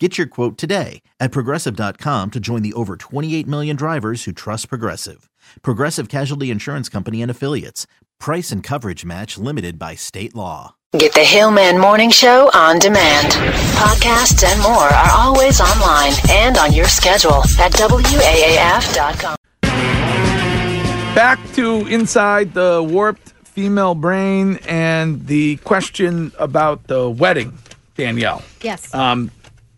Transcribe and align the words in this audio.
Get 0.00 0.18
your 0.18 0.26
quote 0.26 0.58
today 0.58 1.02
at 1.20 1.30
progressive.com 1.30 2.32
to 2.32 2.40
join 2.40 2.62
the 2.62 2.72
over 2.72 2.96
28 2.96 3.46
million 3.46 3.76
drivers 3.76 4.24
who 4.24 4.32
trust 4.32 4.68
Progressive. 4.68 5.30
Progressive 5.62 6.08
Casualty 6.08 6.50
Insurance 6.50 6.88
Company 6.88 7.22
and 7.22 7.30
Affiliates. 7.30 7.86
Price 8.18 8.50
and 8.50 8.60
coverage 8.60 9.04
match 9.04 9.38
limited 9.38 9.78
by 9.78 9.94
state 9.94 10.34
law. 10.34 10.74
Get 10.98 11.12
the 11.12 11.20
Hillman 11.20 11.78
Morning 11.78 12.10
Show 12.10 12.50
on 12.54 12.80
demand. 12.80 13.32
Podcasts 13.74 14.44
and 14.44 14.60
more 14.62 14.72
are 14.72 15.10
always 15.12 15.60
online 15.60 16.12
and 16.28 16.56
on 16.58 16.72
your 16.72 16.86
schedule 16.86 17.42
at 17.60 17.72
WAAF.com. 17.72 19.36
Back 21.14 21.38
to 21.54 21.86
inside 21.86 22.52
the 22.54 22.82
warped 22.82 23.32
female 23.44 23.94
brain 23.94 24.58
and 24.66 25.24
the 25.28 25.56
question 25.58 26.32
about 26.40 26.88
the 26.88 27.08
wedding, 27.08 27.56
Danielle. 27.94 28.42
Yes. 28.60 28.92
Um, 28.92 29.30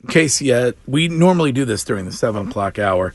Casey, 0.09 0.52
uh, 0.52 0.73
we 0.87 1.09
normally 1.09 1.52
do 1.52 1.65
this 1.65 1.84
during 1.84 2.05
the 2.05 2.12
seven 2.12 2.48
o'clock 2.48 2.78
hour, 2.78 3.15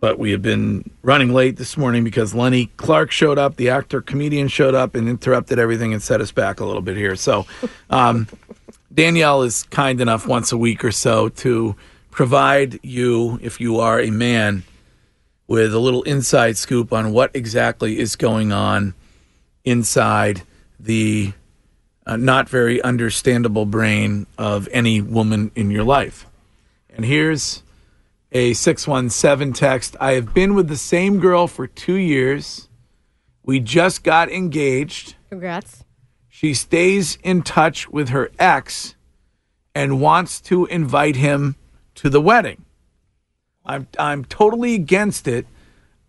but 0.00 0.18
we 0.18 0.30
have 0.30 0.42
been 0.42 0.90
running 1.02 1.32
late 1.32 1.56
this 1.56 1.76
morning 1.76 2.04
because 2.04 2.34
Lenny 2.34 2.66
Clark 2.76 3.10
showed 3.10 3.38
up, 3.38 3.56
the 3.56 3.70
actor 3.70 4.00
comedian 4.00 4.48
showed 4.48 4.74
up 4.74 4.94
and 4.94 5.08
interrupted 5.08 5.58
everything 5.58 5.92
and 5.92 6.02
set 6.02 6.20
us 6.20 6.32
back 6.32 6.60
a 6.60 6.64
little 6.64 6.82
bit 6.82 6.96
here. 6.96 7.16
So, 7.16 7.46
um, 7.90 8.28
Danielle 8.92 9.42
is 9.42 9.64
kind 9.64 10.00
enough 10.00 10.26
once 10.26 10.52
a 10.52 10.56
week 10.56 10.84
or 10.84 10.92
so 10.92 11.28
to 11.28 11.76
provide 12.10 12.80
you, 12.82 13.38
if 13.42 13.60
you 13.60 13.78
are 13.78 14.00
a 14.00 14.10
man, 14.10 14.62
with 15.46 15.74
a 15.74 15.78
little 15.78 16.02
inside 16.04 16.56
scoop 16.56 16.92
on 16.92 17.12
what 17.12 17.30
exactly 17.34 17.98
is 17.98 18.16
going 18.16 18.52
on 18.52 18.94
inside 19.64 20.42
the 20.80 21.32
uh, 22.06 22.16
not 22.16 22.48
very 22.48 22.80
understandable 22.82 23.66
brain 23.66 24.26
of 24.38 24.68
any 24.70 25.00
woman 25.00 25.50
in 25.54 25.70
your 25.70 25.84
life. 25.84 26.26
And 26.88 27.04
here's 27.04 27.62
a 28.32 28.54
617 28.54 29.52
text 29.52 29.96
I 30.00 30.12
have 30.12 30.32
been 30.32 30.54
with 30.54 30.68
the 30.68 30.76
same 30.76 31.18
girl 31.18 31.46
for 31.48 31.66
two 31.66 31.96
years. 31.96 32.68
We 33.42 33.60
just 33.60 34.02
got 34.02 34.30
engaged. 34.30 35.16
Congrats. 35.28 35.84
She 36.28 36.54
stays 36.54 37.18
in 37.22 37.42
touch 37.42 37.88
with 37.88 38.10
her 38.10 38.30
ex 38.38 38.94
and 39.74 40.00
wants 40.00 40.40
to 40.42 40.66
invite 40.66 41.16
him 41.16 41.56
to 41.96 42.08
the 42.08 42.20
wedding. 42.20 42.64
I'm 43.64 43.88
I'm 43.98 44.24
totally 44.24 44.74
against 44.74 45.26
it, 45.26 45.46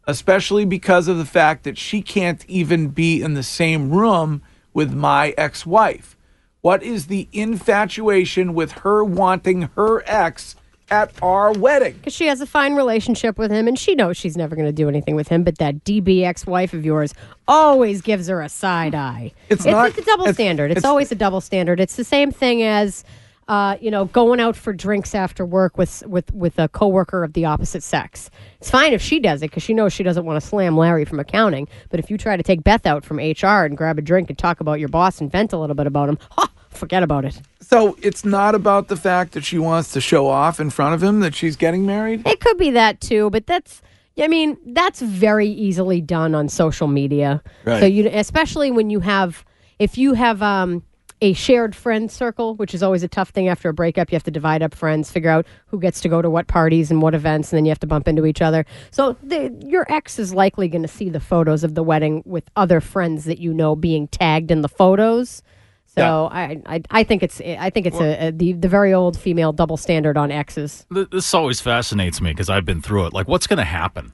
especially 0.05 0.65
because 0.65 1.07
of 1.07 1.17
the 1.17 1.25
fact 1.25 1.63
that 1.63 1.77
she 1.77 2.01
can't 2.01 2.45
even 2.47 2.89
be 2.89 3.21
in 3.21 3.33
the 3.33 3.43
same 3.43 3.89
room 3.89 4.41
with 4.77 4.93
my 4.93 5.33
ex-wife. 5.39 6.15
What 6.61 6.83
is 6.83 7.07
the 7.07 7.27
infatuation 7.33 8.53
with 8.53 8.73
her 8.83 9.03
wanting 9.03 9.63
her 9.75 10.03
ex 10.05 10.55
at 10.91 11.11
our 11.19 11.51
wedding? 11.51 11.93
Because 11.93 12.13
she 12.13 12.27
has 12.27 12.41
a 12.41 12.45
fine 12.45 12.75
relationship 12.75 13.39
with 13.39 13.49
him 13.49 13.67
and 13.67 13.77
she 13.79 13.95
knows 13.95 14.17
she's 14.17 14.37
never 14.37 14.55
going 14.55 14.67
to 14.67 14.71
do 14.71 14.87
anything 14.87 15.15
with 15.15 15.29
him, 15.29 15.43
but 15.43 15.57
that 15.57 15.83
DB 15.83 16.21
ex 16.23 16.45
wife 16.45 16.75
of 16.75 16.85
yours 16.85 17.15
always 17.47 18.03
gives 18.03 18.27
her 18.27 18.39
a 18.43 18.49
side 18.49 18.93
eye. 18.93 19.31
It's 19.49 19.65
not- 19.65 19.89
it's 19.89 19.97
a 19.97 20.03
double 20.03 20.25
it's- 20.25 20.35
standard. 20.35 20.69
It's, 20.69 20.77
it's- 20.77 20.87
always 20.87 21.11
a 21.11 21.15
double 21.15 21.41
standard. 21.41 21.79
It's 21.79 21.95
the 21.95 22.03
same 22.03 22.31
thing 22.31 22.61
as. 22.61 23.03
Uh, 23.47 23.77
you 23.79 23.89
know, 23.89 24.05
going 24.05 24.41
out 24.41 24.57
for 24.57 24.73
drinks 24.73 25.15
after 25.15 25.45
work 25.45 25.77
with 25.77 26.03
with 26.05 26.33
with 26.33 26.59
a 26.59 26.67
coworker 26.67 27.23
of 27.23 27.31
the 27.31 27.45
opposite 27.45 27.81
sex. 27.81 28.29
It's 28.59 28.69
fine 28.69 28.91
if 28.91 29.01
she 29.01 29.19
does 29.19 29.41
it 29.41 29.49
because 29.49 29.63
she 29.63 29.73
knows 29.73 29.93
she 29.93 30.03
doesn't 30.03 30.25
want 30.25 30.41
to 30.41 30.45
slam 30.45 30.75
Larry 30.77 31.05
from 31.05 31.19
accounting. 31.19 31.69
But 31.89 32.01
if 32.01 32.11
you 32.11 32.17
try 32.17 32.35
to 32.35 32.43
take 32.43 32.63
Beth 32.63 32.85
out 32.85 33.05
from 33.05 33.17
HR 33.17 33.63
and 33.63 33.77
grab 33.77 33.97
a 33.97 34.01
drink 34.01 34.29
and 34.29 34.37
talk 34.37 34.59
about 34.59 34.79
your 34.79 34.89
boss 34.89 35.21
and 35.21 35.31
vent 35.31 35.53
a 35.53 35.57
little 35.57 35.75
bit 35.77 35.87
about 35.87 36.09
him, 36.09 36.17
ha, 36.31 36.51
forget 36.69 37.03
about 37.03 37.23
it. 37.23 37.41
So 37.61 37.97
it's 38.01 38.25
not 38.25 38.55
about 38.55 38.89
the 38.89 38.97
fact 38.97 39.33
that 39.33 39.43
she 39.43 39.57
wants 39.57 39.91
to 39.93 40.01
show 40.01 40.27
off 40.27 40.59
in 40.59 40.69
front 40.69 40.95
of 40.95 41.03
him 41.03 41.21
that 41.21 41.35
she's 41.35 41.55
getting 41.55 41.85
married? 41.85 42.27
It 42.27 42.39
could 42.39 42.57
be 42.57 42.71
that 42.71 43.01
too, 43.01 43.29
but 43.29 43.47
that's 43.47 43.81
I 44.19 44.27
mean, 44.27 44.57
that's 44.67 44.99
very 45.01 45.47
easily 45.47 46.01
done 46.01 46.33
on 46.33 46.49
social 46.49 46.87
media. 46.87 47.43
Right. 47.65 47.79
So 47.79 47.85
you 47.85 48.09
especially 48.11 48.71
when 48.71 48.89
you 48.89 48.99
have 49.01 49.45
if 49.79 49.97
you 49.97 50.13
have 50.13 50.41
um 50.41 50.83
a 51.21 51.33
shared 51.33 51.75
friend 51.75 52.11
circle, 52.11 52.55
which 52.55 52.73
is 52.73 52.83
always 52.83 53.03
a 53.03 53.07
tough 53.07 53.29
thing 53.29 53.47
after 53.47 53.69
a 53.69 53.73
breakup. 53.73 54.11
You 54.11 54.15
have 54.15 54.23
to 54.23 54.31
divide 54.31 54.61
up 54.61 54.75
friends, 54.75 55.09
figure 55.09 55.29
out 55.29 55.45
who 55.67 55.79
gets 55.79 56.01
to 56.01 56.09
go 56.09 56.21
to 56.21 56.29
what 56.29 56.47
parties 56.47 56.91
and 56.91 57.01
what 57.01 57.15
events, 57.15 57.51
and 57.51 57.57
then 57.57 57.65
you 57.65 57.69
have 57.69 57.79
to 57.79 57.87
bump 57.87 58.07
into 58.07 58.25
each 58.25 58.41
other. 58.41 58.65
So 58.91 59.17
the, 59.23 59.55
your 59.65 59.85
ex 59.91 60.19
is 60.19 60.33
likely 60.33 60.67
going 60.67 60.83
to 60.83 60.87
see 60.87 61.09
the 61.09 61.19
photos 61.19 61.63
of 61.63 61.75
the 61.75 61.83
wedding 61.83 62.23
with 62.25 62.49
other 62.55 62.81
friends 62.81 63.25
that 63.25 63.39
you 63.39 63.53
know 63.53 63.75
being 63.75 64.07
tagged 64.07 64.51
in 64.51 64.61
the 64.61 64.69
photos. 64.69 65.41
So 65.87 66.29
I, 66.31 66.61
I 66.67 66.81
I 66.91 67.03
think 67.03 67.23
it's 67.23 67.41
I 67.41 67.71
think 67.71 67.87
it's 67.87 67.99
a, 67.99 68.27
a 68.27 68.31
the 68.31 68.53
the 68.53 68.67
very 68.67 68.93
old 68.93 69.17
female 69.17 69.51
double 69.51 69.77
standard 69.77 70.15
on 70.15 70.31
exes. 70.31 70.85
This 70.91 71.33
always 71.33 71.59
fascinates 71.59 72.21
me 72.21 72.29
because 72.31 72.49
I've 72.49 72.65
been 72.65 72.83
through 72.83 73.07
it. 73.07 73.13
Like, 73.13 73.27
what's 73.27 73.47
going 73.47 73.57
to 73.57 73.63
happen? 73.63 74.13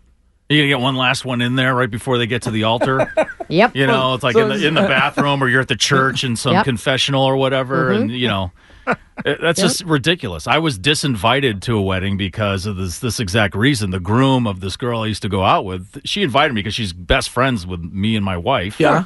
Are 0.53 0.55
you 0.55 0.61
going 0.61 0.69
to 0.69 0.77
get 0.77 0.83
one 0.83 0.95
last 0.95 1.25
one 1.25 1.41
in 1.41 1.55
there 1.55 1.73
right 1.73 1.89
before 1.89 2.17
they 2.17 2.27
get 2.27 2.43
to 2.43 2.51
the 2.51 2.63
altar? 2.63 3.11
Yep. 3.49 3.75
You 3.75 3.85
know, 3.87 4.13
it's 4.13 4.23
like 4.23 4.33
So 4.33 4.49
in, 4.49 4.57
the, 4.57 4.67
in 4.67 4.73
the 4.73 4.81
bathroom 4.83 5.43
or 5.43 5.49
you're 5.49 5.61
at 5.61 5.67
the 5.67 5.75
church 5.75 6.23
in 6.23 6.35
some 6.37 6.53
Yep. 6.57 6.63
confessional 6.65 7.21
or 7.23 7.35
whatever. 7.35 7.89
Mm-hmm. 7.89 8.01
And, 8.03 8.11
you 8.11 8.27
know, 8.27 8.51
it- 9.25 9.41
that's 9.41 9.59
just 9.59 9.83
ridiculous. 9.83 10.47
I 10.47 10.57
was 10.59 10.79
disinvited 10.79 11.61
to 11.63 11.77
a 11.77 11.81
wedding 11.81 12.15
because 12.17 12.65
of 12.65 12.77
this, 12.77 12.99
this 12.99 13.19
exact 13.19 13.53
reason. 13.53 13.91
The 13.91 13.99
groom 13.99 14.47
of 14.47 14.61
this 14.61 14.77
girl 14.77 15.01
I 15.01 15.07
used 15.07 15.21
to 15.23 15.29
go 15.29 15.43
out 15.43 15.65
with, 15.65 15.99
she 16.05 16.23
invited 16.23 16.53
me 16.53 16.59
because 16.61 16.73
she's 16.73 16.93
best 16.93 17.29
friends 17.29 17.67
with 17.67 17.81
me 17.81 18.15
and 18.15 18.23
my 18.23 18.37
wife. 18.37 18.79
Yeah. 18.79 19.03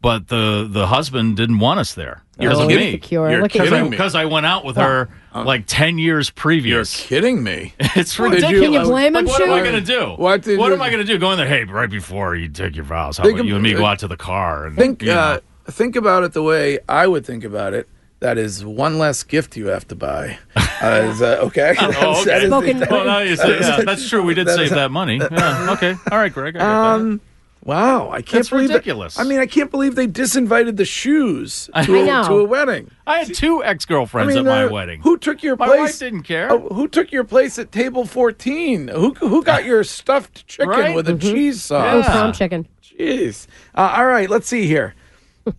But 0.00 0.28
the, 0.28 0.68
the 0.70 0.86
husband 0.86 1.36
didn't 1.36 1.58
want 1.58 1.80
us 1.80 1.94
there 1.94 2.22
You're 2.38 2.50
because 2.50 2.62
of 2.64 2.68
me. 2.68 2.92
Insecure. 2.92 3.30
You're 3.30 3.42
Look 3.42 3.50
kidding 3.50 3.82
me. 3.84 3.88
Because 3.90 4.14
I 4.14 4.26
went 4.26 4.46
out 4.46 4.64
with 4.64 4.76
her 4.76 5.08
like 5.34 5.64
10 5.66 5.98
years 5.98 6.30
previous. 6.30 7.00
You're 7.10 7.20
kidding 7.20 7.42
me. 7.42 7.74
It's 7.96 8.16
What 8.18 8.30
ridiculous. 8.30 8.52
you- 8.54 8.62
Can 8.62 8.72
you 8.74 8.82
blame 8.84 9.16
him, 9.16 9.24
Like, 9.24 9.26
what 9.26 9.42
am 9.42 9.50
I 9.52 9.60
going 9.60 9.74
to 9.74 9.80
do? 9.80 10.10
What 10.16 10.42
did 10.42 10.58
you- 10.58 10.64
am 10.72 10.80
I 10.82 10.90
going 10.90 11.04
to 11.04 11.12
do? 11.12 11.18
Go 11.18 11.32
in 11.32 11.38
there, 11.38 11.48
hey, 11.48 11.64
right 11.64 11.90
before 11.90 12.36
you 12.36 12.48
take 12.48 12.76
your 12.76 12.84
vows, 12.84 13.18
how 13.18 13.28
about 13.28 13.44
you 13.44 13.54
and 13.54 13.62
me 13.62 13.74
go 13.74 13.84
out 13.84 13.98
to 14.00 14.08
the 14.08 14.16
car? 14.16 14.66
And, 14.66 14.76
Think 14.76 15.02
you 15.02 15.08
know. 15.08 15.14
uh, 15.18 15.40
think 15.70 15.96
about 15.96 16.22
it 16.22 16.32
the 16.32 16.42
way 16.44 16.78
I 16.88 17.06
would 17.08 17.26
think 17.26 17.42
about 17.42 17.74
it. 17.74 17.88
That 18.20 18.36
is 18.38 18.64
one 18.64 18.98
less 18.98 19.22
gift 19.22 19.56
you 19.56 19.66
have 19.66 19.86
to 19.88 19.94
buy. 19.96 20.38
Uh, 20.80 21.08
is 21.10 21.18
that 21.18 21.40
okay? 21.40 21.74
Oh, 21.80 21.90
That's- 22.24 22.24
that 22.26 22.52
okay. 22.52 22.70
is 22.70 22.78
the- 22.78 22.86
Well, 22.88 23.04
now 23.04 23.18
yeah, 23.18 23.82
that's 23.84 24.08
true. 24.08 24.22
We 24.22 24.34
did 24.34 24.46
that 24.46 24.54
save 24.54 24.66
is- 24.66 24.70
that 24.70 24.92
money. 24.92 25.16
Yeah, 25.16 25.70
okay. 25.72 25.96
All 26.12 26.18
right, 26.18 26.32
Greg. 26.32 26.54
I 26.54 26.58
get 26.60 26.64
that. 26.64 27.20
Wow, 27.68 28.08
I 28.08 28.22
can't 28.22 28.30
That's 28.30 28.48
believe 28.48 28.68
that- 28.68 28.76
ridiculous. 28.76 29.18
I 29.18 29.24
mean, 29.24 29.40
I 29.40 29.44
can't 29.46 29.70
believe 29.70 29.94
they 29.94 30.06
disinvited 30.06 30.78
the 30.78 30.86
shoes 30.86 31.66
to, 31.74 31.78
I 31.78 31.82
a, 31.82 32.06
know. 32.06 32.24
to 32.26 32.32
a 32.38 32.44
wedding. 32.44 32.90
I 33.06 33.18
had 33.18 33.34
two 33.34 33.62
ex 33.62 33.84
I 33.84 33.88
girlfriends 33.88 34.34
mean, 34.34 34.46
at 34.46 34.50
my 34.50 34.64
uh, 34.64 34.70
wedding. 34.70 35.02
Who 35.02 35.18
took 35.18 35.42
your 35.42 35.54
my 35.56 35.66
place? 35.66 35.78
wife 35.80 35.98
didn't 35.98 36.22
care. 36.22 36.50
Oh, 36.50 36.60
who 36.70 36.88
took 36.88 37.12
your 37.12 37.24
place 37.24 37.58
at 37.58 37.70
table 37.70 38.06
fourteen? 38.06 38.88
Who 38.88 39.12
who 39.20 39.44
got 39.44 39.66
your 39.66 39.84
stuffed 39.98 40.46
chicken 40.46 40.70
Right? 40.70 40.94
with 40.94 41.10
a 41.10 41.14
cheese 41.18 41.70
Oh, 41.70 41.76
sauce? 41.76 42.04
Yeah. 42.06 42.10
prom 42.12 42.32
chicken. 42.32 42.66
Jeez. 42.82 43.46
Uh, 43.74 43.92
all 43.98 44.06
right, 44.06 44.30
let's 44.30 44.48
see 44.48 44.66
here. 44.66 44.94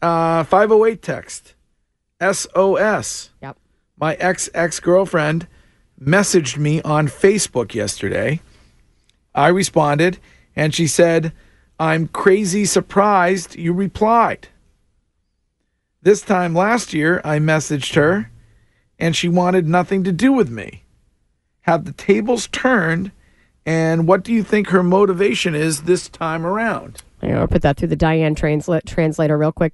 Uh, 0.03 0.43
508 0.43 1.01
text. 1.03 1.53
SOS. 2.21 3.29
Yep. 3.41 3.57
My 3.99 4.15
ex 4.15 4.49
ex 4.53 4.79
girlfriend 4.79 5.47
messaged 6.01 6.57
me 6.57 6.81
on 6.81 7.07
Facebook 7.07 7.73
yesterday. 7.73 8.39
I 9.35 9.47
responded, 9.49 10.17
and 10.55 10.73
she 10.75 10.87
said, 10.87 11.33
I'm 11.79 12.09
crazy 12.09 12.65
surprised 12.65 13.55
you 13.55 13.71
replied. 13.71 14.49
This 16.01 16.21
time 16.21 16.53
last 16.53 16.93
year, 16.93 17.21
I 17.23 17.39
messaged 17.39 17.95
her, 17.95 18.29
and 18.99 19.15
she 19.15 19.29
wanted 19.29 19.67
nothing 19.67 20.03
to 20.03 20.11
do 20.11 20.33
with 20.33 20.49
me. 20.49 20.83
Have 21.61 21.85
the 21.85 21.93
tables 21.93 22.47
turned, 22.47 23.11
and 23.65 24.07
what 24.07 24.23
do 24.23 24.33
you 24.33 24.43
think 24.43 24.69
her 24.69 24.83
motivation 24.83 25.55
is 25.55 25.83
this 25.83 26.09
time 26.09 26.45
around? 26.45 27.01
Here, 27.21 27.37
I'll 27.37 27.47
put 27.47 27.61
that 27.61 27.77
through 27.77 27.89
the 27.89 27.95
Diane 27.95 28.35
transla- 28.35 28.85
translator 28.85 29.37
real 29.37 29.51
quick. 29.53 29.73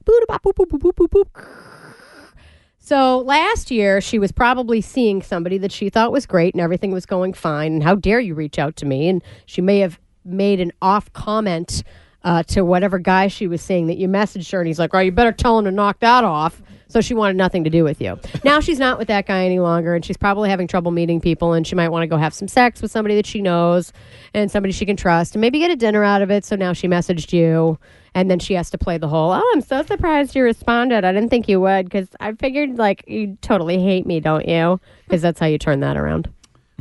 So 2.79 3.19
last 3.19 3.71
year, 3.71 3.99
she 3.99 4.19
was 4.19 4.31
probably 4.31 4.79
seeing 4.79 5.23
somebody 5.23 5.57
that 5.57 5.71
she 5.71 5.89
thought 5.89 6.11
was 6.11 6.27
great 6.27 6.53
and 6.53 6.61
everything 6.61 6.91
was 6.91 7.07
going 7.07 7.33
fine. 7.33 7.73
And 7.73 7.83
how 7.83 7.95
dare 7.95 8.19
you 8.19 8.35
reach 8.35 8.59
out 8.59 8.75
to 8.75 8.85
me? 8.85 9.07
And 9.07 9.23
she 9.47 9.59
may 9.59 9.79
have 9.79 9.99
made 10.25 10.59
an 10.59 10.71
off 10.81 11.11
comment 11.13 11.83
uh, 12.23 12.41
to 12.43 12.65
whatever 12.65 12.97
guy 12.97 13.27
she 13.27 13.47
was 13.47 13.61
seeing 13.61 13.87
that 13.87 13.97
you 13.97 14.07
messaged 14.07 14.51
her, 14.51 14.59
and 14.59 14.67
he's 14.67 14.79
like, 14.79 14.93
"Oh, 14.93 14.99
you 14.99 15.11
better 15.11 15.31
tell 15.31 15.59
him 15.59 15.65
to 15.65 15.71
knock 15.71 15.99
that 15.99 16.23
off." 16.23 16.61
So 16.87 17.01
she 17.01 17.13
wanted 17.13 17.35
nothing 17.35 17.63
to 17.65 17.69
do 17.69 17.83
with 17.83 18.01
you. 18.01 18.19
Now 18.43 18.59
she's 18.59 18.79
not 18.79 18.97
with 18.99 19.07
that 19.07 19.25
guy 19.27 19.45
any 19.45 19.59
longer, 19.59 19.95
and 19.95 20.03
she's 20.05 20.17
probably 20.17 20.49
having 20.49 20.67
trouble 20.67 20.91
meeting 20.91 21.21
people, 21.21 21.53
and 21.53 21.65
she 21.65 21.75
might 21.75 21.89
want 21.89 22.03
to 22.03 22.07
go 22.07 22.17
have 22.17 22.33
some 22.33 22.47
sex 22.47 22.81
with 22.81 22.91
somebody 22.91 23.15
that 23.15 23.25
she 23.25 23.41
knows 23.41 23.91
and 24.33 24.49
somebody 24.49 24.71
she 24.71 24.85
can 24.85 24.95
trust, 24.95 25.35
and 25.35 25.41
maybe 25.41 25.59
get 25.59 25.71
a 25.71 25.75
dinner 25.75 26.03
out 26.03 26.21
of 26.21 26.31
it. 26.31 26.45
So 26.45 26.55
now 26.55 26.73
she 26.73 26.87
messaged 26.87 27.31
you, 27.31 27.77
and 28.15 28.29
then 28.29 28.39
she 28.39 28.55
has 28.55 28.69
to 28.71 28.77
play 28.77 28.97
the 28.97 29.07
whole, 29.07 29.31
"Oh, 29.31 29.51
I'm 29.53 29.61
so 29.61 29.83
surprised 29.83 30.35
you 30.35 30.43
responded. 30.43 31.05
I 31.05 31.11
didn't 31.11 31.29
think 31.29 31.47
you 31.47 31.61
would, 31.61 31.85
because 31.85 32.07
I 32.19 32.31
figured 32.33 32.77
like 32.77 33.03
you 33.07 33.37
totally 33.41 33.79
hate 33.79 34.07
me, 34.07 34.19
don't 34.19 34.47
you? 34.47 34.79
Because 35.05 35.21
that's 35.21 35.39
how 35.39 35.45
you 35.45 35.59
turn 35.59 35.81
that 35.81 35.97
around." 35.97 36.27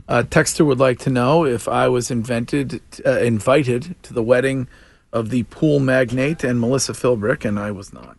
Uh, 0.08 0.22
Texter 0.22 0.66
would 0.66 0.78
like 0.78 0.98
to 1.00 1.10
know 1.10 1.44
if 1.46 1.66
I 1.66 1.88
was 1.88 2.10
invented, 2.10 2.80
uh, 3.06 3.20
invited 3.20 3.94
to 4.02 4.12
the 4.12 4.22
wedding 4.22 4.68
of 5.12 5.30
the 5.30 5.44
pool 5.44 5.80
magnate 5.80 6.44
and 6.44 6.60
Melissa 6.60 6.92
Philbrick, 6.92 7.44
and 7.44 7.58
I 7.58 7.70
was 7.70 7.92
not. 7.92 8.18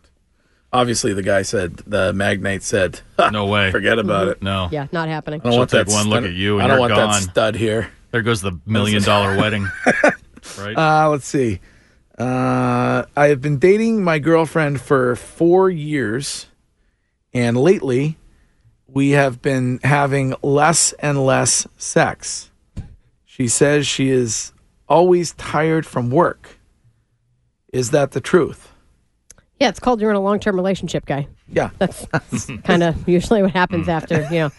Obviously, 0.72 1.12
the 1.12 1.22
guy 1.22 1.42
said, 1.42 1.76
the 1.86 2.12
magnate 2.12 2.62
said, 2.62 3.00
No 3.32 3.46
way. 3.46 3.70
forget 3.70 3.98
about 3.98 4.28
it. 4.28 4.42
No. 4.42 4.68
Yeah, 4.72 4.88
not 4.92 5.08
happening. 5.08 5.40
I 5.40 5.44
don't 5.44 5.52
She'll 5.52 5.58
want 5.60 5.70
take 5.70 5.86
that 5.86 5.92
one 5.92 6.08
look 6.08 6.24
at 6.24 6.32
you 6.32 6.58
and 6.58 6.64
I 6.64 6.66
don't 6.66 6.74
you're 6.76 6.80
want 6.80 6.94
gone. 6.94 7.12
that 7.22 7.30
stud 7.30 7.54
here. 7.54 7.90
There 8.10 8.22
goes 8.22 8.40
the 8.40 8.58
million 8.66 9.02
dollar 9.02 9.36
wedding. 9.36 9.68
Right? 10.58 10.76
Uh, 10.76 11.08
let's 11.10 11.26
see. 11.26 11.58
Uh, 12.16 13.04
I 13.16 13.26
have 13.26 13.40
been 13.42 13.58
dating 13.58 14.04
my 14.04 14.20
girlfriend 14.20 14.80
for 14.80 15.16
four 15.16 15.68
years, 15.70 16.46
and 17.34 17.56
lately 17.56 18.16
we 18.96 19.10
have 19.10 19.42
been 19.42 19.78
having 19.84 20.34
less 20.40 20.94
and 20.94 21.22
less 21.22 21.66
sex. 21.76 22.50
She 23.26 23.46
says 23.46 23.86
she 23.86 24.08
is 24.08 24.54
always 24.88 25.34
tired 25.34 25.84
from 25.84 26.10
work. 26.10 26.58
Is 27.74 27.90
that 27.90 28.12
the 28.12 28.22
truth? 28.22 28.72
Yeah, 29.60 29.68
it's 29.68 29.80
called 29.80 30.00
you're 30.00 30.08
in 30.08 30.16
a 30.16 30.20
long 30.20 30.40
term 30.40 30.56
relationship, 30.56 31.04
guy. 31.04 31.28
Yeah. 31.46 31.68
That's 31.76 32.06
kind 32.64 32.82
of 32.82 33.06
usually 33.06 33.42
what 33.42 33.50
happens 33.50 33.86
after 33.86 34.22
you 34.30 34.38
know. 34.38 34.50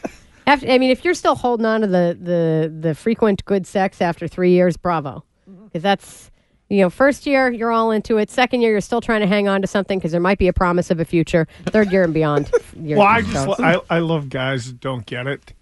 After, 0.45 0.69
I 0.69 0.78
mean, 0.78 0.92
if 0.92 1.04
you're 1.04 1.16
still 1.16 1.33
holding 1.33 1.66
on 1.66 1.81
to 1.81 1.88
the 1.88 2.16
the 2.22 2.72
the 2.80 2.94
frequent 2.94 3.44
good 3.45 3.66
sex 3.66 4.04
after 4.04 4.28
three 4.28 4.51
years, 4.51 4.78
bravo, 4.78 5.25
mm-hmm. 5.50 5.66
because 5.66 5.81
that's 5.81 6.30
you 6.69 6.81
know 6.81 6.90
first 6.90 7.25
year 7.25 7.52
you're 7.52 7.72
all 7.72 7.92
into 7.92 8.18
it. 8.18 8.30
Second 8.30 8.62
year 8.62 8.72
you're 8.72 8.81
still 8.81 9.02
trying 9.02 9.22
to 9.22 9.28
hang 9.28 9.48
on 9.48 9.62
to 9.62 9.68
something 9.68 10.00
because 10.00 10.12
there 10.12 10.22
might 10.22 10.38
be 10.38 10.48
a 10.48 10.54
promise 10.54 10.92
of 10.92 11.00
a 11.00 11.06
future. 11.06 11.48
Third 11.66 11.92
year 11.92 12.04
and 12.04 12.14
beyond. 12.14 12.52
You're, 12.80 13.00
Well, 13.00 13.08
I 13.08 13.22
just 13.22 13.60
I, 13.60 13.80
I 13.90 14.00
love 14.00 14.30
guys 14.30 14.68
that 14.68 14.80
don't 14.80 15.06
get 15.06 15.28
it. 15.28 15.54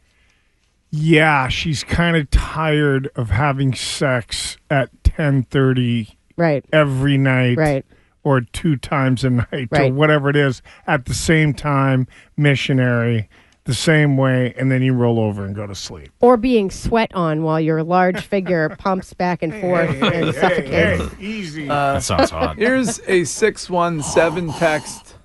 Yeah, 0.91 1.47
she's 1.49 1.83
kind 1.83 2.15
of 2.15 2.29
tired 2.29 3.09
of 3.15 3.29
having 3.29 3.73
sex 3.73 4.57
at 4.69 4.89
ten 5.03 5.43
thirty 5.43 6.17
right, 6.37 6.65
every 6.71 7.17
night, 7.17 7.57
right. 7.57 7.85
or 8.23 8.41
two 8.41 8.77
times 8.77 9.23
a 9.23 9.29
night, 9.29 9.67
or 9.71 9.91
whatever 9.91 10.29
it 10.29 10.35
is, 10.35 10.61
at 10.87 11.05
the 11.05 11.13
same 11.13 11.53
time, 11.53 12.07
missionary, 12.37 13.29
the 13.65 13.73
same 13.73 14.15
way, 14.15 14.53
and 14.57 14.71
then 14.71 14.81
you 14.83 14.93
roll 14.93 15.19
over 15.19 15.43
and 15.43 15.55
go 15.55 15.65
to 15.67 15.75
sleep. 15.75 16.11
Or 16.19 16.37
being 16.37 16.69
sweat 16.69 17.13
on 17.15 17.41
while 17.43 17.59
your 17.59 17.83
large 17.83 18.21
figure 18.25 18.69
pumps 18.79 19.13
back 19.13 19.41
and 19.41 19.53
forth 19.59 19.89
and 20.01 20.33
suffocates. 20.35 21.13
easy. 21.19 21.67
Uh, 21.69 21.93
that 21.93 22.03
sounds 22.03 22.29
hot. 22.29 22.57
Here's 22.57 22.99
a 23.07 23.23
617 23.23 24.53
text. 24.59 25.15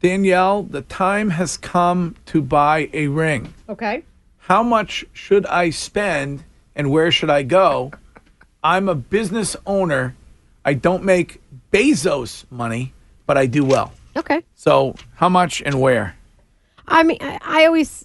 Danielle, 0.00 0.64
the 0.64 0.82
time 0.82 1.30
has 1.30 1.56
come 1.56 2.16
to 2.26 2.42
buy 2.42 2.88
a 2.92 3.06
ring. 3.08 3.54
Okay. 3.68 4.02
How 4.38 4.62
much 4.62 5.04
should 5.12 5.46
I 5.46 5.70
spend 5.70 6.42
and 6.74 6.90
where 6.90 7.12
should 7.12 7.30
I 7.30 7.42
go? 7.42 7.92
I'm 8.64 8.88
a 8.88 8.94
business 8.94 9.54
owner. 9.66 10.16
I 10.64 10.74
don't 10.74 11.04
make 11.04 11.40
Bezos 11.72 12.44
money, 12.50 12.92
but 13.26 13.36
I 13.36 13.46
do 13.46 13.64
well. 13.64 13.92
Okay. 14.16 14.42
So, 14.54 14.94
how 15.16 15.28
much 15.28 15.62
and 15.64 15.80
where? 15.80 16.16
I 16.86 17.02
mean, 17.02 17.18
I, 17.20 17.38
I 17.42 17.66
always 17.66 18.04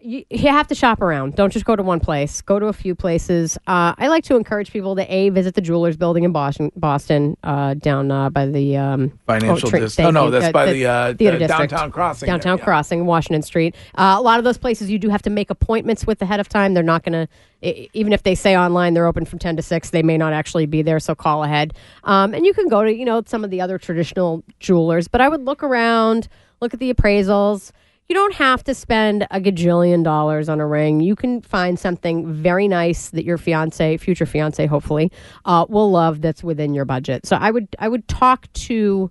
you, 0.00 0.24
you 0.30 0.48
have 0.48 0.68
to 0.68 0.74
shop 0.74 1.02
around. 1.02 1.34
Don't 1.34 1.52
just 1.52 1.64
go 1.64 1.74
to 1.74 1.82
one 1.82 1.98
place. 1.98 2.40
Go 2.40 2.58
to 2.58 2.66
a 2.66 2.72
few 2.72 2.94
places. 2.94 3.58
Uh, 3.66 3.94
I 3.98 4.08
like 4.08 4.24
to 4.24 4.36
encourage 4.36 4.70
people 4.70 4.94
to 4.96 5.12
a 5.12 5.30
visit 5.30 5.54
the 5.54 5.60
Jewelers 5.60 5.96
Building 5.96 6.22
in 6.24 6.32
Boston, 6.32 6.70
Boston, 6.76 7.36
uh, 7.42 7.74
down 7.74 8.10
uh, 8.10 8.30
by 8.30 8.46
the 8.46 8.76
um, 8.76 9.18
Financial 9.26 9.68
tra- 9.68 9.80
dis- 9.80 9.96
thank 9.96 10.06
oh, 10.06 10.10
no, 10.10 10.30
that's 10.30 10.52
by 10.52 10.72
the, 10.72 10.86
uh, 10.86 11.14
theater 11.14 11.38
district. 11.38 11.70
downtown 11.70 11.90
crossing 11.90 12.26
there, 12.26 12.34
Downtown 12.34 12.58
yeah. 12.58 12.64
crossing, 12.64 13.06
Washington 13.06 13.42
Street. 13.42 13.74
Uh, 13.96 14.14
a 14.16 14.22
lot 14.22 14.38
of 14.38 14.44
those 14.44 14.58
places 14.58 14.88
you 14.88 14.98
do 14.98 15.08
have 15.08 15.22
to 15.22 15.30
make 15.30 15.50
appointments 15.50 16.06
with 16.06 16.22
ahead 16.22 16.38
of 16.38 16.48
time. 16.48 16.74
They're 16.74 16.82
not 16.84 17.02
going 17.02 17.26
to, 17.62 17.88
even 17.92 18.12
if 18.12 18.22
they 18.22 18.36
say 18.36 18.56
online 18.56 18.94
they're 18.94 19.06
open 19.06 19.24
from 19.24 19.40
ten 19.40 19.56
to 19.56 19.62
six, 19.62 19.90
they 19.90 20.02
may 20.02 20.16
not 20.16 20.32
actually 20.32 20.66
be 20.66 20.82
there. 20.82 21.00
So 21.00 21.16
call 21.16 21.42
ahead. 21.42 21.74
Um, 22.04 22.34
and 22.34 22.46
you 22.46 22.54
can 22.54 22.68
go 22.68 22.84
to 22.84 22.94
you 22.94 23.04
know 23.04 23.22
some 23.26 23.42
of 23.42 23.50
the 23.50 23.60
other 23.60 23.78
traditional 23.78 24.44
jewelers, 24.60 25.08
but 25.08 25.20
I 25.20 25.28
would 25.28 25.44
look 25.44 25.64
around, 25.64 26.28
look 26.60 26.72
at 26.72 26.78
the 26.78 26.94
appraisals. 26.94 27.72
You 28.08 28.14
don't 28.14 28.34
have 28.34 28.64
to 28.64 28.74
spend 28.74 29.26
a 29.30 29.38
gajillion 29.38 30.02
dollars 30.02 30.48
on 30.48 30.60
a 30.60 30.66
ring. 30.66 31.00
You 31.00 31.14
can 31.14 31.42
find 31.42 31.78
something 31.78 32.32
very 32.32 32.66
nice 32.66 33.10
that 33.10 33.24
your 33.24 33.36
fiance, 33.36 33.98
future 33.98 34.24
fiance, 34.24 34.64
hopefully, 34.66 35.12
uh, 35.44 35.66
will 35.68 35.90
love. 35.90 36.22
That's 36.22 36.42
within 36.42 36.72
your 36.72 36.86
budget. 36.86 37.26
So 37.26 37.36
I 37.36 37.50
would 37.50 37.68
I 37.78 37.88
would 37.88 38.08
talk 38.08 38.50
to 38.54 39.10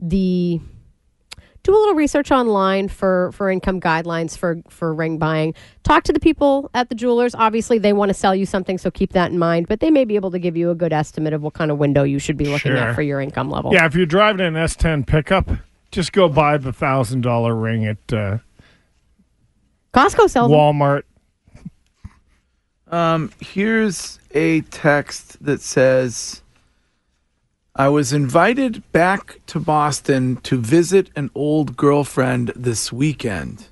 the 0.00 0.60
do 1.62 1.72
a 1.72 1.78
little 1.78 1.94
research 1.94 2.32
online 2.32 2.88
for 2.88 3.30
for 3.30 3.48
income 3.48 3.80
guidelines 3.80 4.36
for 4.36 4.60
for 4.68 4.92
ring 4.92 5.18
buying. 5.18 5.54
Talk 5.84 6.02
to 6.02 6.12
the 6.12 6.18
people 6.18 6.68
at 6.74 6.88
the 6.88 6.96
jewelers. 6.96 7.36
Obviously, 7.36 7.78
they 7.78 7.92
want 7.92 8.08
to 8.08 8.14
sell 8.14 8.34
you 8.34 8.44
something, 8.44 8.76
so 8.76 8.90
keep 8.90 9.12
that 9.12 9.30
in 9.30 9.38
mind. 9.38 9.68
But 9.68 9.78
they 9.78 9.92
may 9.92 10.04
be 10.04 10.16
able 10.16 10.32
to 10.32 10.40
give 10.40 10.56
you 10.56 10.70
a 10.70 10.74
good 10.74 10.92
estimate 10.92 11.32
of 11.32 11.42
what 11.42 11.52
kind 11.54 11.70
of 11.70 11.78
window 11.78 12.02
you 12.02 12.18
should 12.18 12.36
be 12.36 12.46
looking 12.46 12.72
Sure. 12.72 12.76
at 12.78 12.96
for 12.96 13.02
your 13.02 13.20
income 13.20 13.50
level. 13.50 13.72
yeah, 13.72 13.86
if 13.86 13.94
you're 13.94 14.04
driving 14.04 14.44
an 14.44 14.54
S10 14.54 15.06
pickup, 15.06 15.48
just 15.92 16.12
go 16.12 16.28
buy 16.28 16.56
the 16.56 16.72
thousand 16.72 17.20
dollar 17.20 17.54
ring 17.54 17.86
at 17.86 18.12
uh, 18.12 18.38
Costco 19.94 20.28
sells 20.28 20.50
them. 20.50 20.58
Walmart. 20.58 21.02
Here's 23.40 24.18
a 24.32 24.62
text 24.62 25.44
that 25.44 25.60
says 25.60 26.42
I 27.76 27.88
was 27.88 28.12
invited 28.12 28.90
back 28.92 29.40
to 29.46 29.60
Boston 29.60 30.36
to 30.42 30.58
visit 30.58 31.10
an 31.16 31.30
old 31.34 31.76
girlfriend 31.76 32.52
this 32.56 32.92
weekend. 32.92 33.68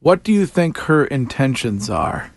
What 0.00 0.22
do 0.22 0.32
you 0.32 0.46
think 0.46 0.78
her 0.78 1.04
intentions 1.04 1.88
are? 1.88 2.32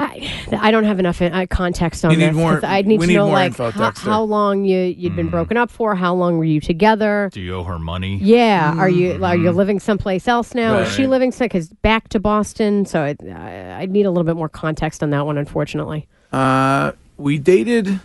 I, 0.00 0.30
I 0.52 0.70
don't 0.70 0.84
have 0.84 1.00
enough 1.00 1.20
uh, 1.20 1.46
context 1.50 2.04
on 2.04 2.12
You 2.12 2.18
need 2.18 2.26
this. 2.28 2.36
more- 2.36 2.64
I'd 2.64 2.86
need 2.86 3.00
we 3.00 3.06
to 3.06 3.08
need 3.08 3.16
know 3.16 3.26
more 3.26 3.34
like 3.34 3.46
info, 3.48 3.70
how, 3.72 3.90
how 3.96 4.22
long 4.22 4.64
you 4.64 4.78
you'd 4.78 5.16
been 5.16 5.28
broken 5.28 5.56
up 5.56 5.70
for. 5.70 5.94
How 5.96 6.14
long 6.14 6.38
were 6.38 6.44
you 6.44 6.60
together? 6.60 7.30
Do 7.32 7.40
you 7.40 7.54
owe 7.56 7.64
her 7.64 7.78
money? 7.80 8.18
Yeah, 8.22 8.74
are 8.78 8.88
you 8.88 9.24
are 9.24 9.36
you 9.36 9.50
living 9.50 9.80
someplace 9.80 10.28
else 10.28 10.54
now? 10.54 10.78
Is 10.78 10.92
she 10.94 11.02
Right. 11.02 11.10
living 11.10 11.32
because 11.38 11.68
back 11.68 12.08
to 12.10 12.20
Boston? 12.20 12.86
So 12.86 13.00
I, 13.02 13.16
I 13.28 13.80
I'd 13.80 13.90
need 13.90 14.06
a 14.06 14.10
little 14.10 14.24
bit 14.24 14.36
more 14.36 14.48
context 14.48 15.02
on 15.02 15.10
that 15.10 15.26
one, 15.26 15.36
unfortunately. 15.36 16.06
Uh, 16.32 16.92
we 17.16 17.38
dated. 17.38 18.00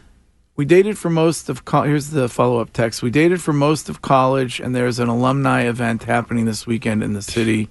We 0.56 0.66
dated 0.66 0.98
for 0.98 1.10
most 1.10 1.50
of. 1.50 1.66
Co- 1.66 1.84
Here's 1.84 2.10
the 2.12 2.28
follow 2.30 2.60
up 2.60 2.74
text. 2.74 3.01
We 3.04 3.10
dated 3.12 3.42
for 3.42 3.54
most 3.54 3.88
of 3.89 4.01
college, 4.01 4.60
and 4.60 4.75
there's 4.75 4.98
an 5.00 5.10
alumni 5.10 5.62
event 5.63 6.03
happening 6.03 6.46
this 6.46 6.65
weekend 6.67 7.03
in 7.03 7.13
the 7.13 7.22
city, 7.24 7.70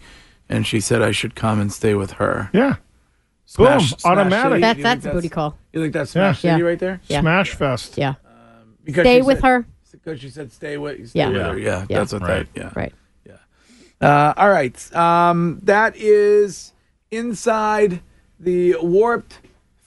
and 0.49 0.66
she 0.66 0.80
said 0.80 1.00
I 1.02 1.11
should 1.12 1.35
come 1.35 1.61
and 1.61 1.73
stay 1.73 1.94
with 1.94 2.12
her. 2.12 2.50
Yeah. 2.52 2.76
Boom, 3.56 3.80
Smash 3.80 4.04
automatic. 4.04 4.50
City? 4.52 4.61
That's 4.61 4.82
that's 4.82 5.06
a 5.06 5.11
booty 5.11 5.28
call. 5.28 5.56
You 5.73 5.80
think 5.82 5.92
that's 5.92 6.11
Smash 6.12 6.42
Yeah. 6.44 6.52
City 6.52 6.62
Yeah. 6.62 6.68
right 6.68 6.78
there? 6.78 7.00
Yeah. 7.09 7.21
Smash 7.21 7.50
Fest. 7.54 7.99
Yeah, 7.99 8.14
Because 8.85 9.02
stay 9.02 9.23
with 9.23 9.38
said- 9.40 9.47
her. 9.47 9.66
Because 9.92 10.21
she 10.21 10.30
said 10.30 10.52
stay 10.52 10.78
with. 10.78 11.11
Stay 11.11 11.18
Yeah. 11.21 11.28
with 11.28 11.37
Yeah. 11.37 11.49
her. 11.52 11.59
Yeah, 11.59 11.85
Yeah. 11.88 11.99
that's 11.99 12.12
what 12.12 12.23
Right. 12.23 12.52
that. 12.54 12.61
Yeah. 12.61 12.71
Right. 12.75 12.92
Uh, 14.00 14.35
all 14.37 14.50
right. 14.50 14.97
Um, 14.97 15.61
that 15.62 15.94
is 15.97 16.73
inside 17.12 18.00
the 18.40 18.75
warped 18.82 19.38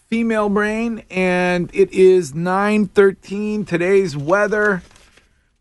female 0.09 0.47
brain, 0.47 1.03
and 1.09 1.69
it 1.73 1.91
is 1.91 2.33
nine 2.33 2.85
thirteen. 2.87 3.65
Today's 3.65 4.15
weather 4.15 4.83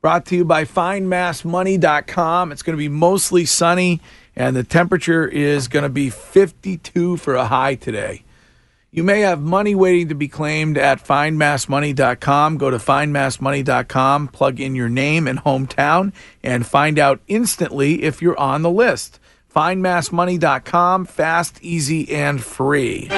brought 0.00 0.24
to 0.26 0.36
you 0.36 0.44
by 0.44 0.64
FindMassMoney.com. 0.64 2.52
It's 2.52 2.62
going 2.62 2.74
to 2.76 2.78
be 2.80 2.88
mostly 2.88 3.44
sunny, 3.44 4.00
and 4.36 4.54
the 4.56 4.64
temperature 4.64 5.26
is 5.26 5.68
going 5.68 5.82
to 5.82 5.88
be 5.88 6.10
fifty-two 6.10 7.16
for 7.18 7.34
a 7.34 7.46
high 7.46 7.74
today. 7.74 8.24
You 8.90 9.02
may 9.02 9.22
have 9.22 9.40
money 9.40 9.74
waiting 9.74 10.08
to 10.10 10.14
be 10.14 10.28
claimed 10.28 10.78
at 10.78 11.04
findmassmoney.com. 11.04 12.58
Go 12.58 12.70
to 12.70 12.76
findmassmoney.com, 12.76 14.28
plug 14.28 14.60
in 14.60 14.76
your 14.76 14.88
name 14.88 15.26
and 15.26 15.40
hometown, 15.40 16.12
and 16.44 16.64
find 16.64 16.96
out 16.96 17.20
instantly 17.26 18.04
if 18.04 18.22
you're 18.22 18.38
on 18.38 18.62
the 18.62 18.70
list. 18.70 19.18
Findmassmoney.com, 19.52 21.06
fast, 21.06 21.58
easy, 21.60 22.08
and 22.14 22.42
free. 22.44 23.08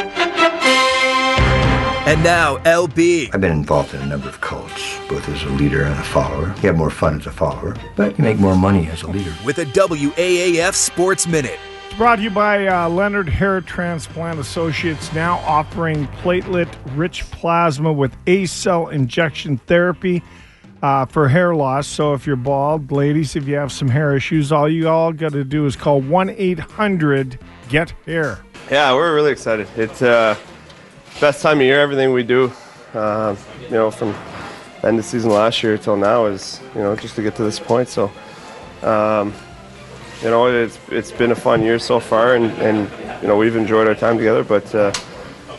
And 2.06 2.22
now, 2.22 2.58
LB. 2.58 3.34
I've 3.34 3.40
been 3.40 3.50
involved 3.50 3.92
in 3.92 4.00
a 4.00 4.06
number 4.06 4.28
of 4.28 4.40
cults, 4.40 4.96
both 5.08 5.28
as 5.28 5.42
a 5.42 5.48
leader 5.48 5.82
and 5.82 5.92
a 5.98 6.04
follower. 6.04 6.54
You 6.58 6.68
have 6.68 6.76
more 6.76 6.88
fun 6.88 7.18
as 7.18 7.26
a 7.26 7.32
follower, 7.32 7.76
but 7.96 8.16
you 8.16 8.22
make 8.22 8.38
more 8.38 8.54
money 8.54 8.88
as 8.90 9.02
a 9.02 9.08
leader. 9.08 9.34
with 9.44 9.58
a 9.58 9.64
WAAF 9.64 10.74
Sports 10.74 11.26
Minute. 11.26 11.58
brought 11.96 12.16
to 12.16 12.22
you 12.22 12.30
by 12.30 12.68
uh, 12.68 12.88
Leonard 12.88 13.28
Hair 13.28 13.62
Transplant 13.62 14.38
Associates, 14.38 15.12
now 15.14 15.38
offering 15.38 16.06
platelet 16.22 16.72
rich 16.94 17.28
plasma 17.32 17.92
with 17.92 18.16
ACell 18.26 18.92
injection 18.92 19.58
therapy 19.66 20.22
uh, 20.82 21.06
for 21.06 21.26
hair 21.26 21.56
loss. 21.56 21.88
So 21.88 22.14
if 22.14 22.24
you're 22.24 22.36
bald, 22.36 22.92
ladies, 22.92 23.34
if 23.34 23.48
you 23.48 23.56
have 23.56 23.72
some 23.72 23.88
hair 23.88 24.14
issues, 24.14 24.52
all 24.52 24.68
you 24.68 24.88
all 24.88 25.12
got 25.12 25.32
to 25.32 25.42
do 25.42 25.66
is 25.66 25.74
call 25.74 26.00
1 26.00 26.30
800 26.30 27.40
GET 27.68 27.92
HAIR. 28.04 28.38
Yeah, 28.70 28.94
we're 28.94 29.12
really 29.12 29.32
excited. 29.32 29.66
It's 29.76 30.02
uh, 30.02 30.36
best 31.20 31.42
time 31.42 31.58
of 31.58 31.64
year. 31.64 31.80
Everything 31.80 32.12
we 32.12 32.22
do, 32.22 32.52
uh, 32.94 33.36
you 33.62 33.70
know, 33.70 33.90
from 33.90 34.14
end 34.82 34.98
of 34.98 35.04
season 35.04 35.30
last 35.30 35.62
year 35.62 35.78
till 35.78 35.96
now 35.96 36.26
is, 36.26 36.60
you 36.74 36.80
know, 36.80 36.94
just 36.96 37.16
to 37.16 37.22
get 37.22 37.34
to 37.36 37.42
this 37.42 37.58
point. 37.58 37.88
So, 37.88 38.10
um, 38.82 39.32
you 40.22 40.30
know, 40.30 40.46
it's 40.46 40.78
it's 40.88 41.12
been 41.12 41.30
a 41.32 41.36
fun 41.36 41.62
year 41.62 41.78
so 41.78 42.00
far, 42.00 42.34
and, 42.34 42.46
and 42.58 42.90
you 43.22 43.28
know 43.28 43.36
we've 43.36 43.56
enjoyed 43.56 43.86
our 43.86 43.94
time 43.94 44.16
together. 44.16 44.44
But 44.44 44.74
uh, 44.74 44.92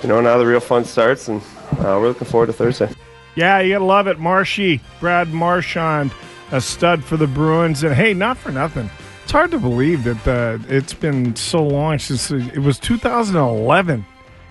you 0.01 0.09
know 0.09 0.21
now 0.21 0.37
the 0.37 0.45
real 0.45 0.59
fun 0.59 0.83
starts, 0.85 1.27
and 1.27 1.41
uh, 1.79 1.97
we're 1.99 2.07
looking 2.07 2.27
forward 2.27 2.47
to 2.47 2.53
Thursday. 2.53 2.89
Yeah, 3.35 3.59
you 3.59 3.73
gotta 3.73 3.85
love 3.85 4.07
it, 4.07 4.17
Marshy, 4.17 4.81
Brad 4.99 5.27
Marchand, 5.29 6.11
a 6.51 6.59
stud 6.59 7.03
for 7.03 7.17
the 7.17 7.27
Bruins, 7.27 7.83
and 7.83 7.93
hey, 7.93 8.13
not 8.15 8.37
for 8.37 8.51
nothing. 8.51 8.89
It's 9.21 9.31
hard 9.31 9.51
to 9.51 9.59
believe 9.59 10.05
that 10.05 10.27
uh, 10.27 10.57
it's 10.69 10.93
been 10.93 11.35
so 11.35 11.61
long 11.61 11.99
since 11.99 12.31
it 12.31 12.59
was 12.59 12.79
2011 12.79 14.05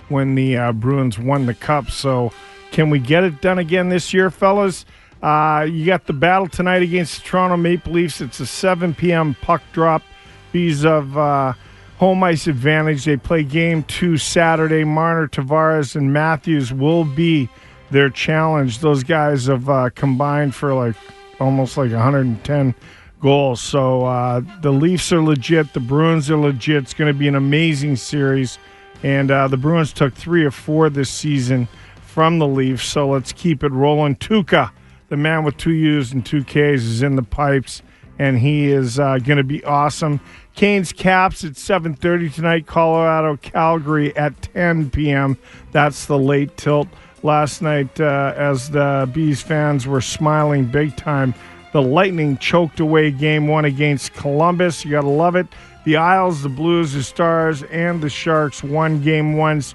when 0.08 0.34
the 0.34 0.56
uh, 0.56 0.72
Bruins 0.72 1.18
won 1.18 1.46
the 1.46 1.54
cup. 1.54 1.90
So, 1.90 2.32
can 2.72 2.90
we 2.90 2.98
get 2.98 3.24
it 3.24 3.40
done 3.40 3.58
again 3.58 3.88
this 3.88 4.12
year, 4.12 4.30
fellas? 4.30 4.84
Uh, 5.22 5.66
you 5.68 5.86
got 5.86 6.06
the 6.06 6.12
battle 6.12 6.46
tonight 6.46 6.82
against 6.82 7.22
the 7.22 7.28
Toronto 7.28 7.56
Maple 7.56 7.92
Leafs. 7.92 8.20
It's 8.20 8.38
a 8.40 8.46
7 8.46 8.94
p.m. 8.94 9.34
puck 9.40 9.62
drop. 9.72 10.02
Bees 10.52 10.84
of 10.84 11.16
uh, 11.16 11.54
home 11.98 12.22
ice 12.22 12.46
advantage. 12.46 13.04
They 13.04 13.16
play 13.16 13.42
game 13.42 13.82
two 13.84 14.16
Saturday. 14.18 14.84
Marner, 14.84 15.28
Tavares, 15.28 15.96
and 15.96 16.12
Matthews 16.12 16.72
will 16.72 17.04
be 17.04 17.48
their 17.90 18.10
challenge. 18.10 18.80
Those 18.80 19.04
guys 19.04 19.46
have 19.46 19.68
uh, 19.68 19.90
combined 19.90 20.54
for 20.54 20.74
like 20.74 20.96
almost 21.40 21.76
like 21.76 21.90
110 21.90 22.74
goals. 23.20 23.60
So 23.60 24.04
uh, 24.04 24.42
the 24.60 24.72
Leafs 24.72 25.12
are 25.12 25.22
legit. 25.22 25.72
The 25.72 25.80
Bruins 25.80 26.30
are 26.30 26.36
legit. 26.36 26.82
It's 26.82 26.94
going 26.94 27.12
to 27.12 27.18
be 27.18 27.28
an 27.28 27.34
amazing 27.34 27.96
series. 27.96 28.58
And 29.06 29.30
uh, 29.30 29.46
the 29.46 29.56
Bruins 29.56 29.92
took 29.92 30.14
three 30.14 30.44
or 30.44 30.50
four 30.50 30.90
this 30.90 31.10
season 31.10 31.68
from 32.02 32.38
the 32.40 32.48
Leafs. 32.48 32.84
So 32.84 33.08
let's 33.08 33.32
keep 33.32 33.62
it 33.62 33.70
rolling. 33.70 34.16
Tuukka 34.16 34.72
the 35.08 35.16
man 35.16 35.44
with 35.44 35.56
two 35.56 35.72
U's 35.72 36.12
and 36.12 36.24
two 36.24 36.42
K's 36.42 36.84
is 36.84 37.02
in 37.02 37.16
the 37.16 37.22
pipes, 37.22 37.82
and 38.18 38.38
he 38.38 38.66
is 38.66 38.98
uh, 38.98 39.18
going 39.18 39.38
to 39.38 39.44
be 39.44 39.62
awesome. 39.64 40.20
Canes 40.54 40.92
Caps 40.92 41.44
at 41.44 41.52
7:30 41.52 42.34
tonight. 42.34 42.66
Colorado 42.66 43.36
Calgary 43.36 44.16
at 44.16 44.40
10 44.42 44.90
p.m. 44.90 45.38
That's 45.72 46.06
the 46.06 46.18
late 46.18 46.56
tilt. 46.56 46.88
Last 47.22 47.62
night, 47.62 48.00
uh, 48.00 48.34
as 48.36 48.70
the 48.70 49.08
Bees 49.12 49.42
fans 49.42 49.86
were 49.86 50.00
smiling 50.00 50.66
big 50.66 50.96
time, 50.96 51.34
the 51.72 51.82
Lightning 51.82 52.38
choked 52.38 52.80
away 52.80 53.10
Game 53.10 53.48
One 53.48 53.64
against 53.64 54.14
Columbus. 54.14 54.84
You 54.84 54.92
got 54.92 55.02
to 55.02 55.08
love 55.08 55.36
it. 55.36 55.46
The 55.86 55.96
Isles, 55.96 56.42
the 56.42 56.48
Blues, 56.48 56.94
the 56.94 57.04
Stars, 57.04 57.62
and 57.62 58.02
the 58.02 58.10
Sharks 58.10 58.60
won 58.64 59.00
Game 59.02 59.36
Ones 59.36 59.72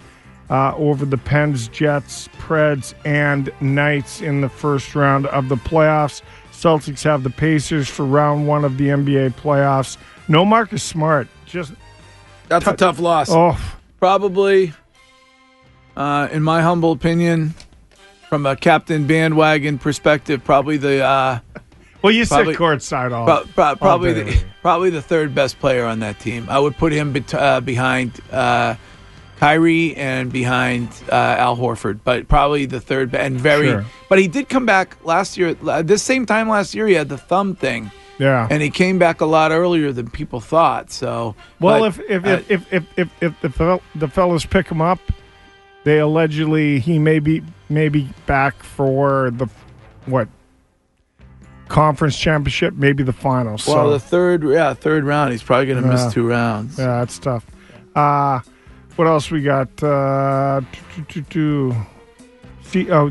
uh, 0.49 0.75
over 0.75 1.05
the 1.05 1.17
Pens, 1.17 1.69
Jets, 1.69 2.27
Preds, 2.37 2.93
and 3.05 3.49
Knights 3.61 4.19
in 4.19 4.41
the 4.41 4.49
first 4.49 4.93
round 4.93 5.25
of 5.27 5.47
the 5.47 5.55
playoffs. 5.55 6.21
Celtics 6.51 7.01
have 7.03 7.23
the 7.23 7.29
Pacers 7.29 7.87
for 7.87 8.05
round 8.05 8.45
one 8.45 8.65
of 8.65 8.77
the 8.77 8.89
NBA 8.89 9.35
playoffs. 9.35 9.95
No 10.27 10.43
Marcus 10.43 10.83
Smart. 10.83 11.29
Just 11.45 11.71
that's 12.49 12.65
t- 12.65 12.71
a 12.71 12.75
tough 12.75 12.99
loss. 12.99 13.29
Oh, 13.31 13.57
probably, 13.97 14.73
uh, 15.95 16.27
in 16.29 16.43
my 16.43 16.61
humble 16.61 16.91
opinion, 16.91 17.53
from 18.27 18.45
a 18.45 18.57
captain 18.57 19.07
bandwagon 19.07 19.79
perspective, 19.79 20.43
probably 20.43 20.75
the. 20.75 21.05
Uh, 21.05 21.39
well, 22.01 22.13
you 22.13 22.25
probably, 22.25 22.53
sit 22.53 22.59
courtside 22.59 23.11
all. 23.11 23.25
Pro- 23.25 23.45
pro- 23.53 23.75
probably 23.75 24.09
all 24.09 24.25
the 24.25 24.43
probably 24.61 24.89
the 24.89 25.01
third 25.01 25.33
best 25.35 25.59
player 25.59 25.85
on 25.85 25.99
that 25.99 26.19
team. 26.19 26.47
I 26.49 26.59
would 26.59 26.77
put 26.77 26.91
him 26.93 27.13
be- 27.13 27.23
uh, 27.33 27.61
behind. 27.61 28.19
Uh, 28.31 28.75
Kyrie 29.41 29.95
and 29.95 30.31
behind 30.31 30.87
uh, 31.11 31.15
Al 31.15 31.57
Horford, 31.57 32.01
but 32.03 32.27
probably 32.27 32.67
the 32.67 32.79
third 32.79 33.15
and 33.15 33.41
very. 33.41 33.69
Sure. 33.69 33.85
But 34.07 34.19
he 34.19 34.27
did 34.27 34.49
come 34.49 34.67
back 34.67 35.03
last 35.03 35.35
year. 35.35 35.55
This 35.55 36.03
same 36.03 36.27
time 36.27 36.47
last 36.47 36.75
year, 36.75 36.85
he 36.85 36.93
had 36.93 37.09
the 37.09 37.17
thumb 37.17 37.55
thing. 37.55 37.89
Yeah, 38.19 38.47
and 38.51 38.61
he 38.61 38.69
came 38.69 38.99
back 38.99 39.19
a 39.19 39.25
lot 39.25 39.51
earlier 39.51 39.91
than 39.91 40.11
people 40.11 40.41
thought. 40.41 40.91
So, 40.91 41.33
well, 41.59 41.79
but, 41.79 41.85
if 41.87 41.99
if, 42.07 42.23
uh, 42.23 42.29
if, 42.49 42.73
if, 42.73 42.99
if 42.99 43.09
if 43.23 43.43
if 43.43 43.57
the 43.57 43.81
the 43.95 44.07
fellas 44.07 44.45
pick 44.45 44.67
him 44.67 44.79
up, 44.79 44.99
they 45.85 45.97
allegedly 45.97 46.77
he 46.77 46.99
may 46.99 47.17
be 47.17 47.41
maybe 47.67 48.13
back 48.27 48.61
for 48.61 49.31
the 49.31 49.47
what 50.05 50.27
conference 51.71 52.19
championship, 52.19 52.73
maybe 52.75 53.01
the 53.01 53.13
finals. 53.13 53.65
Well, 53.65 53.85
so. 53.85 53.91
the 53.91 53.99
third, 53.99 54.43
yeah, 54.43 54.73
third 54.73 55.05
round. 55.05 55.31
He's 55.31 55.41
probably 55.41 55.67
going 55.67 55.81
to 55.81 55.87
yeah. 55.87 55.93
miss 56.05 56.13
two 56.13 56.27
rounds. 56.27 56.77
Yeah, 56.77 56.99
that's 56.99 57.17
tough. 57.17 57.45
Uh, 57.95 58.41
what 58.97 59.07
else 59.07 59.31
we 59.31 59.41
got? 59.41 59.81
Uh, 59.81 60.61
see, 62.63 62.91
oh, 62.91 63.09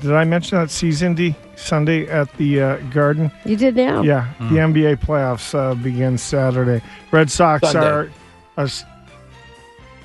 did 0.00 0.12
I 0.12 0.24
mention 0.24 0.58
that 0.58 0.70
season 0.70 1.14
D 1.14 1.34
Sunday 1.56 2.06
at 2.08 2.32
the 2.36 2.60
uh, 2.60 2.76
Garden? 2.90 3.32
You 3.44 3.56
did 3.56 3.74
now. 3.74 4.02
Yeah, 4.02 4.32
mm. 4.38 4.50
the 4.50 4.56
NBA 4.56 5.00
playoffs 5.00 5.54
uh, 5.54 5.74
begin 5.74 6.18
Saturday. 6.18 6.84
Red 7.10 7.30
Sox 7.30 7.70
Sunday. 7.70 7.88
are. 7.88 8.10
Uh, 8.56 8.68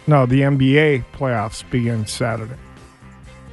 no, 0.07 0.25
the 0.25 0.41
NBA 0.41 1.05
playoffs 1.13 1.69
begin 1.69 2.05
Saturday. 2.05 2.55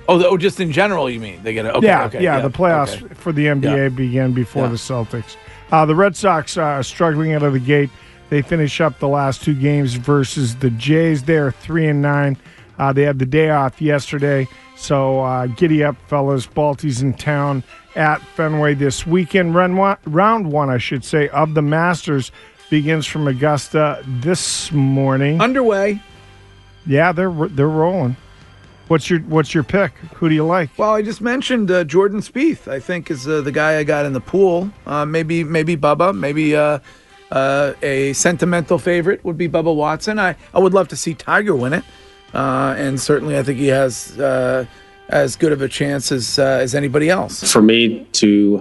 Oh, 0.08 0.22
oh, 0.24 0.36
just 0.36 0.58
in 0.60 0.72
general, 0.72 1.08
you 1.08 1.20
mean 1.20 1.42
they 1.42 1.54
get 1.54 1.66
it? 1.66 1.74
Okay, 1.74 1.86
yeah, 1.86 2.04
okay, 2.06 2.22
yeah, 2.22 2.36
yeah, 2.36 2.42
The 2.42 2.50
playoffs 2.50 3.00
okay. 3.02 3.14
for 3.14 3.32
the 3.32 3.46
NBA 3.46 3.76
yeah. 3.76 3.88
begin 3.88 4.32
before 4.32 4.64
yeah. 4.64 4.70
the 4.70 4.76
Celtics. 4.76 5.36
Uh, 5.70 5.86
the 5.86 5.94
Red 5.94 6.16
Sox 6.16 6.56
are 6.56 6.82
struggling 6.82 7.32
out 7.32 7.42
of 7.42 7.52
the 7.52 7.60
gate. 7.60 7.90
They 8.28 8.42
finish 8.42 8.80
up 8.80 8.98
the 8.98 9.08
last 9.08 9.42
two 9.42 9.54
games 9.54 9.94
versus 9.94 10.56
the 10.56 10.70
Jays. 10.70 11.24
They're 11.24 11.52
three 11.52 11.86
and 11.86 12.02
nine. 12.02 12.36
Uh, 12.78 12.92
they 12.92 13.02
had 13.02 13.18
the 13.18 13.26
day 13.26 13.50
off 13.50 13.82
yesterday, 13.82 14.48
so 14.76 15.20
uh, 15.20 15.46
giddy 15.46 15.84
up, 15.84 15.96
fellas. 16.08 16.46
Balties 16.46 17.02
in 17.02 17.12
town 17.12 17.62
at 17.94 18.20
Fenway 18.22 18.74
this 18.74 19.06
weekend. 19.06 19.54
Run 19.54 19.76
one, 19.76 19.98
round 20.06 20.50
one, 20.50 20.70
I 20.70 20.78
should 20.78 21.04
say, 21.04 21.28
of 21.28 21.54
the 21.54 21.62
Masters 21.62 22.32
begins 22.70 23.06
from 23.06 23.28
Augusta 23.28 24.02
this 24.06 24.72
morning. 24.72 25.40
Underway. 25.40 26.00
Yeah, 26.86 27.12
they're 27.12 27.30
they're 27.30 27.68
rolling. 27.68 28.16
What's 28.90 29.08
your 29.08 29.20
What's 29.20 29.54
your 29.54 29.62
pick? 29.62 29.92
Who 30.16 30.28
do 30.28 30.34
you 30.34 30.44
like? 30.44 30.76
Well, 30.76 30.92
I 30.92 31.02
just 31.02 31.20
mentioned 31.20 31.70
uh, 31.70 31.84
Jordan 31.84 32.18
Spieth. 32.18 32.66
I 32.66 32.80
think 32.80 33.08
is 33.08 33.28
uh, 33.28 33.40
the 33.40 33.52
guy 33.52 33.78
I 33.78 33.84
got 33.84 34.04
in 34.04 34.14
the 34.14 34.20
pool. 34.20 34.68
Uh, 34.84 35.04
maybe 35.04 35.44
maybe 35.44 35.76
Bubba. 35.76 36.12
Maybe 36.12 36.56
uh, 36.56 36.80
uh, 37.30 37.74
a 37.82 38.12
sentimental 38.14 38.80
favorite 38.80 39.24
would 39.24 39.38
be 39.38 39.48
Bubba 39.48 39.72
Watson. 39.72 40.18
I, 40.18 40.34
I 40.52 40.58
would 40.58 40.74
love 40.74 40.88
to 40.88 40.96
see 40.96 41.14
Tiger 41.14 41.54
win 41.54 41.72
it, 41.72 41.84
uh, 42.34 42.74
and 42.76 43.00
certainly 43.00 43.38
I 43.38 43.44
think 43.44 43.60
he 43.60 43.68
has 43.68 44.18
uh, 44.18 44.66
as 45.08 45.36
good 45.36 45.52
of 45.52 45.62
a 45.62 45.68
chance 45.68 46.10
as 46.10 46.40
uh, 46.40 46.58
as 46.60 46.74
anybody 46.74 47.10
else. 47.10 47.48
For 47.52 47.62
me 47.62 48.08
to 48.14 48.60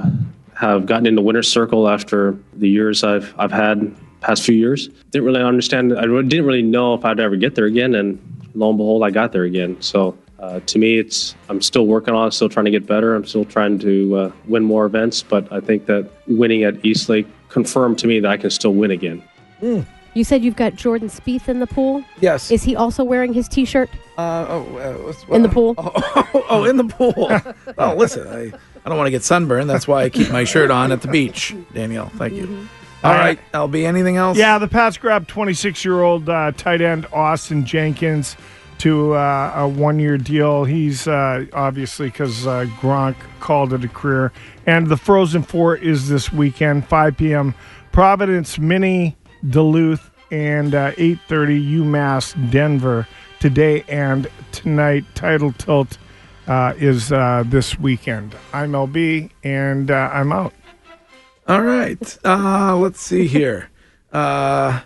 have 0.54 0.86
gotten 0.86 1.08
in 1.08 1.16
the 1.16 1.24
winner's 1.24 1.52
circle 1.52 1.90
after 1.90 2.38
the 2.54 2.70
years 2.70 3.04
I've 3.04 3.34
I've 3.40 3.52
had 3.52 3.96
past 4.22 4.44
few 4.44 4.56
years, 4.56 4.90
didn't 5.10 5.26
really 5.26 5.42
understand. 5.42 5.98
I 5.98 6.02
didn't 6.02 6.46
really 6.46 6.62
know 6.62 6.94
if 6.94 7.04
I'd 7.04 7.20
ever 7.20 7.36
get 7.36 7.56
there 7.56 7.66
again, 7.66 7.96
and 7.96 8.20
lo 8.54 8.70
and 8.70 8.78
behold, 8.78 9.04
I 9.04 9.12
got 9.12 9.32
there 9.32 9.44
again. 9.44 9.82
So. 9.82 10.18
Uh, 10.40 10.62
to 10.62 10.80
me, 10.80 10.98
it's 10.98 11.36
I'm 11.50 11.62
still 11.62 11.86
working 11.86 12.14
on 12.14 12.30
it, 12.30 12.32
still 12.32 12.48
trying 12.48 12.64
to 12.64 12.72
get 12.72 12.88
better. 12.88 13.14
I'm 13.14 13.26
still 13.26 13.44
trying 13.44 13.78
to 13.80 14.16
uh, 14.16 14.32
win 14.48 14.64
more 14.64 14.86
events, 14.86 15.22
but 15.22 15.52
I 15.52 15.60
think 15.60 15.86
that 15.88 16.10
winning 16.28 16.64
at 16.64 16.86
East 16.86 17.10
Lake 17.10 17.28
confirmed 17.50 18.00
to 18.00 18.08
me 18.08 18.22
that 18.22 18.32
I 18.32 18.38
can 18.38 18.50
still 18.50 18.74
win 18.74 18.90
again. 18.90 19.22
Mm. 19.62 19.86
You 20.14 20.24
said 20.24 20.44
you've 20.44 20.56
got 20.56 20.76
Jordan 20.76 21.08
Spieth 21.08 21.48
in 21.48 21.60
the 21.60 21.68
pool. 21.68 22.04
Yes. 22.20 22.52
Is 22.52 22.64
he 22.64 22.76
also 22.76 23.04
wearing 23.04 23.34
his 23.34 23.48
T-shirt? 23.48 23.90
Uh, 24.18 24.46
oh, 24.50 25.14
uh, 25.30 25.36
in 25.36 25.44
the 25.44 25.50
pool. 25.50 25.76
Oh, 25.78 25.92
oh, 26.34 26.46
oh 26.50 26.64
in 26.66 26.78
the 26.78 26.84
pool. 26.84 27.14
oh, 27.78 27.96
listen, 27.96 28.28
I, 28.28 28.52
I 28.86 28.90
don't 28.90 28.98
want 28.98 29.08
to 29.08 29.12
get 29.12 29.24
sunburned. 29.24 29.70
That's 29.70 29.88
why 29.88 30.04
I 30.04 30.10
keep 30.10 30.32
my 30.32 30.44
shirt 30.44 30.72
on 30.72 30.92
at 30.92 31.02
the 31.02 31.08
beach. 31.08 31.56
Danielle, 31.74 32.10
thank 32.10 32.34
you. 32.34 32.48
Mm-hmm. 32.48 32.66
All 33.04 33.14
right, 33.14 33.40
LB. 33.54 33.86
Anything 33.86 34.18
else? 34.18 34.38
Yeah, 34.38 34.58
the 34.58 34.68
Pats 34.68 34.98
grabbed 34.98 35.30
26-year-old 35.30 36.28
uh, 36.28 36.52
tight 36.52 36.82
end 36.82 37.06
Austin 37.14 37.66
Jenkins 37.66 38.36
to 38.80 39.14
uh, 39.14 39.54
a 39.56 39.68
one-year 39.68 40.18
deal. 40.18 40.66
He's 40.66 41.08
uh, 41.08 41.46
obviously 41.54 42.08
because 42.08 42.46
uh, 42.46 42.66
Gronk 42.80 43.16
called 43.40 43.74
it 43.74 43.84
a 43.84 43.88
career. 43.88 44.34
And 44.66 44.88
the 44.88 44.98
Frozen 44.98 45.44
Four 45.44 45.78
is 45.78 46.10
this 46.10 46.32
weekend, 46.34 46.88
5 46.88 47.18
p.m. 47.18 47.56
Providence, 47.92 48.60
Mini, 48.60 49.18
Duluth, 49.50 50.12
and 50.32 50.74
8:30 50.74 51.80
UMass, 51.80 52.52
Denver. 52.52 53.08
Today 53.40 53.86
and 53.88 54.28
tonight, 54.52 55.06
Title 55.16 55.54
Tilt 55.54 55.98
uh, 56.48 56.74
is 56.78 57.12
uh, 57.12 57.44
this 57.46 57.80
weekend. 57.80 58.36
I'm 58.52 58.72
LB, 58.72 59.30
and 59.44 59.90
uh, 59.90 60.10
I'm 60.12 60.32
out. 60.34 60.54
All 61.50 61.62
right. 61.62 62.18
Uh, 62.24 62.78
let's 62.78 63.02
see 63.02 63.26
here. 63.28 63.70
Uh, 64.14 64.82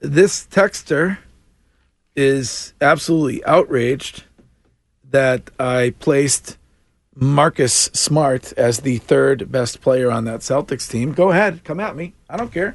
this 0.00 0.46
texter 0.46 1.18
is 2.16 2.72
absolutely 2.80 3.44
outraged 3.44 4.24
that 5.10 5.50
I 5.60 5.94
placed 6.00 6.56
Marcus 7.14 7.90
Smart 7.92 8.52
as 8.56 8.80
the 8.80 8.96
third 8.98 9.52
best 9.52 9.82
player 9.82 10.10
on 10.10 10.24
that 10.24 10.40
Celtics 10.40 10.90
team. 10.90 11.12
Go 11.12 11.30
ahead, 11.30 11.62
come 11.62 11.78
at 11.78 11.94
me. 11.94 12.14
I 12.30 12.38
don't 12.38 12.52
care. 12.52 12.74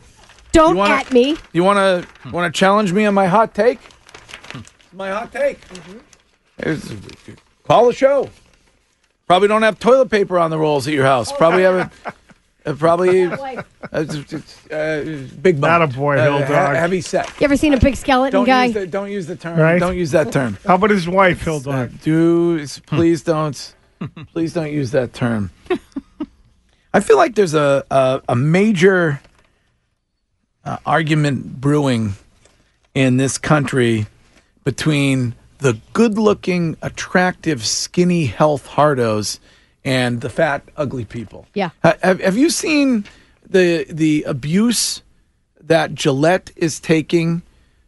Don't 0.51 0.71
You 0.73 0.77
wanna- 0.77 0.93
at 0.93 1.11
me. 1.11 1.35
You 1.53 1.63
want 1.63 1.77
to 1.77 2.29
want 2.29 2.53
to 2.53 2.57
challenge 2.57 2.93
me 2.93 3.05
on 3.05 3.15
my 3.15 3.25
hot 3.25 3.55
take? 3.55 3.79
My 4.91 5.09
hot 5.09 5.31
take. 5.31 5.59
Mm-hmm. 5.69 5.97
Here's- 6.63 6.93
Call 7.63 7.87
the 7.87 7.93
show. 7.93 8.29
Probably 9.25 9.47
don't 9.47 9.63
have 9.63 9.79
toilet 9.79 10.11
paper 10.11 10.37
on 10.37 10.51
the 10.51 10.59
rolls 10.59 10.87
at 10.87 10.93
your 10.93 11.05
house. 11.05 11.31
Probably 11.31 11.63
have 11.63 11.91
a, 12.05 12.13
uh, 12.65 12.73
probably 12.73 13.23
uh, 13.25 13.35
uh, 13.91 14.05
big 15.41 15.59
bump. 15.61 15.93
Attaboy, 15.93 16.17
Uh, 16.19 16.23
Hill 16.37 16.39
Dog. 16.47 16.75
heavy 16.75 17.01
set. 17.01 17.27
You 17.39 17.45
ever 17.45 17.57
seen 17.57 17.73
a 17.73 17.79
big 17.79 17.95
skeleton 17.95 18.31
Don't 18.31 18.45
guy? 18.45 18.65
use 18.65 18.73
the 18.73 18.87
don't 18.87 19.11
use 19.11 19.27
the 19.27 19.35
term. 19.35 19.59
Right. 19.59 19.79
Don't 19.79 19.97
use 19.97 20.11
that 20.11 20.31
term. 20.31 20.57
How 20.65 20.75
about 20.75 20.89
his 20.89 21.07
wife, 21.07 21.41
Hill 21.41 21.59
Dog? 21.59 21.91
Do 22.01 22.65
please 22.87 23.23
don't 23.23 23.75
please 24.33 24.53
don't 24.53 24.71
use 24.71 24.91
that 24.91 25.13
term. 25.13 25.51
I 26.93 26.99
feel 26.99 27.17
like 27.17 27.35
there's 27.35 27.53
a 27.55 27.83
a, 27.89 28.21
a 28.29 28.35
major 28.35 29.19
uh, 30.65 30.77
argument 30.85 31.59
brewing 31.59 32.13
in 32.93 33.17
this 33.17 33.37
country 33.37 34.05
between 34.63 35.35
the 35.57 35.79
good-looking, 35.93 36.77
attractive, 36.81 37.65
skinny 37.65 38.25
health 38.25 38.67
hardos 38.69 39.39
and 39.85 40.21
the 40.21 40.29
fat, 40.29 40.63
ugly 40.77 41.05
people. 41.05 41.47
Yeah. 41.53 41.69
Have, 41.83 42.21
have 42.21 42.37
you 42.37 42.49
seen 42.49 43.05
the 43.47 43.85
the 43.89 44.23
abuse 44.23 45.01
that 45.61 45.93
Gillette 45.95 46.51
is 46.55 46.79
taking 46.79 47.41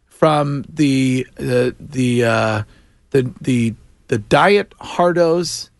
from 0.06 0.64
the 0.68 1.26
the 1.36 1.74
the 1.80 2.24
uh, 2.24 2.62
the 3.10 3.32
the 3.40 3.74
the 4.08 4.18
diet 4.18 4.70
hardos 4.80 5.70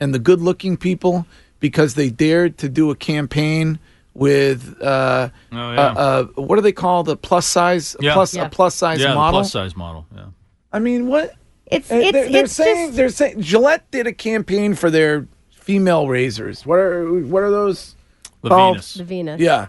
and 0.00 0.14
the 0.14 0.18
good 0.18 0.40
looking 0.40 0.76
people 0.76 1.26
because 1.60 1.94
they 1.94 2.10
dared 2.10 2.58
to 2.58 2.68
do 2.68 2.90
a 2.90 2.94
campaign 2.96 3.78
with 4.14 4.80
uh, 4.82 5.28
Oh, 5.52 5.72
yeah. 5.72 5.80
uh, 5.80 5.94
uh, 5.94 6.24
what 6.42 6.56
do 6.56 6.62
they 6.62 6.72
call 6.72 7.02
the 7.04 7.16
plus 7.16 7.46
size 7.46 7.96
Yeah. 8.00 8.14
plus 8.14 8.34
Yeah. 8.34 8.46
a 8.46 8.48
plus 8.50 8.74
size 8.74 9.00
yeah, 9.00 9.14
model? 9.14 9.40
plus 9.40 9.52
size 9.52 9.76
model. 9.76 10.06
Yeah. 10.14 10.24
I 10.72 10.78
mean, 10.78 11.06
what? 11.08 11.34
It's 11.66 11.90
Uh, 11.90 11.96
it's 11.96 12.12
they're, 12.12 12.28
they're 12.30 12.44
it's 12.44 12.52
saying 12.52 12.86
just 12.88 12.96
they're 12.96 13.08
saying 13.08 13.40
Gillette 13.42 13.88
did 13.90 14.06
a 14.06 14.12
campaign 14.12 14.74
for 14.74 14.90
their 14.90 15.26
female 15.70 16.08
razors. 16.08 16.66
What 16.66 16.78
are 16.78 17.12
what 17.12 17.42
are 17.42 17.50
those? 17.50 17.94
The 18.42 18.48
called? 18.48 18.76
Venus. 18.76 18.94
the 18.94 19.04
Venus. 19.04 19.40
Yeah, 19.40 19.68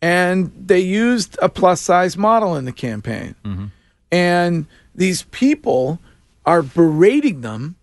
and 0.00 0.52
they 0.56 0.80
used 0.80 1.36
a 1.42 1.48
plus 1.48 1.80
size 1.80 2.16
model 2.16 2.56
in 2.56 2.64
the 2.64 2.72
campaign, 2.72 3.34
mm-hmm. 3.44 3.66
and 4.10 4.66
these 4.94 5.24
people 5.24 6.00
are 6.44 6.62
berating 6.62 7.42
them 7.42 7.76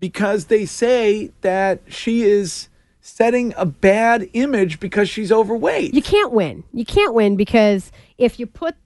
because 0.00 0.46
they 0.46 0.66
say 0.66 1.30
that 1.40 1.80
she 1.88 2.22
is 2.22 2.68
setting 3.00 3.54
a 3.56 3.64
bad 3.64 4.28
image 4.32 4.80
because 4.80 5.08
she's 5.08 5.32
overweight. 5.32 5.94
You 5.94 6.02
can't 6.02 6.32
win. 6.32 6.64
You 6.72 6.84
can't 6.84 7.14
win 7.14 7.36
because 7.36 7.90
if 8.18 8.38
you 8.38 8.46
put 8.46 8.76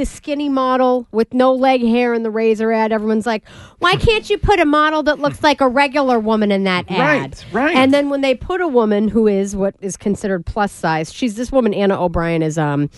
the 0.00 0.06
skinny 0.06 0.48
model 0.48 1.06
with 1.12 1.34
no 1.34 1.52
leg 1.52 1.82
hair 1.82 2.14
in 2.14 2.22
the 2.22 2.30
razor 2.30 2.72
ad, 2.72 2.90
everyone's 2.90 3.26
like, 3.26 3.46
why 3.80 3.96
can't 3.96 4.30
you 4.30 4.38
put 4.38 4.58
a 4.58 4.64
model 4.64 5.02
that 5.02 5.18
looks 5.18 5.42
like 5.42 5.60
a 5.60 5.68
regular 5.68 6.18
woman 6.18 6.50
in 6.50 6.64
that 6.64 6.90
ad? 6.90 6.98
Right, 6.98 7.44
right. 7.52 7.76
And 7.76 7.92
then 7.92 8.08
when 8.08 8.22
they 8.22 8.34
put 8.34 8.62
a 8.62 8.66
woman 8.66 9.08
who 9.08 9.28
is 9.28 9.54
what 9.54 9.74
is 9.82 9.98
considered 9.98 10.46
plus 10.46 10.72
size, 10.72 11.12
she's 11.12 11.34
this 11.34 11.52
woman, 11.52 11.74
Anna 11.74 12.02
O'Brien, 12.02 12.42
is 12.42 12.56
um 12.56 12.88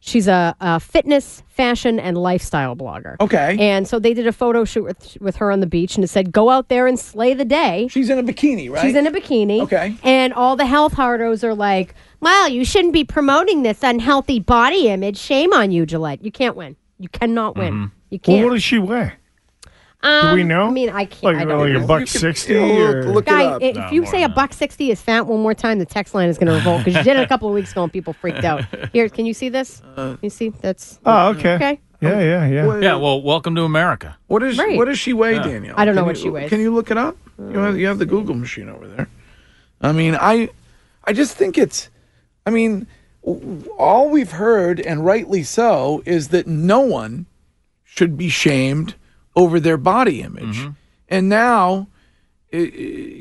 she's 0.00 0.26
a, 0.26 0.56
a 0.60 0.80
fitness, 0.80 1.42
fashion, 1.48 2.00
and 2.00 2.18
lifestyle 2.18 2.74
blogger. 2.74 3.16
Okay. 3.20 3.56
And 3.58 3.86
so 3.86 3.98
they 3.98 4.14
did 4.14 4.26
a 4.26 4.32
photo 4.32 4.64
shoot 4.64 4.84
with, 4.84 5.16
with 5.20 5.36
her 5.36 5.52
on 5.52 5.60
the 5.60 5.66
beach 5.66 5.94
and 5.94 6.02
it 6.02 6.08
said, 6.08 6.32
go 6.32 6.50
out 6.50 6.68
there 6.68 6.86
and 6.86 6.98
slay 6.98 7.34
the 7.34 7.44
day. 7.44 7.86
she's 7.88 8.10
in 8.10 8.18
a 8.18 8.22
bikini, 8.22 8.70
right? 8.70 8.82
She's 8.82 8.96
in 8.96 9.06
a 9.06 9.10
bikini. 9.12 9.62
Okay. 9.62 9.94
And 10.02 10.32
all 10.32 10.56
the 10.56 10.66
health 10.66 10.94
hardos 10.94 11.44
are 11.44 11.54
like, 11.54 11.94
well, 12.20 12.48
you 12.48 12.64
shouldn't 12.64 12.92
be 12.92 13.04
promoting 13.04 13.62
this 13.62 13.82
unhealthy 13.82 14.40
body 14.40 14.88
image. 14.88 15.16
Shame 15.18 15.52
on 15.52 15.70
you, 15.70 15.86
Gillette. 15.86 16.24
You 16.24 16.32
can't 16.32 16.56
win. 16.56 16.76
You 16.98 17.08
cannot 17.08 17.56
win. 17.56 17.72
Mm-hmm. 17.72 17.94
You 18.10 18.18
can't. 18.18 18.44
what 18.44 18.52
does 18.52 18.62
she 18.62 18.78
weigh? 18.78 19.12
Um, 20.02 20.34
we 20.34 20.42
know? 20.44 20.66
I 20.66 20.70
mean, 20.70 20.88
I 20.90 21.04
can't. 21.04 21.22
Like, 21.22 21.36
I 21.36 21.44
don't 21.44 21.60
like 21.60 21.72
know. 21.72 21.84
a 21.84 21.86
buck 21.86 22.06
sixty? 22.08 22.56
or? 22.56 23.04
look, 23.04 23.14
look 23.14 23.24
it 23.26 23.30
Guy, 23.30 23.44
up. 23.44 23.62
if 23.62 23.76
No, 23.76 23.90
you 23.90 24.02
more 24.02 24.10
say 24.10 24.22
a 24.22 24.28
buck 24.28 24.52
sixty 24.52 24.90
is 24.90 25.00
fat 25.00 25.26
one 25.26 25.40
more 25.40 25.54
time, 25.54 25.78
the 25.78 25.84
text 25.86 26.14
line 26.14 26.28
is 26.28 26.38
going 26.38 26.46
to 26.48 26.54
revolt 26.54 26.84
because 26.84 26.96
you 26.96 27.02
did 27.04 27.16
it 27.18 27.22
a 27.22 27.26
couple 27.26 27.48
of 27.48 27.54
weeks 27.54 27.72
ago 27.72 27.82
and 27.84 27.92
people 27.92 28.12
freaked 28.12 28.44
out. 28.44 28.64
Here, 28.92 29.08
can 29.08 29.26
you 29.26 29.34
see 29.34 29.48
this? 29.48 29.82
Uh, 29.96 30.16
you 30.22 30.30
see 30.30 30.48
that's 30.48 30.98
oh, 31.04 31.28
okay. 31.30 31.54
okay. 31.56 31.80
Yeah, 32.00 32.18
yeah, 32.20 32.46
yeah. 32.46 32.78
Yeah. 32.78 32.94
Well, 32.96 33.20
welcome 33.20 33.54
to 33.56 33.62
America. 33.64 34.16
What 34.28 34.42
is 34.42 34.56
Right. 34.56 34.76
what 34.78 34.86
does 34.86 34.98
she 34.98 35.12
weigh, 35.12 35.34
Daniel? 35.38 35.74
I 35.76 35.84
don't 35.84 35.94
know 35.94 36.00
Can 36.00 36.06
what 36.06 36.16
you- 36.16 36.22
she 36.22 36.30
weighs. 36.30 36.48
Can 36.48 36.60
you 36.60 36.72
look 36.74 36.90
it 36.90 36.96
up? 36.96 37.16
You 37.38 37.58
have, 37.58 37.78
you 37.78 37.86
have 37.88 37.98
the 37.98 38.06
Google 38.06 38.34
machine 38.34 38.68
over 38.70 38.86
there. 38.88 39.08
I 39.82 39.92
mean, 39.92 40.16
I 40.18 40.48
I 41.04 41.12
just 41.12 41.36
think 41.36 41.58
it's. 41.58 41.90
I 42.46 42.50
mean, 42.50 42.86
all 43.22 44.08
we've 44.10 44.32
heard, 44.32 44.80
and 44.80 45.04
rightly 45.04 45.42
so, 45.42 46.02
is 46.06 46.28
that 46.28 46.46
no 46.46 46.80
one 46.80 47.26
should 47.84 48.16
be 48.16 48.28
shamed 48.30 48.94
over 49.36 49.60
their 49.60 49.76
body 49.76 50.22
image, 50.22 50.68
and 51.08 51.28
now, 51.28 51.86
i- 52.52 52.56
i- 52.56 52.60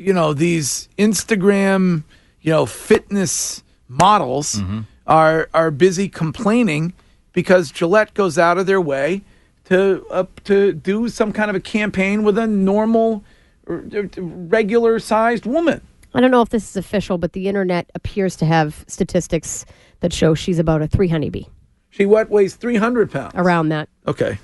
you 0.05 0.13
know, 0.13 0.33
these 0.33 0.89
Instagram, 0.97 2.03
you 2.41 2.51
know, 2.51 2.65
fitness 2.65 3.63
models 3.87 4.61
are 5.07 5.49
are 5.53 5.71
busy 5.71 6.07
complaining 6.09 6.93
because 7.33 7.71
Gillette 7.71 8.13
goes 8.13 8.37
out 8.37 8.57
of 8.57 8.65
their 8.65 8.81
way 8.81 9.21
to 9.65 10.03
uh, 10.11 10.23
to 10.45 10.73
do 10.73 11.09
some 11.09 11.31
kind 11.31 11.49
of 11.49 11.55
a 11.55 11.59
campaign 11.59 12.23
with 12.23 12.37
a 12.37 12.47
normal, 12.47 13.23
r- 13.67 13.83
r- 13.95 14.09
regular 14.17 14.99
sized 14.99 15.45
woman. 15.45 15.81
I 16.13 16.21
don't 16.21 16.31
know 16.31 16.41
if 16.41 16.49
this 16.49 16.67
is 16.71 16.75
official, 16.75 17.19
but 17.19 17.33
the 17.33 17.47
internet 17.47 17.89
appears 17.93 18.35
to 18.37 18.45
have 18.45 18.83
statistics 18.87 19.63
that 19.99 20.11
show 20.11 20.33
she's 20.33 20.57
about 20.57 20.81
a 20.81 20.87
three 20.87 21.07
honeybee 21.07 21.43
She 21.91 22.07
what 22.07 22.29
weighs 22.31 22.55
three 22.55 22.77
hundred 22.77 23.11
pounds. 23.11 23.33
around 23.35 23.69
that. 23.69 23.89
Okay. 24.07 24.39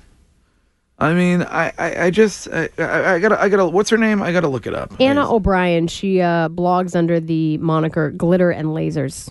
I 0.98 1.12
mean, 1.12 1.42
I, 1.42 1.72
I, 1.78 2.04
I 2.06 2.10
just, 2.10 2.48
I, 2.48 2.70
I, 2.78 3.14
I 3.14 3.18
gotta, 3.18 3.40
I 3.40 3.48
gotta. 3.50 3.66
What's 3.66 3.90
her 3.90 3.98
name? 3.98 4.22
I 4.22 4.32
gotta 4.32 4.48
look 4.48 4.66
it 4.66 4.74
up. 4.74 4.94
Anna 4.98 5.30
O'Brien, 5.30 5.88
she 5.88 6.20
uh, 6.22 6.48
blogs 6.48 6.96
under 6.96 7.20
the 7.20 7.58
moniker 7.58 8.10
Glitter 8.10 8.50
and 8.50 8.68
Lasers. 8.68 9.28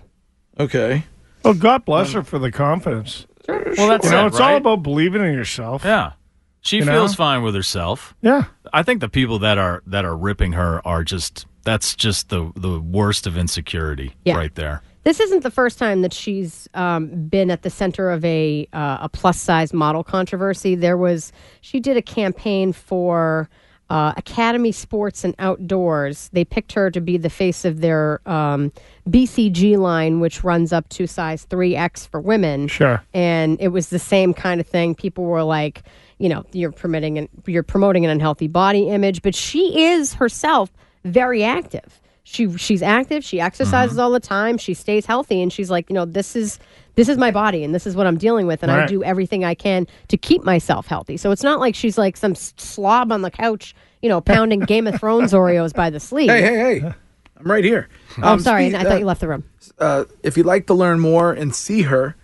Okay. 0.59 1.03
Well, 1.43 1.53
God 1.55 1.83
bless 1.85 2.13
her 2.13 2.23
for 2.23 2.37
the 2.39 2.51
confidence. 2.51 3.25
Well, 3.47 3.87
that's 3.87 4.05
You 4.05 4.11
know, 4.11 4.23
it, 4.25 4.27
it's 4.27 4.39
right? 4.39 4.51
all 4.51 4.57
about 4.57 4.83
believing 4.83 5.23
in 5.23 5.33
yourself. 5.33 5.83
Yeah. 5.83 6.13
She 6.61 6.77
You 6.77 6.85
feels 6.85 7.11
know? 7.11 7.15
fine 7.17 7.43
with 7.43 7.53
herself. 7.55 8.15
Yeah. 8.21 8.45
I 8.73 8.81
think 8.83 8.99
the 9.01 9.09
people 9.09 9.39
that 9.39 9.57
are 9.59 9.83
that 9.87 10.05
are 10.05 10.15
ripping 10.17 10.53
her 10.53 10.85
are 10.87 11.03
just 11.03 11.45
that's 11.63 11.95
just 11.95 12.29
the 12.29 12.51
the 12.55 12.79
worst 12.79 13.27
of 13.27 13.37
insecurity 13.37 14.13
Yeah. 14.23 14.37
right 14.37 14.53
there. 14.55 14.81
This 15.05 15.19
isn't 15.19 15.43
the 15.43 15.51
first 15.51 15.77
time 15.77 16.01
that 16.01 16.13
she's 16.13 16.67
um, 16.73 17.27
been 17.27 17.51
at 17.51 17.61
the 17.61 17.69
center 17.69 18.09
of 18.09 18.25
a 18.25 18.67
uh, 18.73 18.97
a 19.01 19.09
plus 19.09 19.39
size 19.39 19.71
model 19.71 20.03
controversy. 20.03 20.73
There 20.73 20.97
was 20.97 21.31
she 21.61 21.79
did 21.79 21.95
a 21.95 22.01
campaign 22.01 22.73
for 22.73 23.47
uh, 23.91 24.13
Academy 24.17 24.71
Sports 24.71 25.23
and 25.23 25.35
Outdoors. 25.37 26.31
They 26.33 26.43
picked 26.43 26.73
her 26.73 26.89
to 26.89 26.99
be 26.99 27.17
the 27.17 27.29
face 27.29 27.65
of 27.65 27.81
their 27.81 28.19
um, 28.27 28.71
BCG 29.07 29.77
line, 29.77 30.21
which 30.21 30.43
runs 30.43 30.73
up 30.73 30.89
to 30.89 31.05
size 31.05 31.43
three 31.43 31.75
X 31.75 32.07
for 32.07 32.19
women. 32.19 32.67
Sure. 32.67 33.03
and 33.13 33.61
it 33.61 33.67
was 33.67 33.89
the 33.89 33.99
same 33.99 34.33
kind 34.33 34.59
of 34.59 34.65
thing. 34.65 34.95
People 34.95 35.25
were 35.25 35.43
like, 35.43 35.83
you 36.17 36.29
know, 36.29 36.43
you're 36.51 36.71
promoting 36.71 37.19
an, 37.19 37.29
you're 37.45 37.61
promoting 37.61 38.05
an 38.05 38.09
unhealthy 38.09 38.47
body 38.47 38.89
image, 38.89 39.21
but 39.21 39.35
she 39.35 39.83
is 39.83 40.15
herself 40.15 40.71
very 41.03 41.43
active. 41.43 42.01
She 42.27 42.57
she's 42.57 42.81
active. 42.81 43.23
She 43.23 43.39
exercises 43.39 43.99
all 43.99 44.09
the 44.11 44.19
time. 44.19 44.57
She 44.57 44.73
stays 44.73 45.05
healthy, 45.05 45.41
and 45.43 45.53
she's 45.53 45.69
like, 45.69 45.89
you 45.89 45.93
know, 45.93 46.05
this 46.05 46.35
is 46.35 46.59
this 46.95 47.07
is 47.07 47.17
my 47.19 47.29
body, 47.29 47.63
and 47.63 47.73
this 47.73 47.85
is 47.85 47.95
what 47.95 48.07
I'm 48.07 48.17
dealing 48.17 48.47
with, 48.47 48.63
and 48.63 48.71
I 48.71 48.87
do 48.87 49.03
everything 49.03 49.45
I 49.45 49.53
can 49.53 49.85
to 50.07 50.17
keep 50.17 50.43
myself 50.43 50.87
healthy. 50.87 51.17
So 51.17 51.29
it's 51.31 51.43
not 51.43 51.59
like 51.59 51.75
she's 51.75 51.97
like 51.99 52.17
some 52.17 52.33
slob 52.35 53.11
on 53.11 53.21
the 53.21 53.29
couch, 53.29 53.75
you 54.01 54.09
know, 54.09 54.21
pounding 54.21 54.59
Game 54.67 54.87
of 54.87 54.99
Thrones 54.99 55.33
Oreos 55.33 55.71
by 55.73 55.89
the 55.91 55.99
sleeve. 55.99 56.29
Hey, 56.31 56.41
hey, 56.41 56.79
hey! 56.79 56.93
I'm 57.37 57.51
right 57.51 57.63
here. 57.63 57.89
Oh, 58.17 58.21
I'm 58.23 58.27
Um, 58.33 58.39
sorry, 58.39 58.69
spe- 58.71 58.75
I 58.77 58.83
thought 58.83 58.91
uh, 58.93 58.97
you 58.99 59.05
left 59.05 59.21
the 59.21 59.27
room. 59.27 59.43
uh, 59.77 60.05
if 60.23 60.35
you'd 60.35 60.45
like 60.47 60.65
to 60.67 60.73
learn 60.73 60.99
more 60.99 61.31
and 61.31 61.53
see 61.53 61.83
her, 61.83 62.15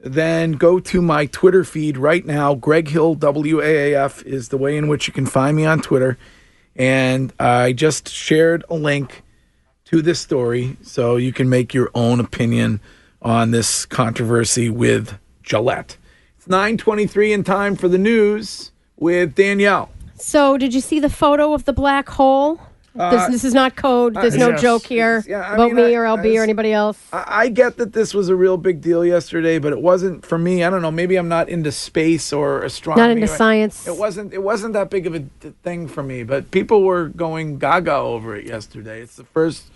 then 0.00 0.52
go 0.52 0.78
to 0.80 1.00
my 1.00 1.24
Twitter 1.26 1.64
feed 1.64 1.96
right 1.96 2.26
now. 2.26 2.54
Greg 2.54 2.88
Hill 2.88 3.16
WAAF 3.16 4.22
is 4.24 4.48
the 4.50 4.58
way 4.58 4.76
in 4.76 4.88
which 4.88 5.06
you 5.06 5.12
can 5.14 5.24
find 5.26 5.56
me 5.56 5.64
on 5.64 5.80
Twitter. 5.80 6.18
And 6.76 7.32
I 7.40 7.72
just 7.72 8.08
shared 8.08 8.64
a 8.68 8.74
link 8.74 9.22
to 9.88 10.02
this 10.02 10.20
story 10.20 10.76
so 10.82 11.16
you 11.16 11.32
can 11.32 11.48
make 11.48 11.72
your 11.72 11.90
own 11.94 12.20
opinion 12.20 12.78
on 13.22 13.52
this 13.52 13.86
controversy 13.86 14.68
with 14.68 15.18
Gillette. 15.42 15.96
It's 16.36 16.46
923 16.46 17.32
in 17.32 17.42
time 17.42 17.74
for 17.74 17.88
the 17.88 17.96
news 17.96 18.70
with 18.98 19.34
Danielle. 19.34 19.90
So, 20.16 20.58
did 20.58 20.74
you 20.74 20.80
see 20.82 21.00
the 21.00 21.08
photo 21.08 21.54
of 21.54 21.64
the 21.64 21.72
black 21.72 22.08
hole? 22.08 22.60
Uh, 22.98 23.10
this, 23.12 23.26
this 23.28 23.44
is 23.44 23.54
not 23.54 23.76
code. 23.76 24.16
Uh, 24.16 24.22
There's 24.22 24.36
no 24.36 24.50
yes. 24.50 24.60
joke 24.60 24.84
here 24.84 25.22
Yeah, 25.26 25.54
about 25.54 25.68
mean, 25.68 25.76
me 25.76 25.94
I- 25.94 25.98
or 25.98 26.04
I 26.06 26.16
LB 26.16 26.38
or 26.38 26.42
anybody 26.42 26.72
else. 26.72 26.98
I, 27.12 27.24
I 27.28 27.48
get 27.48 27.76
that 27.76 27.92
this 27.92 28.12
was 28.12 28.28
a 28.28 28.34
real 28.34 28.56
big 28.56 28.80
deal 28.80 29.04
yesterday, 29.06 29.58
but 29.60 29.72
it 29.72 29.80
wasn't 29.80 30.26
for 30.26 30.36
me. 30.36 30.64
I 30.64 30.70
don't 30.70 30.82
know. 30.82 30.90
Maybe 30.90 31.14
I'm 31.16 31.28
not 31.28 31.48
into 31.48 31.70
space 31.70 32.32
or 32.32 32.62
astronomy. 32.62 33.02
Not 33.02 33.10
into 33.12 33.28
science. 33.28 33.86
It 33.86 33.96
wasn't. 33.96 34.34
It 34.34 34.42
wasn't 34.42 34.72
that 34.72 34.90
big 34.90 35.06
of 35.06 35.14
a 35.14 35.20
thing 35.62 35.86
for 35.88 36.02
me. 36.02 36.24
But 36.24 36.50
people 36.50 36.82
were 36.82 37.08
going 37.08 37.58
gaga 37.58 37.94
over 37.94 38.34
it 38.34 38.44
yesterday. 38.46 39.00
It's 39.00 39.14
the 39.16 39.24
first 39.24 39.70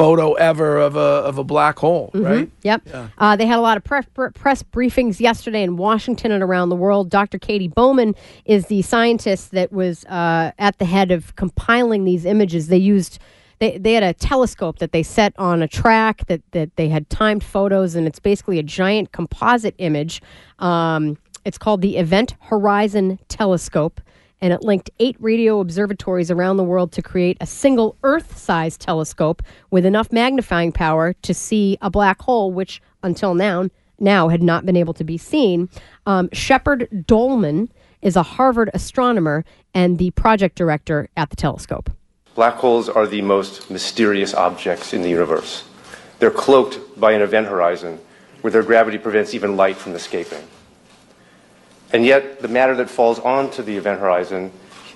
photo 0.00 0.32
ever 0.32 0.78
of 0.78 0.96
a 0.96 0.98
of 0.98 1.36
a 1.36 1.44
black 1.44 1.78
hole, 1.78 2.10
right? 2.14 2.50
Yep. 2.62 2.88
Uh, 3.18 3.36
they 3.36 3.44
had 3.44 3.58
a 3.58 3.62
lot 3.62 3.76
of 3.76 3.84
press, 3.84 4.06
press 4.34 4.62
briefings 4.62 5.20
yesterday 5.20 5.62
in 5.62 5.76
Washington 5.76 6.32
and 6.32 6.42
around 6.42 6.70
the 6.70 6.76
world. 6.76 7.10
Dr. 7.10 7.38
Katie 7.38 7.68
Bouman 7.68 8.14
is 8.46 8.66
the 8.66 8.80
scientist 8.80 9.50
that 9.50 9.70
was 9.72 10.06
uh, 10.06 10.52
at 10.58 10.78
the 10.78 10.86
head 10.86 11.10
of 11.10 11.36
compiling 11.36 12.04
these 12.04 12.24
images. 12.24 12.68
They 12.68 12.78
used. 12.78 13.18
They, 13.58 13.76
they 13.76 13.92
had 13.92 14.02
a 14.02 14.14
telescope 14.14 14.78
that 14.78 14.92
they 14.92 15.02
set 15.02 15.34
on 15.36 15.60
a 15.60 15.68
track 15.68 16.26
that, 16.28 16.40
that 16.52 16.76
they 16.76 16.88
had 16.88 17.10
timed 17.10 17.44
photos, 17.44 17.94
and 17.94 18.06
it's 18.06 18.18
basically 18.18 18.58
a 18.58 18.62
giant 18.62 19.12
composite 19.12 19.74
image. 19.76 20.22
Um, 20.60 21.18
it's 21.44 21.58
called 21.58 21.82
the 21.82 21.98
Event 21.98 22.36
Horizon 22.40 23.18
Telescope, 23.28 24.00
and 24.40 24.52
it 24.52 24.62
linked 24.62 24.90
eight 24.98 25.16
radio 25.20 25.60
observatories 25.60 26.30
around 26.30 26.56
the 26.56 26.64
world 26.64 26.92
to 26.92 27.02
create 27.02 27.36
a 27.40 27.46
single 27.46 27.96
Earth 28.02 28.36
sized 28.38 28.80
telescope 28.80 29.42
with 29.70 29.84
enough 29.84 30.12
magnifying 30.12 30.72
power 30.72 31.12
to 31.22 31.34
see 31.34 31.78
a 31.80 31.90
black 31.90 32.20
hole, 32.22 32.52
which 32.52 32.80
until 33.02 33.34
now, 33.34 33.68
now 33.98 34.28
had 34.28 34.42
not 34.42 34.64
been 34.64 34.76
able 34.76 34.94
to 34.94 35.04
be 35.04 35.18
seen. 35.18 35.68
Um, 36.06 36.28
Sheperd 36.28 37.04
Doeleman 37.04 37.68
is 38.02 38.16
a 38.16 38.22
Harvard 38.22 38.70
astronomer 38.72 39.44
and 39.74 39.98
the 39.98 40.10
project 40.12 40.56
director 40.56 41.08
at 41.16 41.30
the 41.30 41.36
telescope. 41.36 41.90
Black 42.34 42.54
holes 42.54 42.88
are 42.88 43.06
the 43.06 43.22
most 43.22 43.70
mysterious 43.70 44.32
objects 44.32 44.94
in 44.94 45.02
the 45.02 45.10
universe. 45.10 45.64
They're 46.18 46.30
cloaked 46.30 46.78
by 46.98 47.12
an 47.12 47.22
event 47.22 47.48
horizon 47.48 47.98
where 48.40 48.50
their 48.50 48.62
gravity 48.62 48.98
prevents 48.98 49.34
even 49.34 49.56
light 49.56 49.76
from 49.76 49.94
escaping. 49.94 50.42
And 51.92 52.04
yet, 52.04 52.40
the 52.40 52.48
matter 52.48 52.74
that 52.76 52.88
falls 52.88 53.18
onto 53.18 53.62
the 53.62 53.76
event 53.76 54.00
horizon 54.00 54.52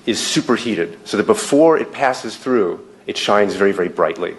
is 0.06 0.24
superheated, 0.24 0.98
so 1.06 1.16
that 1.16 1.26
before 1.26 1.78
it 1.78 1.92
passes 1.92 2.36
through, 2.36 2.86
it 3.06 3.16
shines 3.16 3.54
very, 3.54 3.72
very 3.72 3.88
brightly. 3.88 4.36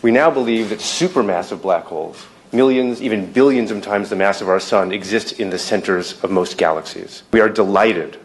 We 0.00 0.10
now 0.10 0.30
believe 0.30 0.70
that 0.70 0.80
supermassive 0.80 1.62
black 1.62 1.84
holes, 1.84 2.26
millions, 2.52 3.00
even 3.02 3.32
billions 3.32 3.70
of 3.70 3.82
times 3.82 4.10
the 4.10 4.16
mass 4.16 4.40
of 4.40 4.48
our 4.48 4.60
sun, 4.60 4.92
exist 4.92 5.40
in 5.40 5.50
the 5.50 5.58
centers 5.58 6.22
of 6.22 6.30
most 6.30 6.58
galaxies. 6.58 7.22
We 7.32 7.40
are 7.40 7.48
delighted 7.48 8.18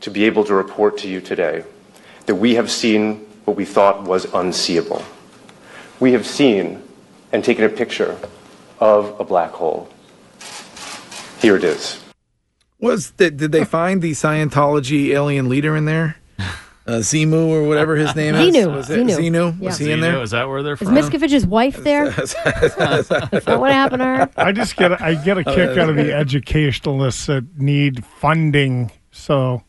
to 0.00 0.10
be 0.10 0.24
able 0.24 0.44
to 0.44 0.54
report 0.54 0.98
to 0.98 1.08
you 1.08 1.20
today 1.20 1.64
that 2.26 2.34
we 2.34 2.54
have 2.54 2.70
seen 2.70 3.26
what 3.44 3.56
we 3.56 3.64
thought 3.64 4.04
was 4.04 4.26
unseeable. 4.32 5.04
We 6.00 6.12
have 6.12 6.26
seen 6.26 6.82
and 7.32 7.44
taken 7.44 7.64
a 7.64 7.68
picture 7.68 8.18
of 8.78 9.18
a 9.20 9.24
black 9.24 9.52
hole. 9.52 9.88
Here 11.40 11.56
it 11.56 11.64
is. 11.64 12.01
Was 12.82 13.12
did, 13.12 13.36
did 13.38 13.52
they 13.52 13.64
find 13.64 14.02
the 14.02 14.10
Scientology 14.10 15.10
alien 15.10 15.48
leader 15.48 15.76
in 15.76 15.86
there? 15.86 16.16
Uh, 16.84 16.94
Zimu 16.98 17.46
or 17.46 17.62
whatever 17.68 17.94
his 17.94 18.16
name 18.16 18.34
is. 18.34 18.52
Xenu. 18.54 18.74
Was 18.74 18.90
it 18.90 19.06
Xenu. 19.06 19.16
Xenu? 19.16 19.60
Yeah. 19.60 19.68
Was 19.68 19.78
he 19.78 19.92
in 19.92 20.00
there? 20.00 20.20
Is 20.20 20.32
that 20.32 20.48
where 20.48 20.64
they're 20.64 20.76
from? 20.76 20.96
Is 20.96 21.08
from? 21.08 21.20
Miscavige's 21.20 21.46
wife 21.46 21.76
there? 21.84 22.06
Is 22.08 22.34
that 22.34 23.56
what 23.60 23.70
happened 23.70 24.00
to 24.00 24.04
her? 24.06 24.30
I 24.36 24.50
just 24.50 24.74
get 24.76 25.00
I 25.00 25.14
get 25.14 25.38
a 25.38 25.44
kick 25.44 25.78
out 25.78 25.88
of 25.88 25.94
the 25.94 26.12
educationalists 26.12 27.26
that 27.26 27.56
need 27.56 28.04
funding 28.04 28.90
so 29.12 29.62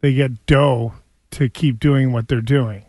they 0.00 0.14
get 0.14 0.46
dough 0.46 0.94
to 1.32 1.48
keep 1.48 1.80
doing 1.80 2.12
what 2.12 2.28
they're 2.28 2.40
doing. 2.40 2.84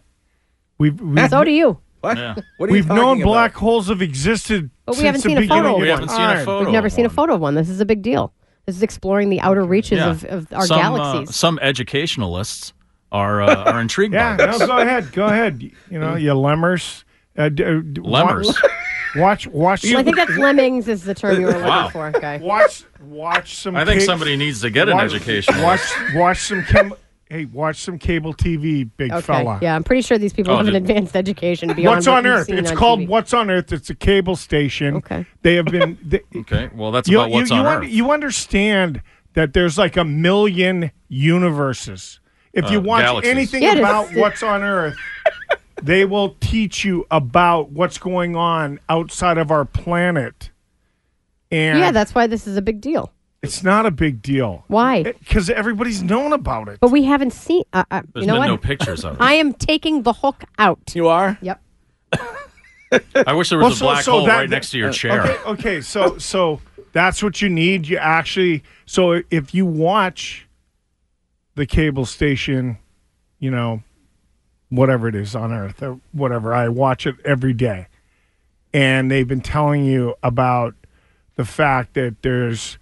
We've, 0.78 1.02
we've 1.02 1.30
So 1.32 1.44
do 1.44 1.50
you. 1.52 1.80
What? 2.02 2.18
Yeah. 2.18 2.36
What 2.58 2.70
are 2.70 2.74
you 2.74 2.74
We've 2.74 2.88
known 2.88 3.18
talking 3.18 3.24
black 3.24 3.56
holes 3.56 3.88
have 3.88 4.04
existed 4.04 4.70
But 4.86 4.98
we 4.98 5.06
haven't 5.06 5.24
the 5.24 5.30
seen 5.30 5.38
a 5.40 5.48
photo. 5.48 5.76
of 5.76 5.82
We 5.82 5.88
haven't 5.88 6.10
seen 6.10 6.22
a 6.22 6.46
photo. 6.46 6.66
We've 6.66 6.72
never 6.74 6.88
of 6.88 6.94
seen 6.94 7.06
a 7.08 7.10
photo 7.10 7.34
of 7.34 7.42
one. 7.42 7.56
This 7.56 7.68
is 7.68 7.82
a 7.82 7.86
big 7.86 8.04
deal. 8.04 8.32
This 8.70 8.78
is 8.78 8.84
exploring 8.84 9.30
the 9.30 9.42
outer 9.42 9.64
reaches 9.64 9.98
Yeah. 9.98 10.12
of, 10.12 10.24
of 10.26 10.54
our 10.54 10.66
some, 10.68 10.78
uh, 10.80 10.82
galaxies. 10.98 11.36
some 11.36 11.58
educationalists 11.60 12.72
are 13.12 13.42
uh, 13.42 13.64
are 13.72 13.82
intrigued 13.86 14.14
Yeah, 14.14 14.38
by 14.38 14.46
no, 14.46 14.58
this. 14.60 14.68
go 14.68 14.78
ahead, 14.78 15.12
go 15.12 15.26
ahead. 15.26 15.64
You 15.90 16.00
know, 16.00 16.14
you 16.16 16.30
lemmers. 16.34 17.04
Uh, 17.36 17.50
d- 17.50 17.64
uh, 17.64 17.80
d- 17.80 18.02
wa- 18.02 18.22
Lemmers. 18.28 18.54
Watch, 19.16 19.48
watch. 19.48 19.84
Well, 19.86 19.98
I 19.98 20.04
think 20.04 20.18
that's 20.18 20.38
lemmings 20.38 20.88
is 20.88 21.04
the 21.04 21.16
term 21.16 21.40
you 21.40 21.48
were 21.48 21.54
looking 21.54 21.66
Wow. 21.68 21.90
for. 21.90 22.08
Okay. 22.16 22.38
watch, 22.40 22.84
watch 23.02 23.56
some. 23.56 23.76
I 23.76 23.84
think 23.86 24.02
ca- 24.02 24.06
somebody 24.06 24.36
needs 24.36 24.62
to 24.62 24.70
get 24.70 24.88
an 24.88 25.00
education. 25.00 25.60
Watch, 25.64 25.82
watch 26.14 26.40
some. 26.44 26.62
Chem- 26.64 26.94
hey, 27.30 27.46
watch 27.46 27.78
some 27.78 27.98
cable 28.00 28.34
TV, 28.34 28.90
big 28.98 29.12
Okay. 29.12 29.22
fella. 29.22 29.60
Yeah, 29.62 29.76
I'm 29.76 29.84
pretty 29.84 30.02
sure 30.02 30.18
these 30.18 30.34
people 30.34 30.54
Oh, 30.54 30.58
have 30.58 30.68
an 30.68 30.76
advanced 30.76 31.16
education 31.16 31.72
beyond 31.74 31.98
What's 31.98 32.08
what 32.08 32.18
on 32.18 32.24
we've 32.24 32.34
Earth? 32.34 32.50
It's 32.50 32.72
on 32.72 32.76
called 32.78 33.00
TV. 33.02 33.08
What's 33.08 33.34
on 33.34 33.50
Earth. 33.52 33.72
It's 33.72 33.90
a 33.90 33.96
cable 33.96 34.36
station. 34.36 34.96
Okay. 34.96 35.26
They 35.44 35.56
have 35.56 35.66
been. 35.66 35.98
They, 36.04 36.22
Okay, 36.36 36.70
well 36.74 36.92
that's 36.92 37.08
you, 37.08 37.20
about 37.20 37.30
what's 37.32 37.50
you, 37.52 37.56
on 37.58 37.62
you, 37.64 37.70
Earth. 37.70 37.84
un- 37.84 37.90
you 37.92 38.12
understand 38.12 39.02
that 39.34 39.54
there's 39.54 39.78
like 39.78 39.96
a 39.96 40.04
million 40.04 40.92
universes. 41.08 42.20
If 42.52 42.72
you 42.72 42.80
Uh, 42.80 42.82
watch 42.82 43.04
galaxies. 43.04 43.32
anything 43.32 43.64
Yeah, 43.64 43.74
about 43.76 44.14
what's 44.16 44.42
on 44.42 44.64
Earth, 44.64 44.98
they 45.84 46.04
will 46.06 46.36
teach 46.40 46.84
you 46.84 47.06
about 47.12 47.72
what's 47.72 48.00
going 48.00 48.36
on 48.36 48.80
outside 48.90 49.38
of 49.38 49.52
our 49.52 49.66
planet. 49.66 50.50
And 51.52 51.78
Yeah, 51.80 51.92
that's 51.92 52.16
why 52.16 52.26
this 52.28 52.48
is 52.48 52.58
a 52.58 52.62
big 52.62 52.82
deal. 52.82 53.12
It's 53.42 53.64
not 53.64 53.86
a 53.86 53.92
big 53.92 54.22
deal 54.22 54.64
Why? 54.68 55.04
because 55.04 55.50
everybody's 55.50 56.04
known 56.04 56.34
about 56.34 56.68
it. 56.68 56.80
But 56.80 56.92
we 56.92 57.04
haven't 57.06 57.32
seen. 57.32 57.64
Uh, 57.74 57.84
uh, 57.90 58.02
There's 58.14 58.24
you 58.24 58.28
know 58.28 58.34
been 58.34 58.40
what? 58.42 58.48
no 58.48 58.58
pictures 58.58 59.06
of 59.06 59.16
it. 59.16 59.22
I 59.22 59.34
am 59.36 59.54
taking 59.54 60.04
the 60.04 60.14
hook 60.14 60.44
out. 60.58 60.80
You 60.94 61.08
are? 61.08 61.38
Yep. 61.42 61.62
I 63.26 63.34
wish 63.34 63.50
there 63.50 63.60
Well, 63.60 63.70
was 63.70 63.76
a 63.76 63.80
so- 63.80 63.86
black 63.86 64.04
so 64.04 64.12
hole 64.14 64.26
that- 64.26 64.36
right 64.38 64.50
next 64.50 64.72
to 64.72 64.78
your 64.80 64.90
uh, 64.90 64.94
chair. 64.94 65.22
Okay, 65.22 65.38
okay, 65.46 65.82
so 65.82 66.18
so 66.18 66.60
that's 66.92 67.22
what 67.22 67.42
you 67.42 67.48
need. 67.50 67.88
You 67.88 67.98
actually 67.98 68.64
so 68.86 69.22
if 69.30 69.54
you 69.54 69.66
watch 69.66 70.48
the 71.56 71.68
cable 71.68 72.06
station, 72.08 72.78
you 73.38 73.52
know, 73.52 73.84
whatever 74.70 75.08
it 75.08 75.14
is 75.16 75.36
on 75.36 75.54
Earth 75.54 75.84
or 75.84 76.00
whatever, 76.14 76.54
I 76.54 76.68
watch 76.70 77.06
it 77.06 77.16
every 77.24 77.54
day, 77.54 77.88
and 78.74 79.12
they've 79.12 79.28
been 79.28 79.42
telling 79.42 79.86
you 79.86 80.16
about 80.24 80.74
the 81.36 81.46
fact 81.46 81.94
that 81.94 82.24
there's 82.24 82.79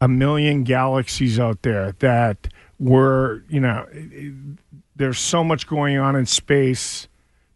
a 0.00 0.08
million 0.08 0.64
galaxies 0.64 1.38
out 1.38 1.62
there 1.62 1.92
that 1.98 2.48
were, 2.78 3.44
you 3.48 3.60
know, 3.60 3.86
there's 4.96 5.18
so 5.18 5.44
much 5.44 5.66
going 5.66 5.98
on 5.98 6.16
in 6.16 6.26
space 6.26 7.08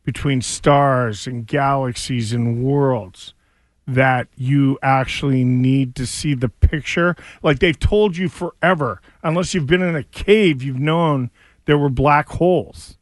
between 0.04 0.42
stars 0.42 1.26
and 1.26 1.46
galaxies 1.46 2.32
and 2.32 2.62
worlds 2.62 3.32
that 3.86 4.28
you 4.36 4.78
actually 4.82 5.44
need 5.44 5.94
to 5.94 6.06
see 6.06 6.34
the 6.34 6.48
picture. 6.48 7.16
Like 7.42 7.58
they've 7.58 7.78
told 7.78 8.16
you 8.16 8.28
forever, 8.28 9.00
unless 9.22 9.54
you've 9.54 9.66
been 9.66 9.82
in 9.82 9.96
a 9.96 10.02
cave, 10.02 10.62
you've 10.62 10.78
known 10.78 11.30
there 11.64 11.78
were 11.78 11.90
black 11.90 12.28
holes. 12.28 12.98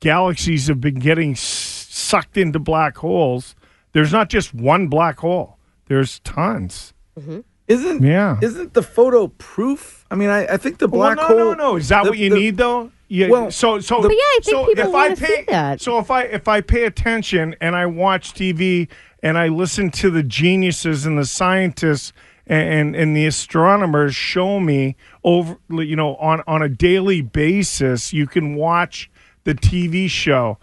Galaxies 0.00 0.68
have 0.68 0.80
been 0.80 0.98
getting 0.98 1.34
sucked 1.34 2.36
into 2.36 2.58
black 2.58 2.98
holes. 2.98 3.54
There's 3.92 4.12
not 4.12 4.28
just 4.28 4.54
one 4.54 4.88
black 4.88 5.18
hole. 5.18 5.58
There's 5.86 6.20
tons. 6.20 6.92
Mm-hmm. 7.18 7.40
Isn't 7.68 8.02
Yeah. 8.02 8.38
Isn't 8.42 8.74
the 8.74 8.82
photo 8.82 9.28
proof? 9.28 10.04
I 10.10 10.14
mean, 10.14 10.28
I, 10.30 10.46
I 10.46 10.56
think 10.56 10.78
the 10.78 10.86
Well, 10.88 11.14
black 11.14 11.16
no, 11.16 11.24
hole. 11.26 11.36
no, 11.36 11.54
no. 11.54 11.68
no. 11.70 11.76
Is 11.76 11.88
that 11.88 12.04
the- 12.04 12.10
what 12.10 12.18
you 12.18 12.30
the- 12.30 12.36
need, 12.36 12.56
though? 12.56 12.90
Yeah. 13.08 13.28
Well, 13.28 13.50
so, 13.52 13.78
so, 13.80 14.02
But 14.02 14.10
yeah, 14.10 14.16
I 14.18 14.38
think 14.42 14.56
so 14.56 14.66
people 14.66 14.88
if 14.88 14.94
I 14.94 15.08
pay, 15.14 15.14
see 15.36 15.42
that. 15.48 15.80
So 15.80 15.98
if 16.00 16.10
I 16.10 16.22
if 16.24 16.48
I 16.48 16.60
pay 16.60 16.84
attention 16.84 17.54
and 17.60 17.76
I 17.76 17.86
watch 17.86 18.32
TV 18.34 18.88
and 19.22 19.38
I 19.38 19.46
listen 19.46 19.90
to 19.92 20.10
the 20.10 20.24
geniuses 20.24 21.06
and 21.06 21.16
the 21.16 21.24
scientists 21.24 22.12
and 22.48 22.68
and, 22.68 22.96
and 22.96 23.16
the 23.16 23.24
astronomers 23.26 24.16
show 24.16 24.58
me 24.58 24.96
over, 25.22 25.56
you 25.70 25.94
know, 25.94 26.16
on 26.16 26.42
on 26.48 26.62
a 26.62 26.68
daily 26.68 27.20
basis, 27.22 28.12
you 28.12 28.26
can 28.26 28.56
watch 28.56 29.08
the 29.44 29.54
TV 29.54 30.10
show. 30.10 30.58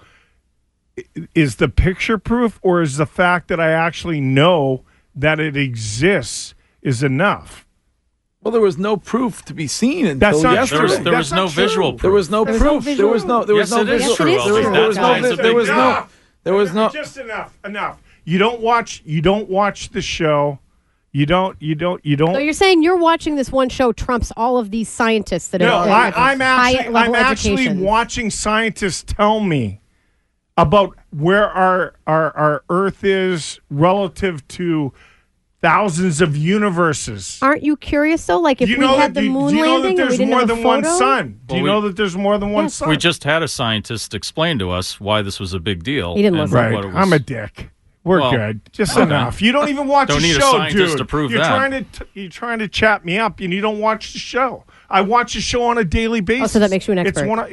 Is 1.34 1.56
the 1.56 1.70
picture 1.70 2.18
proof, 2.18 2.60
or 2.62 2.82
is 2.82 2.98
the 2.98 3.06
fact 3.08 3.48
that 3.48 3.60
I 3.62 3.72
actually 3.72 4.20
know 4.22 4.84
that 5.16 5.40
it 5.40 5.56
exists 5.58 6.54
is 6.82 7.04
enough? 7.04 7.66
Well, 8.42 8.52
there 8.52 8.62
was 8.62 8.78
no 8.78 8.98
proof 8.98 9.44
to 9.46 9.54
be 9.54 9.68
seen 9.68 10.06
until 10.06 10.20
That's 10.32 10.44
not 10.44 10.54
yesterday. 10.56 10.78
There 10.80 10.84
was, 10.84 10.94
there 11.00 11.04
That's 11.14 11.18
was 11.18 11.32
not 11.32 11.36
no 11.38 11.48
true. 11.48 11.64
visual 11.64 11.92
There 11.92 12.00
proof. 12.00 12.14
was 12.14 12.30
no 12.30 12.44
There 12.44 12.54
was 12.54 12.62
no 12.62 12.82
proof. 12.82 12.98
there 12.98 13.08
was 13.08 13.26
no. 13.26 13.44
There 13.46 13.56
was 13.56 13.72
no 13.72 13.82
it 13.82 13.90
is 13.90 14.02
visual. 14.02 14.16
true, 14.18 14.26
There 14.26 14.38
was, 14.38 14.66
Albie. 14.66 14.74
there 14.74 14.88
was 14.88 14.98
no. 14.98 15.22
That's 15.22 15.42
There 15.42 15.54
was 15.56 15.68
big 15.68 15.76
no. 15.78 16.06
There 16.44 16.54
was 16.54 16.74
no. 16.74 16.90
just 16.90 17.18
enough 17.18 17.58
enough 17.66 18.02
you 18.26 18.38
don't 18.38 18.60
watch 18.60 19.02
you 19.06 19.22
don't 19.22 19.50
watch 19.50 19.90
the 19.90 20.02
show 20.02 20.60
you 21.14 21.26
don't 21.26 21.62
you 21.62 21.74
don't 21.76 22.06
you 22.06 22.16
don't 22.18 22.34
So 22.34 22.40
you're 22.40 22.54
saying 22.54 22.84
you're 22.84 22.98
watching 22.98 23.36
this 23.38 23.50
one 23.52 23.70
show 23.70 23.94
trumps 23.94 24.32
all 24.36 24.58
of 24.58 24.72
these 24.72 24.90
scientists 24.90 25.48
that 25.50 25.60
no, 25.62 25.74
are 25.76 25.88
I, 25.90 26.06
have 26.06 26.14
I'm 26.18 26.40
high 26.42 26.74
actually 26.74 26.96
I'm 26.96 27.16
actually 27.16 27.54
education. 27.54 27.80
watching 27.82 28.30
scientists 28.30 29.04
tell 29.08 29.40
me 29.40 29.80
about 30.58 30.98
where 31.12 31.50
our 31.50 31.94
our 32.08 32.36
our 32.38 32.64
Earth 32.70 33.04
is 33.04 33.60
relative 33.70 34.48
to 34.50 34.94
thousands 35.62 36.20
of 36.22 36.36
universes. 36.36 37.40
Aren't 37.42 37.64
you 37.64 37.78
curious 37.78 38.26
though? 38.26 38.40
Like 38.40 38.62
if 38.62 38.68
do 38.68 38.74
you 38.74 38.80
we 38.80 38.86
know 38.86 38.98
had 38.98 39.14
that, 39.14 39.22
the 39.22 39.28
do, 39.28 39.32
moon 39.32 39.50
do 39.52 39.56
you 39.58 39.64
know 39.66 39.72
landing 39.80 39.96
that 39.96 40.02
and 40.04 40.10
we 40.12 40.18
there's 40.18 40.18
didn't 40.18 40.30
more 40.32 40.42
a 40.42 40.46
than 40.46 40.64
one 40.64 40.84
photo? 40.84 40.98
sun? 40.98 41.40
Do 41.48 41.56
you 41.58 41.64
Well, 41.64 41.74
know 41.74 41.80
we- 41.82 41.88
that 41.90 41.98
there's 41.98 42.18
more 42.18 42.38
than 42.38 42.52
one 42.52 42.66
Yes. 42.66 42.76
sun? 42.76 42.90
We 42.90 42.98
just 42.98 43.24
had 43.24 43.42
a 43.42 43.48
scientist 43.48 44.14
explain 44.14 44.60
to 44.60 44.70
us 44.72 45.00
why 45.00 45.22
this 45.22 45.40
was 45.40 45.54
a 45.54 45.60
big 45.60 45.84
deal. 45.84 46.16
He 46.16 46.22
didn't 46.22 46.40
and 46.40 46.52
listen. 46.52 46.58
right. 46.58 46.74
what 46.74 46.84
it 46.86 46.88
was. 46.88 46.96
I'm 46.98 47.14
a 47.14 47.20
dick. 47.20 47.70
We're 48.04 48.20
Well, 48.20 48.32
good. 48.32 48.62
Just 48.74 48.94
okay. 48.98 49.04
enough. 49.04 49.42
You 49.42 49.54
don't 49.54 49.70
even 49.70 49.88
watch 49.88 50.10
Don't 50.10 50.22
the 50.22 50.28
need 50.28 50.36
a 50.36 50.42
show, 50.42 50.52
scientist 50.52 50.92
dude. 50.92 50.98
to 50.98 51.06
prove 51.06 51.32
you're 51.32 51.40
that. 51.40 51.48
trying 51.48 51.72
to 51.72 51.84
t- 51.84 52.22
you're 52.22 52.30
trying 52.30 52.60
to 52.60 52.68
chat 52.68 53.06
me 53.06 53.18
up, 53.18 53.40
and 53.40 53.54
you 53.54 53.62
don't 53.62 53.80
watch 53.80 54.12
the 54.12 54.20
show. 54.20 54.66
I 54.90 55.00
watch 55.00 55.36
the 55.36 55.40
show 55.42 55.64
on 55.64 55.78
a 55.78 55.86
daily 55.86 56.20
basis. 56.20 56.44
Oh, 56.44 56.48
so 56.48 56.60
that 56.60 56.70
makes 56.70 56.86
you 56.86 56.92
an 56.92 56.98
expert. 57.00 57.22
It's 57.22 57.28
one. 57.30 57.40
Of, 57.40 57.50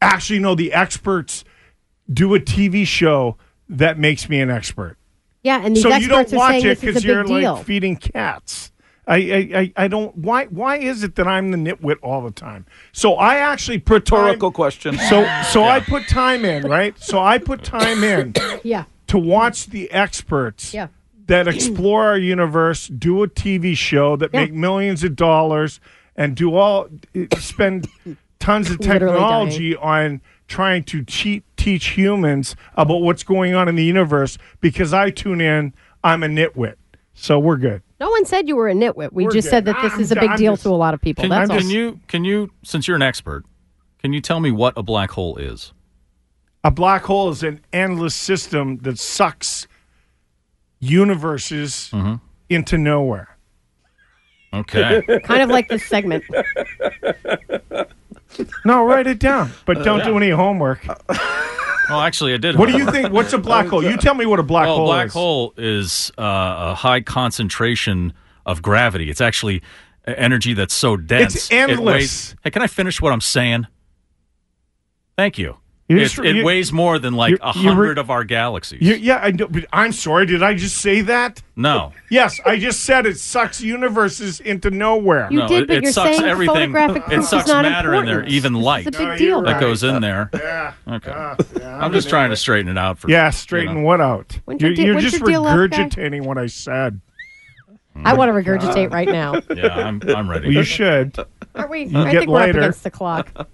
actually, 0.00 0.38
no. 0.38 0.54
The 0.54 0.72
experts 0.72 1.42
do 2.12 2.34
a 2.34 2.40
TV 2.40 2.86
show 2.86 3.36
that 3.68 3.98
makes 3.98 4.28
me 4.28 4.40
an 4.40 4.50
expert. 4.50 4.96
Yeah, 5.42 5.64
and 5.64 5.76
these 5.76 5.82
so 5.82 5.90
experts 5.90 6.02
you 6.02 6.08
don't 6.08 6.32
are 6.32 6.36
watch 6.36 6.50
saying 6.52 6.64
it 6.64 6.68
this 6.68 6.78
is 6.78 6.84
because 6.84 7.04
a 7.04 7.06
you're 7.06 7.24
big 7.24 7.36
deal. 7.40 7.54
like 7.54 7.64
feeding 7.64 7.96
cats. 7.96 8.72
I, 9.06 9.16
I, 9.16 9.58
I, 9.58 9.72
I 9.84 9.88
don't. 9.88 10.14
Why? 10.16 10.44
Why 10.46 10.76
is 10.76 11.02
it 11.02 11.14
that 11.14 11.26
I'm 11.26 11.50
the 11.50 11.56
nitwit 11.56 11.96
all 12.02 12.22
the 12.22 12.30
time? 12.30 12.66
So 12.92 13.14
I 13.14 13.36
actually 13.36 13.78
put 13.78 14.04
time- 14.04 14.20
Rhetorical 14.20 14.50
question. 14.52 14.98
So 14.98 15.26
so 15.50 15.64
I 15.64 15.80
put 15.80 16.06
time 16.08 16.44
in, 16.44 16.64
right? 16.64 16.98
So 16.98 17.18
I 17.18 17.38
put 17.38 17.64
time 17.64 18.04
in 18.04 18.34
yeah, 18.64 18.84
to 19.06 19.18
watch 19.18 19.66
the 19.66 19.90
experts 19.92 20.74
yeah. 20.74 20.88
that 21.26 21.48
explore 21.48 22.04
our 22.04 22.18
universe, 22.18 22.86
do 22.88 23.22
a 23.22 23.28
TV 23.28 23.74
show 23.74 24.16
that 24.16 24.30
Yeah. 24.34 24.40
make 24.40 24.52
millions 24.52 25.02
of 25.02 25.16
dollars, 25.16 25.80
and 26.14 26.36
do 26.36 26.54
all 26.54 26.88
spend 27.38 27.88
tons 28.40 28.70
of 28.70 28.78
technology 28.80 29.74
on 29.74 30.20
trying 30.48 30.84
to 30.84 31.02
cheat, 31.04 31.44
teach 31.58 31.88
humans 31.88 32.56
about 32.76 33.02
what's 33.02 33.22
going 33.22 33.54
on 33.54 33.68
in 33.68 33.74
the 33.74 33.84
universe. 33.84 34.38
Because 34.60 34.94
I 34.94 35.10
tune 35.10 35.40
in, 35.42 35.74
I'm 36.02 36.22
a 36.22 36.26
nitwit, 36.28 36.76
so 37.12 37.38
we're 37.38 37.56
good. 37.58 37.82
No 38.00 38.08
one 38.10 38.24
said 38.24 38.48
you 38.48 38.56
were 38.56 38.68
a 38.68 38.74
nitwit. 38.74 39.12
We 39.12 39.24
We're 39.24 39.32
just 39.32 39.50
said 39.50 39.64
that 39.66 39.76
this 39.82 39.92
I'm 39.92 40.00
is 40.00 40.12
a 40.12 40.14
big 40.14 40.30
I'm 40.30 40.36
deal 40.38 40.52
just- 40.54 40.62
to 40.62 40.70
a 40.70 40.78
lot 40.78 40.94
of 40.94 41.00
people. 41.00 41.22
Can, 41.22 41.30
That's 41.30 41.50
all. 41.50 41.58
can 41.58 41.68
you 41.68 42.00
can 42.08 42.24
you 42.24 42.50
since 42.64 42.86
you're 42.88 42.96
an 42.96 43.02
expert, 43.02 43.44
can 43.98 44.12
you 44.12 44.20
tell 44.20 44.40
me 44.40 44.50
what 44.52 44.72
a 44.76 44.82
black 44.82 45.10
hole 45.10 45.36
is? 45.36 45.72
A 46.64 46.70
black 46.70 47.02
hole 47.04 47.28
is 47.30 47.42
an 47.42 47.60
endless 47.72 48.14
system 48.14 48.78
that 48.78 48.98
sucks 48.98 49.66
universes 50.80 51.90
Mm-hmm. 51.92 52.14
into 52.48 52.78
nowhere. 52.78 53.36
Okay. 54.54 55.02
kind 55.24 55.42
of 55.42 55.50
like 55.50 55.68
this 55.68 55.84
segment. 55.84 56.24
No, 58.64 58.84
write 58.84 59.06
it 59.06 59.18
down, 59.18 59.50
but 59.66 59.82
don't 59.84 60.04
do 60.04 60.16
any 60.16 60.30
homework. 60.30 60.86
well, 61.08 62.00
actually, 62.00 62.34
I 62.34 62.36
did. 62.36 62.56
What 62.56 62.68
do 62.68 62.76
you 62.76 62.90
think? 62.90 63.12
What's 63.12 63.32
a 63.32 63.38
black 63.38 63.66
hole? 63.70 63.82
You 63.82 63.96
tell 63.96 64.14
me 64.14 64.26
what 64.26 64.38
a 64.38 64.42
black 64.42 64.66
well, 64.66 64.76
hole 64.76 64.86
a 64.86 64.94
black 64.94 65.06
is. 65.08 65.12
hole 65.12 65.54
is 65.56 66.10
uh, 66.18 66.22
a 66.22 66.74
high 66.74 67.00
concentration 67.00 68.12
of 68.46 68.62
gravity. 68.62 69.10
It's 69.10 69.20
actually 69.20 69.62
uh, 70.06 70.14
energy 70.16 70.54
that's 70.54 70.74
so 70.74 70.96
dense. 70.96 71.34
It's 71.34 71.50
it 71.50 71.54
endless. 71.54 71.94
weighs- 71.94 72.36
hey, 72.44 72.50
can 72.50 72.62
I 72.62 72.66
finish 72.66 73.00
what 73.00 73.12
I'm 73.12 73.20
saying? 73.20 73.66
Thank 75.16 75.38
you. 75.38 75.56
You 75.88 75.96
It, 75.96 76.00
just- 76.00 76.18
it 76.18 76.36
you- 76.36 76.44
weighs 76.44 76.70
more 76.70 76.98
than 76.98 77.14
like 77.14 77.38
a 77.40 77.50
hundred 77.50 77.96
of 77.96 78.10
our 78.10 78.22
galaxies. 78.22 78.82
You- 78.82 78.96
yeah, 78.96 79.20
I 79.22 79.30
know, 79.30 79.46
but 79.48 79.64
I'm 79.72 79.92
sorry. 79.92 80.26
Did 80.26 80.42
I 80.42 80.52
just 80.52 80.76
say 80.76 81.00
that? 81.00 81.42
no. 81.56 81.92
Yes, 82.10 82.38
I 82.44 82.58
just 82.58 82.84
said 82.84 83.06
it 83.06 83.18
sucks 83.18 83.62
universes 83.62 84.40
into 84.40 84.70
nowhere. 84.70 85.28
You 85.30 85.38
no, 85.40 85.48
did, 85.48 85.62
it, 85.62 85.68
but 85.68 85.76
it 85.78 85.82
you're 85.84 85.92
sucks 85.92 86.16
saying 86.18 86.28
everything. 86.28 86.74
It 86.76 87.22
sucks 87.24 87.48
not 87.48 87.62
matter 87.62 87.94
in 87.94 88.04
there, 88.04 88.22
even 88.26 88.52
light 88.54 88.86
It's 88.86 88.96
a 88.98 89.00
big 89.00 89.08
No, 89.08 89.16
deal. 89.16 89.42
that 89.42 89.52
right. 89.52 89.60
goes 89.60 89.82
in 89.82 90.02
there. 90.02 90.28
yeah. 90.34 90.72
Okay. 90.86 91.10
Uh, 91.10 91.36
yeah, 91.58 91.78
I'm 91.82 91.92
just 91.92 92.08
trying 92.10 92.30
to 92.30 92.36
straighten 92.36 92.70
it 92.70 92.76
out 92.78 92.98
for 92.98 93.08
you. 93.08 93.14
Yeah, 93.14 93.26
you 93.26 93.32
straighten 93.32 93.76
know. 93.76 93.80
what 93.82 94.00
out? 94.02 94.38
When's 94.44 94.60
You're, 94.60 94.72
you're 94.72 95.00
just 95.00 95.18
your 95.20 95.26
guy? 95.30 95.54
regurgitating 95.54 96.22
what 96.26 96.36
I 96.36 96.46
said. 96.48 97.00
I 98.04 98.12
want 98.14 98.28
to 98.28 98.34
regurgitate 98.34 98.92
right 98.92 99.08
now. 99.08 99.40
Yeah, 99.56 99.68
I'm, 99.74 100.00
I'm 100.08 100.28
ready. 100.30 100.46
Well, 100.48 100.54
you 100.56 100.62
should. 100.64 101.16
Are 101.54 101.66
we? 101.66 101.82
I 101.94 102.12
get 102.12 102.18
think 102.20 102.30
we're 102.30 102.42
up 102.42 102.48
against 102.50 102.84
the 102.84 102.90
clock. 102.90 103.48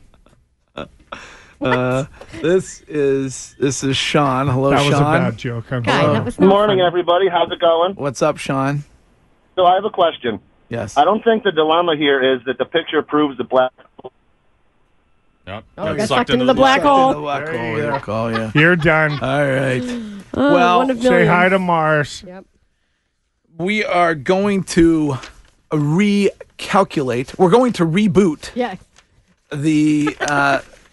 Uh, 1.61 2.05
this 2.43 2.81
is 2.83 3.55
this 3.59 3.83
is 3.85 3.97
Sean. 3.97 4.49
Hello, 4.49 4.71
That 4.71 4.81
Sean. 4.81 4.91
was 4.91 5.01
a 5.01 5.03
bad 5.05 5.37
joke. 5.37 5.73
I'm 5.73 5.83
Guy, 5.83 6.01
sorry. 6.01 6.13
that 6.15 6.25
was 6.25 6.37
Good 6.37 6.43
not 6.43 6.49
morning, 6.49 6.77
funny. 6.79 6.87
everybody. 6.87 7.29
How's 7.29 7.51
it 7.51 7.61
going? 7.61 7.95
What's 7.95 8.23
up, 8.23 8.37
Sean? 8.39 8.85
So 9.55 9.65
I 9.65 9.75
have 9.77 9.85
a 9.85 9.91
question. 9.91 10.41
Yes. 10.69 10.97
I 10.97 11.05
don't 11.05 11.23
think 11.23 11.45
the 11.45 11.53
dilemma 11.53 11.97
here 11.97 12.35
is 12.35 12.41
that 12.47 12.59
the 12.59 12.65
picture 12.65 13.03
proves 13.03 13.39
the 13.39 13.45
black. 13.45 13.71
Yep. 15.47 15.65
Oh, 15.79 15.91
we 15.93 15.99
got 15.99 16.09
sucked 16.09 16.31
into 16.31 16.45
the 16.47 16.55
black 16.55 16.79
In 16.79 16.85
the 16.85 16.91
hole. 16.91 17.15
black 17.21 17.45
There 17.47 17.57
hole. 17.59 17.77
you 17.77 17.83
yeah. 17.85 17.91
go. 17.91 18.01
Call, 18.01 18.33
yeah. 18.33 18.51
You're 18.55 18.77
done. 18.77 19.13
All 19.23 19.47
right. 19.47 19.83
Oh, 20.35 20.55
Well, 20.55 20.79
one 20.79 20.91
of 20.91 21.01
Say 21.03 21.09
millions. 21.11 21.29
hi 21.31 21.49
to 21.51 21.59
Mars. 21.59 22.25
Yep. 22.27 22.47
We 23.59 23.85
are 23.85 24.15
going 24.15 24.65
to 24.65 25.19
recalculate. 25.71 27.39
We're 27.39 27.51
going 27.51 27.73
to 27.75 27.85
reboot 27.85 28.51
Yeah. 28.55 28.77
the 29.53 30.17
uh, 30.21 30.61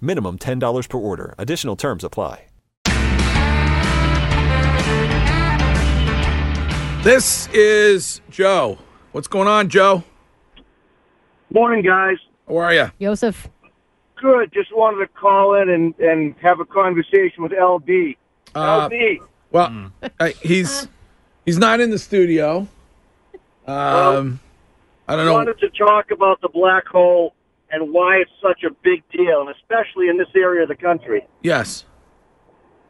Minimum 0.00 0.38
$10 0.38 0.88
per 0.88 0.98
order. 0.98 1.34
Additional 1.38 1.76
terms 1.76 2.04
apply. 2.04 2.46
This 7.06 7.48
is 7.52 8.20
Joe. 8.30 8.78
What's 9.12 9.28
going 9.28 9.46
on, 9.46 9.68
Joe? 9.68 10.02
Morning, 11.54 11.84
guys. 11.84 12.16
How 12.48 12.56
are 12.56 12.74
you? 12.74 12.90
Joseph. 13.00 13.48
Good. 14.16 14.52
Just 14.52 14.74
wanted 14.74 15.06
to 15.06 15.06
call 15.12 15.54
in 15.54 15.70
and, 15.70 15.94
and 16.00 16.34
have 16.42 16.58
a 16.58 16.64
conversation 16.64 17.44
with 17.44 17.52
LB. 17.52 18.16
Uh, 18.56 18.88
LB. 18.88 19.20
well, 19.52 19.92
uh, 20.18 20.30
he's 20.42 20.88
he's 21.44 21.58
not 21.58 21.78
in 21.78 21.90
the 21.90 21.98
studio. 22.00 22.66
Um, 23.68 24.40
I 25.06 25.14
don't 25.14 25.26
know. 25.26 25.34
wanted 25.34 25.60
to 25.60 25.70
talk 25.70 26.10
about 26.10 26.40
the 26.40 26.48
black 26.48 26.88
hole 26.88 27.35
and 27.76 27.92
why 27.92 28.16
it's 28.16 28.30
such 28.42 28.64
a 28.64 28.70
big 28.82 29.02
deal, 29.10 29.42
and 29.42 29.50
especially 29.50 30.08
in 30.08 30.16
this 30.16 30.28
area 30.34 30.62
of 30.62 30.68
the 30.68 30.74
country. 30.76 31.26
Yes. 31.42 31.84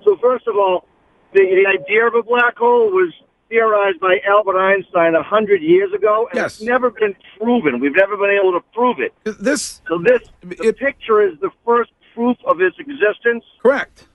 So 0.04 0.16
first 0.22 0.46
of 0.46 0.54
all, 0.56 0.86
the, 1.32 1.40
the 1.40 1.66
idea 1.66 2.06
of 2.06 2.14
a 2.14 2.22
black 2.22 2.56
hole 2.56 2.90
was 2.90 3.12
theorized 3.48 3.98
by 4.00 4.20
Albert 4.26 4.56
Einstein 4.58 5.14
a 5.16 5.22
hundred 5.22 5.60
years 5.62 5.92
ago, 5.92 6.28
and 6.30 6.36
Yes. 6.36 6.54
it's 6.56 6.62
never 6.62 6.90
been 6.90 7.16
proven. 7.38 7.80
We've 7.80 7.94
never 7.94 8.16
been 8.16 8.30
able 8.40 8.52
to 8.52 8.60
prove 8.72 8.98
it. 9.00 9.12
This 9.24 9.82
So 9.88 9.98
this 9.98 10.22
the 10.42 10.72
picture 10.72 11.20
is 11.20 11.38
the 11.40 11.50
first 11.64 11.90
proof 12.14 12.36
of 12.46 12.60
its 12.60 12.76
existence. 12.78 13.44
correct. 13.60 14.06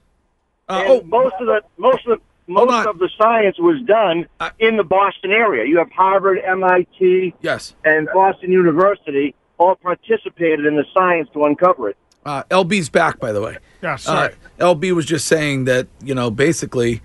Uh, 0.70 0.84
and 0.86 0.90
oh, 0.90 1.02
most 1.04 1.36
of 1.42 1.48
the 1.48 1.62
most 1.78 2.06
of 2.08 2.18
the 2.18 2.54
most 2.54 2.88
of 2.88 2.98
the 3.00 3.10
science 3.18 3.58
was 3.60 3.82
done 3.86 4.26
in 4.60 4.78
the 4.78 4.84
Boston 4.84 5.32
area. 5.32 5.66
You 5.66 5.78
have 5.78 5.92
Harvard, 5.92 6.40
MIT, 6.40 7.34
yes. 7.42 7.76
and 7.86 8.10
Boston 8.14 8.52
University 8.52 9.36
all 9.62 9.76
participated 9.76 10.65
in 10.65 10.76
the 10.76 10.86
science 10.91 11.30
to 11.34 11.45
uncover 11.45 11.89
it. 11.89 11.97
Uh, 12.26 12.43
LB's 12.45 12.89
back, 12.89 13.19
by 13.19 13.32
the 13.32 13.41
way. 13.41 13.58
Yeah, 13.84 13.95
sorry. 13.95 14.34
Uh, 14.60 14.74
LB 14.76 14.91
was 14.93 15.06
just 15.06 15.28
saying 15.28 15.65
that 15.65 15.88
you 16.04 16.15
know 16.15 16.32
basically 16.32 17.02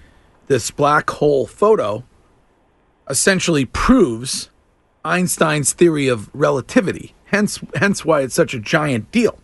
this 0.46 0.70
black 0.70 1.10
hole 1.10 1.46
photo 1.46 2.02
essentially 3.08 3.66
proves 3.66 4.50
Einstein's 5.04 5.72
theory 5.72 6.08
of 6.08 6.30
relativity. 6.34 7.14
Hence, 7.26 7.60
hence 7.74 8.04
why 8.04 8.22
it's 8.22 8.34
such 8.34 8.54
a 8.54 8.58
giant 8.58 9.10
deal. 9.10 9.38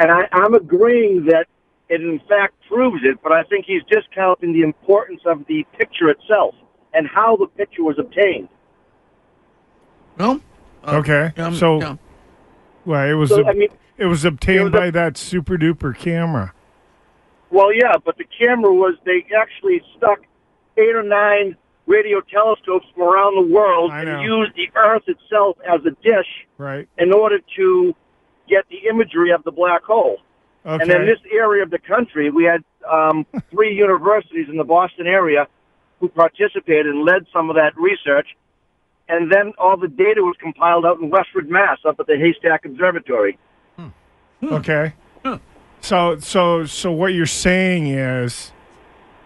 And 0.00 0.10
I, 0.10 0.28
I'm 0.32 0.54
agreeing 0.54 1.26
that 1.26 1.46
it 1.88 2.00
in 2.00 2.20
fact 2.28 2.54
proves 2.68 3.02
it, 3.04 3.18
but 3.22 3.32
I 3.32 3.42
think 3.44 3.66
he's 3.66 3.82
discounting 3.90 4.52
the 4.52 4.62
importance 4.62 5.20
of 5.26 5.44
the 5.46 5.66
picture 5.78 6.08
itself 6.08 6.54
and 6.94 7.06
how 7.06 7.36
the 7.36 7.46
picture 7.46 7.82
was 7.82 7.98
obtained. 7.98 8.48
Well, 10.18 10.40
okay. 10.86 11.32
um, 11.36 11.54
so, 11.54 11.80
yeah. 11.80 11.96
well, 12.84 13.08
it 13.08 13.14
was 13.14 13.30
So, 13.30 13.40
ob- 13.40 13.46
I 13.48 13.52
mean, 13.52 13.68
it 13.98 14.06
was 14.06 14.24
obtained 14.24 14.60
it 14.60 14.64
was 14.64 14.74
a- 14.74 14.78
by 14.78 14.90
that 14.90 15.16
super 15.16 15.56
duper 15.56 15.96
camera. 15.96 16.52
Well, 17.50 17.72
yeah, 17.74 17.94
but 18.02 18.16
the 18.16 18.24
camera 18.24 18.72
was, 18.72 18.94
they 19.04 19.26
actually 19.38 19.82
stuck 19.96 20.20
eight 20.78 20.94
or 20.94 21.02
nine 21.02 21.56
radio 21.86 22.20
telescopes 22.20 22.86
from 22.94 23.02
around 23.02 23.34
the 23.46 23.52
world 23.52 23.90
and 23.92 24.22
used 24.22 24.52
the 24.54 24.68
Earth 24.74 25.02
itself 25.06 25.58
as 25.68 25.80
a 25.84 25.90
dish 26.02 26.46
Right. 26.56 26.88
in 26.96 27.12
order 27.12 27.40
to 27.56 27.94
get 28.48 28.64
the 28.70 28.88
imagery 28.88 29.32
of 29.32 29.42
the 29.44 29.50
black 29.50 29.82
hole. 29.82 30.18
Okay. 30.64 30.82
And 30.82 30.90
in 30.90 31.06
this 31.06 31.18
area 31.30 31.62
of 31.62 31.70
the 31.70 31.78
country, 31.78 32.30
we 32.30 32.44
had 32.44 32.62
um, 32.90 33.26
three 33.50 33.74
universities 33.74 34.46
in 34.48 34.56
the 34.56 34.64
Boston 34.64 35.06
area 35.06 35.46
who 36.00 36.08
participated 36.08 36.86
and 36.86 37.04
led 37.04 37.26
some 37.32 37.50
of 37.50 37.56
that 37.56 37.76
research. 37.76 38.28
And 39.12 39.30
then 39.30 39.52
all 39.58 39.76
the 39.76 39.88
data 39.88 40.22
was 40.22 40.34
compiled 40.40 40.86
out 40.86 40.98
in 40.98 41.10
Westford, 41.10 41.50
Mass, 41.50 41.76
up 41.86 42.00
at 42.00 42.06
the 42.06 42.16
Haystack 42.16 42.64
Observatory. 42.64 43.38
Hmm. 43.76 43.88
Okay. 44.42 44.94
Hmm. 45.22 45.34
So 45.82 46.18
so 46.18 46.64
so 46.64 46.90
what 46.90 47.08
you're 47.12 47.26
saying 47.26 47.88
is 47.88 48.52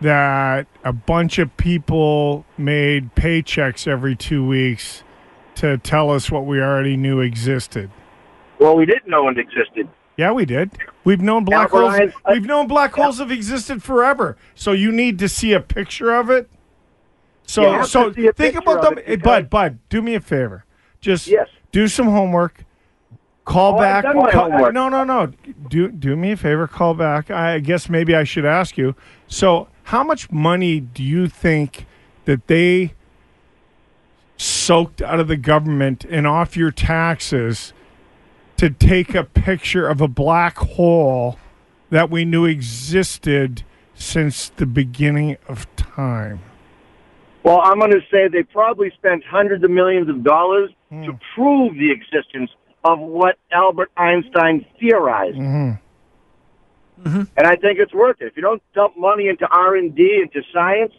that 0.01 0.67
a 0.83 0.93
bunch 0.93 1.39
of 1.39 1.57
people 1.57 2.45
made 2.59 3.15
paychecks 3.15 3.87
every 3.87 4.17
two 4.17 4.45
weeks 4.45 5.05
to 5.55 5.79
tell 5.79 6.11
us 6.11 6.33
what 6.33 6.47
we 6.47 6.61
already 6.61 6.97
knew 6.97 7.21
existed. 7.21 7.89
Well, 8.59 8.77
we 8.77 8.87
didn't 8.87 9.07
know 9.09 9.29
it 9.29 9.39
existed. 9.39 9.89
Yeah, 10.17 10.33
we 10.33 10.47
did. 10.47 10.73
We've 11.05 11.21
known 11.21 11.45
black 11.45 11.73
Albert 11.73 11.79
holes. 11.79 11.95
Einstein- 11.95 12.33
We've 12.35 12.47
known 12.47 12.67
black 12.67 12.93
holes 12.95 13.19
have 13.19 13.31
existed 13.31 13.85
forever. 13.85 14.37
So 14.57 14.73
you 14.73 14.91
need 14.91 15.19
to 15.21 15.29
see 15.29 15.53
a 15.53 15.61
picture 15.61 16.11
of 16.15 16.29
it. 16.31 16.51
So 17.47 17.71
have 17.73 17.87
so 17.87 18.09
to 18.11 18.15
see 18.15 18.27
a 18.27 18.33
think 18.33 18.57
about 18.57 18.83
them. 18.83 18.99
Hey, 19.05 19.17
Bud, 19.17 19.49
Bud, 19.49 19.79
do 19.89 20.03
me 20.03 20.15
a 20.15 20.21
favor. 20.21 20.65
Just 21.01 21.27
Yes. 21.29 21.49
do 21.73 21.87
some 21.89 22.07
homework. 22.09 22.65
Call 23.45 23.77
Oh, 23.77 23.79
back. 23.79 24.05
Call- 24.05 24.73
No, 24.73 24.89
no, 24.89 25.05
no. 25.05 25.29
Do 25.69 25.89
do 25.89 26.17
me 26.17 26.33
a 26.33 26.37
favor. 26.37 26.67
Call 26.67 26.95
back. 26.95 27.31
I 27.31 27.61
guess 27.61 27.89
maybe 27.89 28.15
I 28.15 28.25
should 28.25 28.45
ask 28.45 28.77
you. 28.77 28.97
So, 29.29 29.69
how 29.85 30.03
much 30.03 30.31
money 30.33 30.81
do 30.81 31.03
you 31.05 31.29
think 31.29 31.87
that 32.25 32.49
they 32.49 32.93
soaked 34.37 35.01
out 35.01 35.21
of 35.21 35.29
the 35.29 35.37
government 35.37 36.05
and 36.11 36.27
off 36.27 36.57
your 36.57 36.71
taxes 36.73 37.73
to 38.57 38.69
take 38.69 39.15
a 39.15 39.23
picture 39.25 39.87
of 39.89 40.01
a 40.01 40.09
black 40.09 40.59
hole 40.59 41.39
that 41.91 42.11
we 42.11 42.25
knew 42.25 42.45
existed 42.45 43.63
since 43.95 44.49
the 44.49 44.67
beginning 44.67 45.37
of 45.49 45.67
time? 45.77 46.41
Well, 47.47 47.61
I'm 47.63 47.79
going 47.79 47.93
to 47.93 48.01
say 48.11 48.27
they 48.27 48.43
probably 48.43 48.91
spent 48.99 49.23
hundreds 49.25 49.63
of 49.63 49.71
millions 49.71 50.09
of 50.09 50.25
dollars 50.25 50.71
Hmm. 50.91 51.05
to 51.05 51.19
prove 51.35 51.75
the 51.75 51.91
existence 51.91 52.51
of 52.85 52.99
what 53.01 53.39
Albert 53.53 53.91
Einstein 53.97 54.65
theorized. 54.81 55.37
Mm-hmm. 55.37 55.73
And 57.37 57.47
I 57.47 57.57
think 57.57 57.79
it's 57.79 57.93
worth 57.93 58.21
it. 58.21 58.27
If 58.27 58.37
you 58.37 58.43
don't 58.43 58.63
dump 58.75 58.95
money 58.97 59.29
into 59.29 59.47
R&D, 59.51 60.21
into 60.23 60.43
science, 60.53 60.93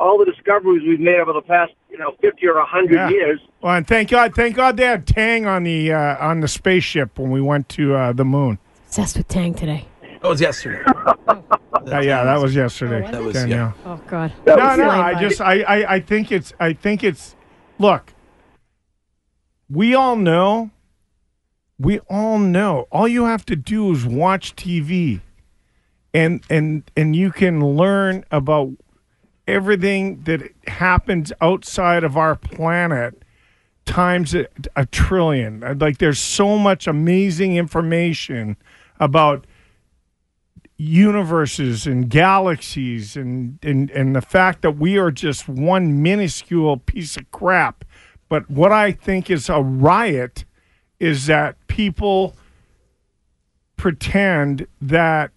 all 0.00 0.18
the 0.18 0.24
discoveries 0.24 0.82
we've 0.86 0.98
made 1.00 1.18
over 1.20 1.32
the 1.32 1.42
past, 1.42 1.72
you 1.90 1.98
know, 1.98 2.12
50 2.20 2.46
or 2.48 2.56
100 2.56 2.94
Yeah. 2.94 3.08
years, 3.08 3.40
Well, 3.60 3.74
and 3.76 3.86
thank 3.86 4.10
God, 4.10 4.34
thank 4.34 4.56
God 4.56 4.76
they 4.76 4.84
had 4.86 5.06
Tang 5.06 5.46
on 5.46 5.62
the 5.64 5.92
uh, 5.92 6.16
on 6.28 6.40
the 6.40 6.48
spaceship 6.48 7.18
when 7.18 7.30
we 7.30 7.40
went 7.40 7.68
to 7.70 7.94
uh, 7.94 8.12
the 8.12 8.24
moon. 8.24 8.58
Obsessed 8.86 9.16
with 9.16 9.28
Tang 9.28 9.54
today. 9.54 9.86
That 10.20 10.28
was 10.28 10.40
yesterday. 10.40 10.84
Uh, 11.72 11.98
yeah, 12.00 12.24
that 12.24 12.38
was 12.38 12.54
yesterday. 12.54 13.08
Oh, 13.12 13.22
was 13.24 13.34
it? 13.34 13.40
Danielle. 13.40 13.74
Oh 13.86 14.00
God. 14.06 14.32
No, 14.46 14.54
was 14.54 14.78
no, 14.78 14.84
it. 14.84 14.88
I 14.88 15.20
just, 15.20 15.40
I, 15.40 15.60
I, 15.62 15.94
I 15.94 16.00
think 16.00 16.30
it's, 16.30 16.52
I 16.60 16.72
think 16.74 17.02
it's. 17.02 17.34
Look, 17.78 18.12
we 19.70 19.94
all 19.94 20.14
know. 20.14 20.70
We 21.78 22.00
all 22.00 22.38
know. 22.38 22.86
All 22.92 23.08
you 23.08 23.24
have 23.24 23.46
to 23.46 23.56
do 23.56 23.92
is 23.92 24.04
watch 24.04 24.54
TV, 24.56 25.20
and 26.12 26.44
and 26.50 26.82
and 26.96 27.16
you 27.16 27.32
can 27.32 27.64
learn 27.64 28.24
about 28.30 28.72
everything 29.48 30.22
that 30.24 30.42
happens 30.66 31.32
outside 31.40 32.04
of 32.04 32.16
our 32.16 32.36
planet 32.36 33.22
times 33.86 34.34
a, 34.34 34.46
a 34.76 34.86
trillion. 34.86 35.78
Like 35.78 35.98
there's 35.98 36.18
so 36.18 36.58
much 36.58 36.86
amazing 36.86 37.56
information 37.56 38.56
about 38.98 39.46
universes 40.80 41.86
and 41.86 42.08
galaxies 42.08 43.14
and, 43.14 43.58
and 43.62 43.90
and 43.90 44.16
the 44.16 44.22
fact 44.22 44.62
that 44.62 44.78
we 44.78 44.96
are 44.96 45.10
just 45.10 45.46
one 45.46 46.02
minuscule 46.02 46.78
piece 46.78 47.18
of 47.18 47.30
crap. 47.30 47.84
But 48.30 48.50
what 48.50 48.72
I 48.72 48.92
think 48.92 49.28
is 49.28 49.50
a 49.50 49.60
riot 49.60 50.46
is 50.98 51.26
that 51.26 51.56
people 51.66 52.34
pretend 53.76 54.66
that 54.80 55.32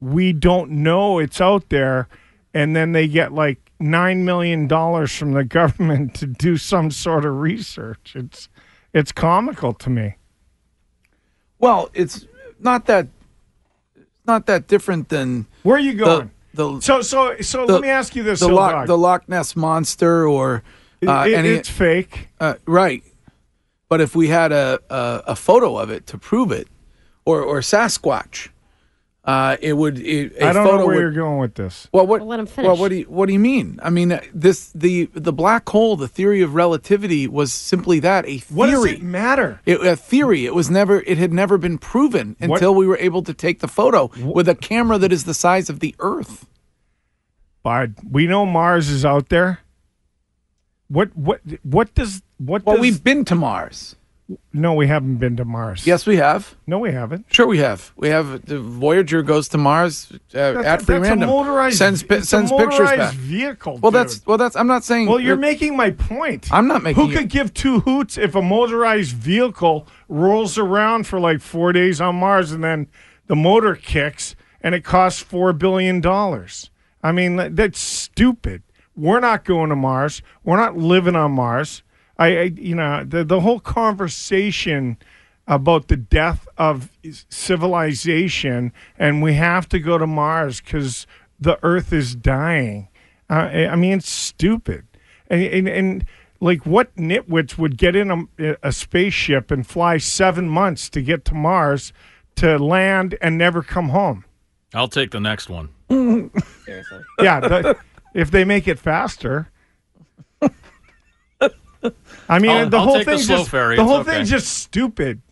we 0.00 0.32
don't 0.32 0.70
know 0.70 1.18
it's 1.18 1.40
out 1.40 1.68
there 1.68 2.08
and 2.54 2.74
then 2.74 2.92
they 2.92 3.08
get 3.08 3.34
like 3.34 3.70
nine 3.78 4.24
million 4.24 4.66
dollars 4.66 5.14
from 5.14 5.32
the 5.32 5.44
government 5.60 6.14
to 6.14 6.26
do 6.26 6.56
some 6.56 6.90
sort 6.90 7.26
of 7.26 7.36
research. 7.36 8.14
It's 8.16 8.48
it's 8.94 9.12
comical 9.12 9.74
to 9.74 9.90
me. 9.90 10.14
Well, 11.58 11.90
it's 11.92 12.26
not 12.58 12.86
that 12.86 13.08
not 14.26 14.46
that 14.46 14.68
different 14.68 15.08
than 15.08 15.46
Where 15.62 15.76
are 15.76 15.80
you 15.80 15.94
going? 15.94 16.30
the, 16.54 16.74
the 16.74 16.80
So 16.80 17.02
so 17.02 17.36
so 17.40 17.66
the- 17.66 17.72
let 17.74 17.82
me 17.82 17.88
ask 17.88 18.14
you 18.16 18.22
this, 18.22 18.40
the 18.40 18.48
Loch, 18.48 18.86
the 18.86 18.96
Loch 18.98 19.28
Ness 19.28 19.56
monster 19.56 20.26
or 20.28 20.62
uh, 21.06 21.24
It- 21.28 21.34
any 21.34 21.48
it's 21.50 21.68
fake. 21.68 22.28
uh, 22.40 22.54
right. 22.66 23.02
But 23.88 24.00
if 24.00 24.16
we 24.16 24.28
had 24.28 24.52
a, 24.52 24.80
a 24.88 25.22
a 25.28 25.36
photo 25.36 25.76
of 25.76 25.90
it 25.90 26.06
to 26.08 26.18
prove 26.18 26.50
it, 26.50 26.66
or 27.26 27.42
or 27.42 27.60
Sasquatch, 27.60 28.48
uh, 29.24 29.56
it 29.60 29.74
would. 29.74 30.00
It, 30.00 30.32
a 30.40 30.46
I 30.48 30.52
don't 30.52 30.64
photo 30.64 30.78
know 30.78 30.86
where 30.86 30.96
would, 30.96 31.00
you're 31.02 31.12
going 31.12 31.38
with 31.38 31.54
this. 31.54 31.88
Well, 31.92 32.06
what? 32.06 32.20
Well, 32.20 32.28
let 32.28 32.40
him 32.40 32.48
Well, 32.64 32.76
what 32.76 32.88
do 32.88 32.96
you 32.96 33.04
what 33.04 33.26
do 33.26 33.32
you 33.32 33.38
mean? 33.38 33.78
I 33.82 33.88
mean, 33.90 34.10
uh, 34.12 34.20
this 34.34 34.70
the 34.74 35.06
the 35.14 35.32
black 35.32 35.68
hole, 35.68 35.96
the 35.96 36.08
theory 36.08 36.42
of 36.42 36.54
relativity 36.54 37.28
was 37.28 37.52
simply 37.52 38.00
that 38.00 38.26
a 38.26 38.38
What 38.48 38.66
does 38.70 38.82
theory. 38.82 38.96
it 38.96 39.02
matter? 39.02 39.60
It, 39.64 39.80
a 39.86 39.94
theory. 39.94 40.44
It 40.44 40.54
was 40.56 40.70
never. 40.70 41.02
It 41.02 41.18
had 41.18 41.32
never 41.32 41.56
been 41.56 41.78
proven 41.78 42.34
What- 42.40 42.50
until 42.56 42.74
we 42.74 42.86
were 42.86 42.98
able 42.98 43.22
to 43.22 43.32
take 43.32 43.60
the 43.60 43.68
photo 43.68 44.10
with 44.20 44.48
a 44.48 44.54
camera 44.56 44.98
that 44.98 45.12
is 45.12 45.22
the 45.24 45.34
size 45.34 45.70
of 45.70 45.78
the 45.80 45.94
Earth. 46.00 46.46
But 47.62 47.90
we 48.10 48.26
know 48.26 48.44
Mars 48.44 48.88
is 48.88 49.04
out 49.04 49.28
there. 49.28 49.60
What 50.88 51.16
what 51.16 51.40
what 51.62 51.94
does 51.94 52.22
what 52.38 52.66
Well, 52.66 52.74
does 52.76 52.82
we've 52.82 53.04
been 53.04 53.24
to 53.26 53.36
Mars. 53.36 53.94
No, 54.52 54.72
we 54.74 54.86
haven't 54.86 55.16
been 55.16 55.36
to 55.36 55.44
Mars. 55.44 55.86
Yes, 55.86 56.06
we 56.06 56.16
have. 56.16 56.54
No, 56.66 56.78
we 56.78 56.92
haven't. 56.92 57.26
Sure, 57.30 57.46
we 57.46 57.58
have. 57.58 57.92
We 57.96 58.08
have 58.08 58.46
the 58.46 58.60
Voyager 58.60 59.22
goes 59.22 59.48
to 59.48 59.58
Mars 59.58 60.10
uh, 60.34 60.38
at 60.38 60.80
free 60.82 60.94
that's 60.96 61.08
random. 61.08 61.28
a 61.28 61.32
motorized 61.32 61.76
sends 61.76 62.02
pi- 62.02 62.14
it's 62.16 62.24
a 62.24 62.28
sends 62.28 62.50
pictures 62.50 62.78
motorized 62.78 62.98
back. 62.98 63.14
vehicle. 63.14 63.78
Well, 63.82 63.90
dude. 63.90 64.00
that's 64.00 64.26
well, 64.26 64.38
that's. 64.38 64.56
I'm 64.56 64.68
not 64.68 64.84
saying. 64.84 65.08
Well, 65.08 65.20
you're 65.20 65.36
making 65.36 65.76
my 65.76 65.90
point. 65.90 66.50
I'm 66.52 66.66
not 66.66 66.82
making. 66.82 67.04
Who 67.04 67.10
it- 67.10 67.14
could 67.16 67.28
give 67.28 67.52
two 67.52 67.80
hoots 67.80 68.16
if 68.16 68.34
a 68.34 68.40
motorized 68.42 69.14
vehicle 69.16 69.86
rolls 70.08 70.56
around 70.56 71.06
for 71.06 71.20
like 71.20 71.40
four 71.40 71.72
days 71.72 72.00
on 72.00 72.16
Mars 72.16 72.52
and 72.52 72.62
then 72.64 72.86
the 73.26 73.36
motor 73.36 73.74
kicks 73.74 74.34
and 74.62 74.74
it 74.74 74.82
costs 74.84 75.20
four 75.20 75.52
billion 75.52 76.00
dollars? 76.00 76.70
I 77.02 77.12
mean, 77.12 77.54
that's 77.54 77.80
stupid. 77.80 78.62
We're 78.96 79.20
not 79.20 79.44
going 79.44 79.70
to 79.70 79.76
Mars. 79.76 80.22
We're 80.44 80.58
not 80.58 80.76
living 80.76 81.16
on 81.16 81.32
Mars. 81.32 81.82
I, 82.22 82.38
I 82.38 82.42
you 82.56 82.74
know, 82.74 83.04
the 83.04 83.24
the 83.24 83.40
whole 83.40 83.60
conversation 83.60 84.96
about 85.46 85.88
the 85.88 85.96
death 85.96 86.46
of 86.56 86.90
civilization 87.28 88.72
and 88.96 89.22
we 89.22 89.34
have 89.34 89.68
to 89.70 89.80
go 89.80 89.98
to 89.98 90.06
Mars 90.06 90.60
because 90.60 91.06
the 91.40 91.58
Earth 91.64 91.92
is 91.92 92.14
dying. 92.14 92.88
Uh, 93.28 93.48
I 93.52 93.66
I 93.68 93.76
mean, 93.76 93.98
it's 93.98 94.10
stupid. 94.10 94.86
And, 95.28 95.42
and, 95.42 95.68
and 95.68 96.06
like, 96.40 96.66
what 96.66 96.94
nitwits 96.96 97.58
would 97.58 97.76
get 97.76 97.96
in 97.96 98.28
a, 98.38 98.56
a 98.62 98.72
spaceship 98.72 99.50
and 99.50 99.66
fly 99.66 99.96
seven 99.98 100.48
months 100.48 100.88
to 100.90 101.02
get 101.02 101.24
to 101.26 101.34
Mars 101.34 101.92
to 102.36 102.58
land 102.58 103.16
and 103.20 103.38
never 103.38 103.62
come 103.62 103.88
home? 103.88 104.24
I'll 104.74 104.88
take 104.88 105.10
the 105.10 105.20
next 105.20 105.48
one. 105.48 105.70
Yeah, 107.20 107.40
the, 107.40 107.76
if 108.14 108.30
they 108.30 108.44
make 108.44 108.66
it 108.66 108.78
faster. 108.78 109.50
I 112.28 112.38
mean, 112.38 112.50
I'll- 112.50 112.68
the 112.70 112.76
I'll 112.78 112.84
whole 112.84 112.94
take 112.96 113.06
the 113.06 113.12
thing's 113.12 113.26
slow 113.26 113.36
just 113.38 113.50
ferry. 113.50 113.76
the 113.76 113.82
It's 113.82 113.90
whole 113.90 114.00
okay. 114.00 114.12
thing's 114.12 114.30
just 114.30 114.48
stupid. 114.58 115.22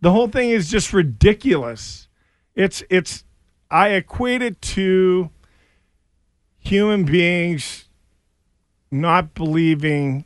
The 0.00 0.10
whole 0.12 0.28
thing 0.28 0.50
is 0.50 0.70
just 0.70 0.92
ridiculous. 0.92 2.08
It's 2.54 2.82
it's 2.90 3.24
I 3.70 3.88
equate 3.90 4.42
it 4.42 4.60
to 4.62 5.30
human 6.58 7.04
beings 7.04 7.88
not 8.90 9.34
believing 9.34 10.24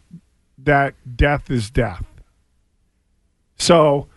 that 0.59 0.95
death 1.17 1.51
is 1.51 1.71
death. 1.71 2.05
So 3.57 4.09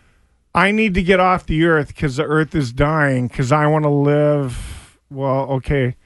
I 0.54 0.70
need 0.70 0.94
to 0.94 1.02
get 1.02 1.20
off 1.20 1.46
the 1.46 1.64
earth 1.64 1.88
because 1.88 2.16
the 2.16 2.24
earth 2.24 2.54
is 2.54 2.72
dying 2.72 3.28
because 3.28 3.52
I 3.52 3.66
want 3.66 3.84
to 3.84 3.90
live. 3.90 4.98
Well, 5.10 5.50
okay. 5.52 5.96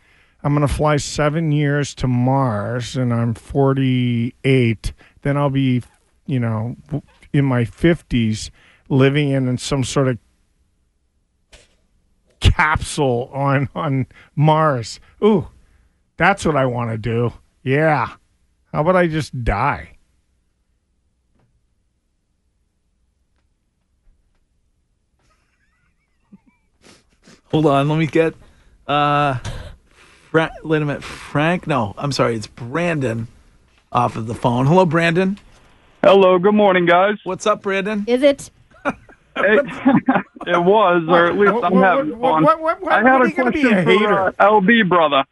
I'm 0.43 0.55
going 0.55 0.67
to 0.67 0.73
fly 0.75 0.97
seven 0.97 1.53
years 1.53 1.95
to 1.97 2.09
Mars 2.09 2.97
and 2.97 3.15
I'm 3.15 3.33
48. 3.35 4.93
Then 5.23 5.37
I'll 5.37 5.51
be, 5.51 5.83
you 6.27 6.41
know, 6.41 6.77
in 7.33 7.45
my 7.45 7.65
50s 7.65 8.51
living 8.89 9.31
in 9.31 9.57
some 9.59 9.85
sort 9.85 10.09
of 10.09 10.19
capsule 12.41 13.31
on, 13.33 13.69
on 13.75 14.07
Mars. 14.37 15.01
Ooh, 15.25 15.49
that's 16.17 16.45
what 16.45 16.57
I 16.57 16.67
want 16.67 16.91
to 16.91 16.99
do. 16.99 17.33
Yeah. 17.63 18.15
How 18.73 18.81
about 18.81 18.97
I 18.97 19.07
just 19.07 19.45
die? 19.45 19.97
Hold 27.51 27.67
on, 27.67 27.89
let 27.89 27.99
me 27.99 28.07
get. 28.07 28.35
Uh, 28.87 29.39
Fra- 30.31 30.53
wait 30.65 30.81
a 30.81 30.85
minute, 30.87 31.05
Frank. 31.05 31.67
No, 31.67 31.95
I'm 31.99 32.11
sorry. 32.11 32.35
It's 32.35 32.47
Brandon 32.47 33.29
off 33.93 34.17
of 34.17 34.27
the 34.27 34.35
phone. 34.35 34.67
Hello, 34.67 34.85
Brandon. 34.87 35.39
Hello. 36.03 36.39
Good 36.39 36.55
morning, 36.55 36.87
guys. 36.87 37.17
What's 37.25 37.47
up, 37.47 37.63
Brandon? 37.63 38.05
Is 38.09 38.23
it? 38.23 38.51
It, 38.85 38.95
it 40.47 40.63
was, 40.63 41.05
or 41.09 41.27
at 41.27 41.39
least 41.39 41.65
I'm 41.65 41.81
having 41.81 42.11
fun. 42.13 42.43
what- 42.43 42.61
what- 42.61 42.83
what- 42.83 42.93
I 42.93 43.03
had 43.03 43.23
a 43.23 43.29
you 43.29 43.35
gonna 43.35 43.51
be, 43.51 43.63
question 43.63 43.79
a 43.79 43.99
for 43.99 44.29
uh, 44.29 44.33
LB 44.51 44.89
brother. 44.89 45.25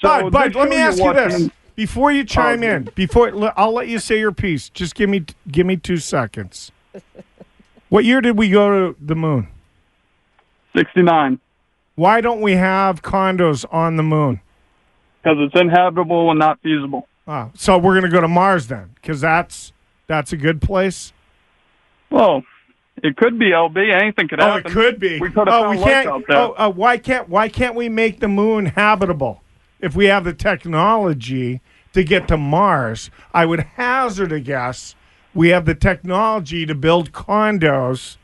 So 0.00 0.08
Bud, 0.30 0.32
Bud, 0.32 0.54
let 0.54 0.68
me 0.68 0.76
ask 0.76 0.98
you're 0.98 1.12
this 1.14 1.48
before 1.74 2.10
you 2.12 2.24
chime 2.24 2.62
Oh, 2.62 2.66
in. 2.66 2.88
Before 2.94 3.52
I'll 3.58 3.72
let 3.72 3.88
you 3.88 3.98
say 3.98 4.18
your 4.18 4.32
piece. 4.32 4.68
Just 4.70 4.94
give 4.94 5.08
me 5.08 5.24
give 5.50 5.66
me 5.66 5.76
two 5.76 5.96
seconds. 5.98 6.72
what 7.88 8.04
year 8.04 8.20
did 8.20 8.36
we 8.36 8.50
go 8.50 8.92
to 8.92 8.96
the 9.00 9.14
moon? 9.14 9.48
Sixty-nine. 10.76 11.38
Why 11.94 12.20
don't 12.20 12.40
we 12.42 12.52
have 12.52 13.00
condos 13.02 13.64
on 13.72 13.96
the 13.96 14.02
moon? 14.02 14.40
Because 15.22 15.38
it's 15.40 15.58
inhabitable 15.58 16.30
and 16.30 16.38
not 16.38 16.60
feasible. 16.62 17.08
So 17.54 17.78
we're 17.78 17.94
gonna 17.94 18.10
go 18.10 18.20
to 18.20 18.28
Mars 18.28 18.68
then, 18.68 18.90
because 18.94 19.20
that's 19.20 19.72
that's 20.06 20.32
a 20.32 20.36
good 20.36 20.62
place. 20.62 21.12
Well, 22.10 22.42
it 23.02 23.16
could 23.16 23.38
be 23.38 23.46
LB. 23.46 23.92
Anything 23.92 24.28
could 24.28 24.40
happen. 24.40 24.62
Oh, 24.64 24.68
it 24.68 24.72
could 24.72 25.00
be. 25.00 25.18
We 25.20 25.28
could 25.30 25.48
have 25.48 25.48
oh, 25.48 25.62
found 25.64 25.78
we 25.78 25.84
can't. 25.84 26.24
Oh, 26.30 26.54
uh, 26.56 26.70
why 26.70 26.98
can't 26.98 27.28
why 27.28 27.48
can't 27.48 27.74
we 27.74 27.88
make 27.88 28.20
the 28.20 28.28
moon 28.28 28.66
habitable 28.66 29.42
if 29.80 29.94
we 29.94 30.06
have 30.06 30.24
the 30.24 30.32
technology 30.32 31.60
to 31.92 32.04
get 32.04 32.28
to 32.28 32.36
Mars? 32.36 33.10
I 33.34 33.44
would 33.44 33.60
hazard 33.60 34.32
a 34.32 34.40
guess 34.40 34.94
we 35.34 35.50
have 35.50 35.66
the 35.66 35.74
technology 35.74 36.64
to 36.64 36.74
build 36.74 37.12
condos 37.12 38.16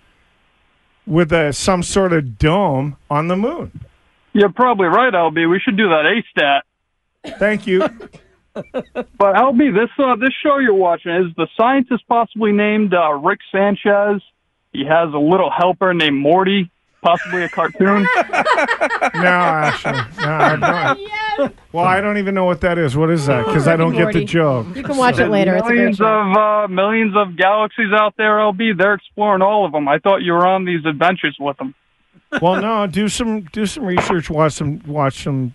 with 1.06 1.32
a 1.32 1.52
some 1.52 1.82
sort 1.82 2.12
of 2.12 2.38
dome 2.38 2.96
on 3.10 3.28
the 3.28 3.36
moon. 3.36 3.80
You're 4.32 4.52
probably 4.52 4.86
right, 4.86 5.12
LB. 5.12 5.50
We 5.50 5.60
should 5.60 5.76
do 5.76 5.88
that 5.88 6.06
A 6.06 6.22
stat. 6.30 6.64
Thank 7.38 7.66
you. 7.66 7.86
But 8.54 9.34
LB, 9.36 9.74
this 9.74 9.90
uh, 9.98 10.16
this 10.16 10.32
show 10.42 10.58
you're 10.58 10.74
watching 10.74 11.12
is 11.12 11.34
the 11.36 11.46
scientist 11.56 12.04
possibly 12.08 12.52
named 12.52 12.94
uh, 12.94 13.12
Rick 13.14 13.40
Sanchez. 13.50 14.22
He 14.72 14.84
has 14.84 15.12
a 15.12 15.18
little 15.18 15.50
helper 15.50 15.94
named 15.94 16.16
Morty, 16.16 16.70
possibly 17.02 17.44
a 17.44 17.48
cartoon. 17.48 18.02
no, 18.16 19.26
actually, 19.26 19.92
no, 19.92 20.32
I 20.32 20.96
don't. 21.36 21.56
Well, 21.72 21.84
I 21.84 22.00
don't 22.00 22.18
even 22.18 22.34
know 22.34 22.44
what 22.44 22.60
that 22.60 22.78
is. 22.78 22.96
What 22.96 23.10
is 23.10 23.26
that? 23.26 23.46
Because 23.46 23.66
I 23.66 23.76
don't 23.76 23.94
get 23.94 24.12
the 24.12 24.24
joke. 24.24 24.66
You 24.76 24.82
can 24.82 24.96
watch 24.96 25.18
it 25.18 25.28
later. 25.28 25.56
It's 25.56 25.68
millions 25.68 25.96
show. 25.96 26.04
of 26.04 26.36
uh, 26.36 26.68
millions 26.68 27.14
of 27.16 27.36
galaxies 27.36 27.92
out 27.92 28.14
there, 28.16 28.36
LB. 28.36 28.76
They're 28.78 28.94
exploring 28.94 29.42
all 29.42 29.64
of 29.64 29.72
them. 29.72 29.88
I 29.88 29.98
thought 29.98 30.22
you 30.22 30.32
were 30.32 30.46
on 30.46 30.64
these 30.64 30.84
adventures 30.84 31.36
with 31.40 31.56
them. 31.56 31.74
well, 32.40 32.60
no, 32.60 32.86
do 32.86 33.08
some 33.08 33.42
do 33.52 33.66
some 33.66 33.84
research. 33.84 34.30
Watch 34.30 34.54
some 34.54 34.82
watch 34.86 35.24
some 35.24 35.54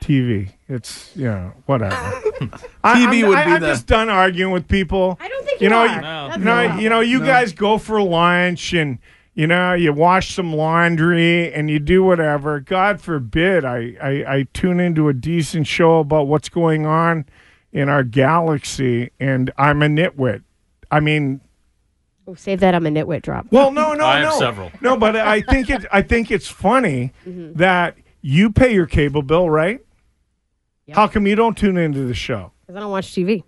TV. 0.00 0.52
It's 0.68 1.10
you 1.16 1.24
know 1.26 1.52
whatever. 1.66 1.94
TV 2.40 2.62
I'm, 2.84 3.28
would 3.28 3.38
I, 3.38 3.44
be 3.44 3.50
I'm 3.52 3.60
the- 3.60 3.66
just 3.68 3.86
done 3.86 4.08
arguing 4.08 4.52
with 4.52 4.68
people. 4.68 5.16
I 5.20 5.28
don't 5.28 5.44
think 5.44 5.60
You 5.60 5.64
you, 5.66 5.70
know, 5.70 5.78
are. 5.80 5.86
you, 5.88 6.00
No. 6.00 6.30
You 6.36 6.44
know, 6.44 6.66
wrong. 6.68 6.80
you 6.80 6.88
know, 6.88 7.00
you 7.00 7.18
No. 7.20 7.26
guys 7.26 7.52
go 7.52 7.78
for 7.78 8.00
lunch 8.02 8.72
and 8.74 8.98
you 9.34 9.46
know 9.46 9.72
you 9.74 9.92
wash 9.92 10.34
some 10.34 10.52
laundry 10.54 11.52
and 11.52 11.68
you 11.70 11.78
do 11.78 12.02
whatever. 12.04 12.60
God 12.60 13.00
forbid 13.00 13.64
I 13.64 13.94
I, 14.02 14.10
I 14.36 14.46
tune 14.54 14.80
into 14.80 15.08
a 15.08 15.12
decent 15.12 15.66
show 15.66 15.98
about 16.00 16.26
what's 16.28 16.48
going 16.48 16.86
on 16.86 17.24
in 17.72 17.88
our 17.88 18.02
galaxy 18.04 19.10
and 19.20 19.50
I'm 19.58 19.82
a 19.82 19.86
nitwit. 19.86 20.42
I 20.90 21.00
mean, 21.00 21.40
Oh, 22.26 22.34
save 22.34 22.60
that. 22.60 22.74
I'm 22.74 22.84
a 22.86 22.90
nitwit 22.90 23.22
drop. 23.22 23.46
well, 23.50 23.70
no, 23.70 23.94
no, 23.94 24.04
I 24.04 24.20
no, 24.20 24.26
have 24.28 24.34
several. 24.38 24.70
no. 24.82 24.96
But 24.98 25.16
I 25.16 25.40
think 25.40 25.70
it. 25.70 25.86
I 25.90 26.02
think 26.02 26.30
it's 26.30 26.46
funny 26.48 27.12
Mm-hmm. 27.26 27.54
that 27.58 27.96
you 28.20 28.50
pay 28.50 28.74
your 28.74 28.84
cable 28.86 29.22
bill, 29.22 29.48
right? 29.48 29.80
Yep. 30.88 30.96
How 30.96 31.06
come 31.06 31.26
you 31.26 31.34
don't 31.36 31.56
tune 31.56 31.76
into 31.76 32.00
the 32.06 32.14
show? 32.14 32.50
Because 32.62 32.76
I 32.76 32.80
don't 32.80 32.90
watch 32.90 33.08
TV. 33.14 33.44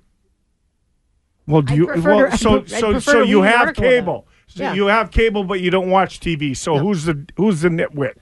Well, 1.47 1.63
do 1.63 1.73
I 1.73 1.77
you? 1.77 2.03
Well, 2.03 2.31
to- 2.31 2.37
so 2.37 2.65
so 2.67 2.99
so 3.01 3.23
you 3.23 3.43
have 3.43 3.61
article 3.69 3.85
about 3.85 3.93
it. 3.93 4.01
cable. 4.01 4.29
So 4.47 4.63
Yeah. 4.63 4.75
you 4.75 4.87
have 4.87 5.11
cable, 5.11 5.45
but 5.45 5.61
you 5.61 5.71
don't 5.71 5.89
watch 5.91 6.21
TV. 6.21 6.55
So 6.57 6.79
who's 6.79 7.05
the 7.05 7.27
who's 7.37 7.63
the 7.63 7.69
nitwit? 7.71 8.15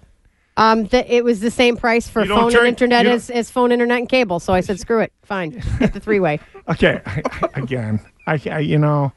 Um, 0.57 0.87
the, 0.87 1.13
it 1.15 1.25
was 1.25 1.41
the 1.41 1.51
same 1.51 1.77
price 1.77 2.09
for 2.09 2.25
phone 2.27 2.51
turn- 2.51 2.61
and 2.61 2.69
internet 2.69 3.07
as, 3.07 3.31
as 3.31 3.49
phone, 3.51 3.71
internet, 3.71 3.99
and 3.99 4.09
cable. 4.09 4.41
So 4.41 4.53
I 4.53 4.61
said, 4.61 4.81
screw 4.81 4.99
it. 5.01 5.13
Fine. 5.23 5.63
Get 5.79 5.93
the 5.95 6.01
three 6.01 6.21
way. 6.21 6.41
Okay, 6.69 7.01
I, 7.07 7.23
I- 7.43 7.61
again, 7.61 7.99
I, 8.27 8.39
I 8.51 8.59
you 8.59 8.77
know, 8.79 9.13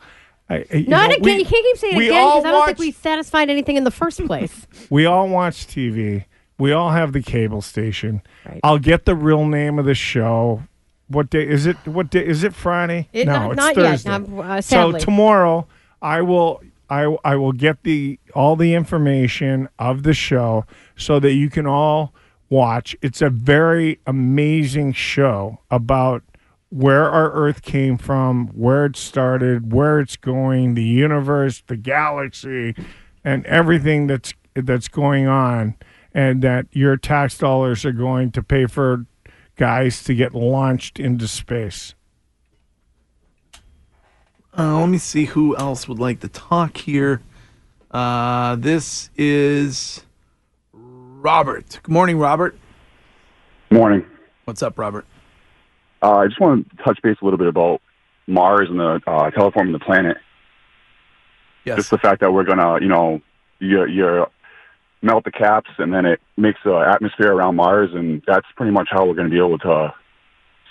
I, 0.50 0.66
you 0.74 0.86
Not 0.88 1.10
know, 1.10 1.16
again. 1.18 1.22
we- 1.24 1.38
you 1.40 1.46
can't 1.46 1.66
keep 1.66 1.78
saying 1.78 1.96
it 1.96 2.06
again 2.06 2.28
because 2.28 2.46
I 2.46 2.52
don't 2.52 2.66
think 2.66 2.78
we 2.80 2.92
satisfied 2.92 3.50
anything 3.50 3.76
in 3.76 3.84
the 3.84 3.92
first 3.92 4.26
place. 4.26 4.68
We 4.90 5.06
all 5.06 5.28
watch 5.30 5.68
TV. 5.68 6.26
We 6.62 6.72
all 6.74 6.92
have 6.92 7.12
the 7.12 7.24
cable 7.24 7.62
station. 7.64 8.22
Right. 8.46 8.60
I'll 8.64 8.78
get 8.78 9.06
the 9.06 9.16
real 9.16 9.46
name 9.46 9.80
of 9.80 9.86
the 9.86 9.96
show. 9.96 10.62
What 11.08 11.32
day 11.32 11.48
is 11.48 11.66
it? 11.66 11.76
What 11.88 12.12
day 12.12 12.24
is 12.24 12.44
it? 12.44 12.54
Friday? 12.54 13.10
It- 13.12 13.26
no, 13.26 13.34
not- 13.34 13.52
it's 13.52 13.58
not 13.58 13.78
yet, 13.78 13.90
Thursday. 13.92 14.10
um, 14.12 14.40
uh, 14.40 14.62
so 14.62 14.92
tomorrow, 14.92 15.68
I 16.04 16.22
will. 16.22 16.62
I, 16.88 17.04
I 17.24 17.36
will 17.38 17.54
get 17.54 17.82
the 17.84 18.20
all 18.36 18.56
the 18.56 18.76
information 18.76 19.70
of 19.80 20.04
the 20.04 20.14
show 20.14 20.66
so 20.96 21.20
that 21.20 21.34
you 21.34 21.50
can 21.50 21.66
all 21.66 22.14
watch. 22.50 22.96
It's 23.02 23.22
a 23.22 23.30
very 23.32 24.00
amazing 24.06 24.94
show 24.94 25.60
about 25.72 26.22
where 26.70 27.10
our 27.10 27.32
Earth 27.32 27.62
came 27.64 27.98
from, 27.98 28.48
where 28.50 28.86
it 28.86 28.98
started, 28.98 29.72
where 29.74 30.00
it's 30.00 30.16
going, 30.18 30.74
the 30.76 30.84
universe, 30.84 31.64
the 31.66 31.78
galaxy, 31.78 32.76
and 33.24 33.46
everything 33.48 34.06
that's 34.08 34.34
that's 34.54 34.90
going 34.90 35.28
on, 35.28 35.76
and 36.14 36.42
that 36.42 36.68
your 36.72 36.98
tax 36.98 37.38
dollars 37.38 37.86
are 37.86 37.92
going 37.92 38.32
to 38.32 38.44
pay 38.44 38.66
for 38.66 39.06
guys 39.56 40.04
to 40.04 40.14
get 40.14 40.34
launched 40.34 41.00
into 41.00 41.28
space. 41.28 41.94
Uh, 44.58 44.80
let 44.80 44.90
me 44.90 44.98
see 44.98 45.26
who 45.26 45.56
else 45.56 45.88
would 45.88 46.00
like 46.00 46.20
to 46.20 46.28
talk 46.28 46.78
here. 46.78 47.22
Uh, 47.90 48.56
this 48.58 49.10
is 49.18 50.04
Robert. 50.74 51.80
Good 51.84 51.92
morning, 51.92 52.18
Robert. 52.18 52.58
Morning. 53.70 54.06
What's 54.46 54.62
up, 54.62 54.78
Robert? 54.78 55.06
Uh, 56.02 56.18
I 56.18 56.28
just 56.28 56.42
want 56.42 56.70
to 56.70 56.84
touch 56.84 57.00
base 57.02 57.16
a 57.22 57.26
little 57.26 57.38
bit 57.38 57.48
about 57.48 57.82
Mars 58.28 58.68
and 58.70 58.80
the 58.80 59.00
uh, 59.08 59.30
terraforming 59.32 59.72
the 59.72 59.80
planet. 59.80 60.18
Yes. 61.64 61.78
Just 61.78 61.92
the 61.92 61.98
fact 62.00 62.22
that 62.22 62.34
we're 62.34 62.44
gonna, 62.44 62.82
you 62.82 62.88
know, 62.88 63.22
you 63.60 63.86
you 63.86 64.26
melt 65.02 65.24
the 65.24 65.32
caps 65.32 65.70
and 65.78 65.94
then 65.94 66.06
it 66.06 66.20
makes 66.38 66.60
the 66.64 66.76
atmosphere 66.76 67.34
around 67.34 67.56
Mars, 67.56 67.90
and 67.94 68.22
that's 68.28 68.46
pretty 68.56 68.72
much 68.72 68.88
how 68.92 69.06
we're 69.06 69.16
going 69.16 69.30
to 69.30 69.32
be 69.34 69.38
able 69.40 69.58
to 69.60 69.94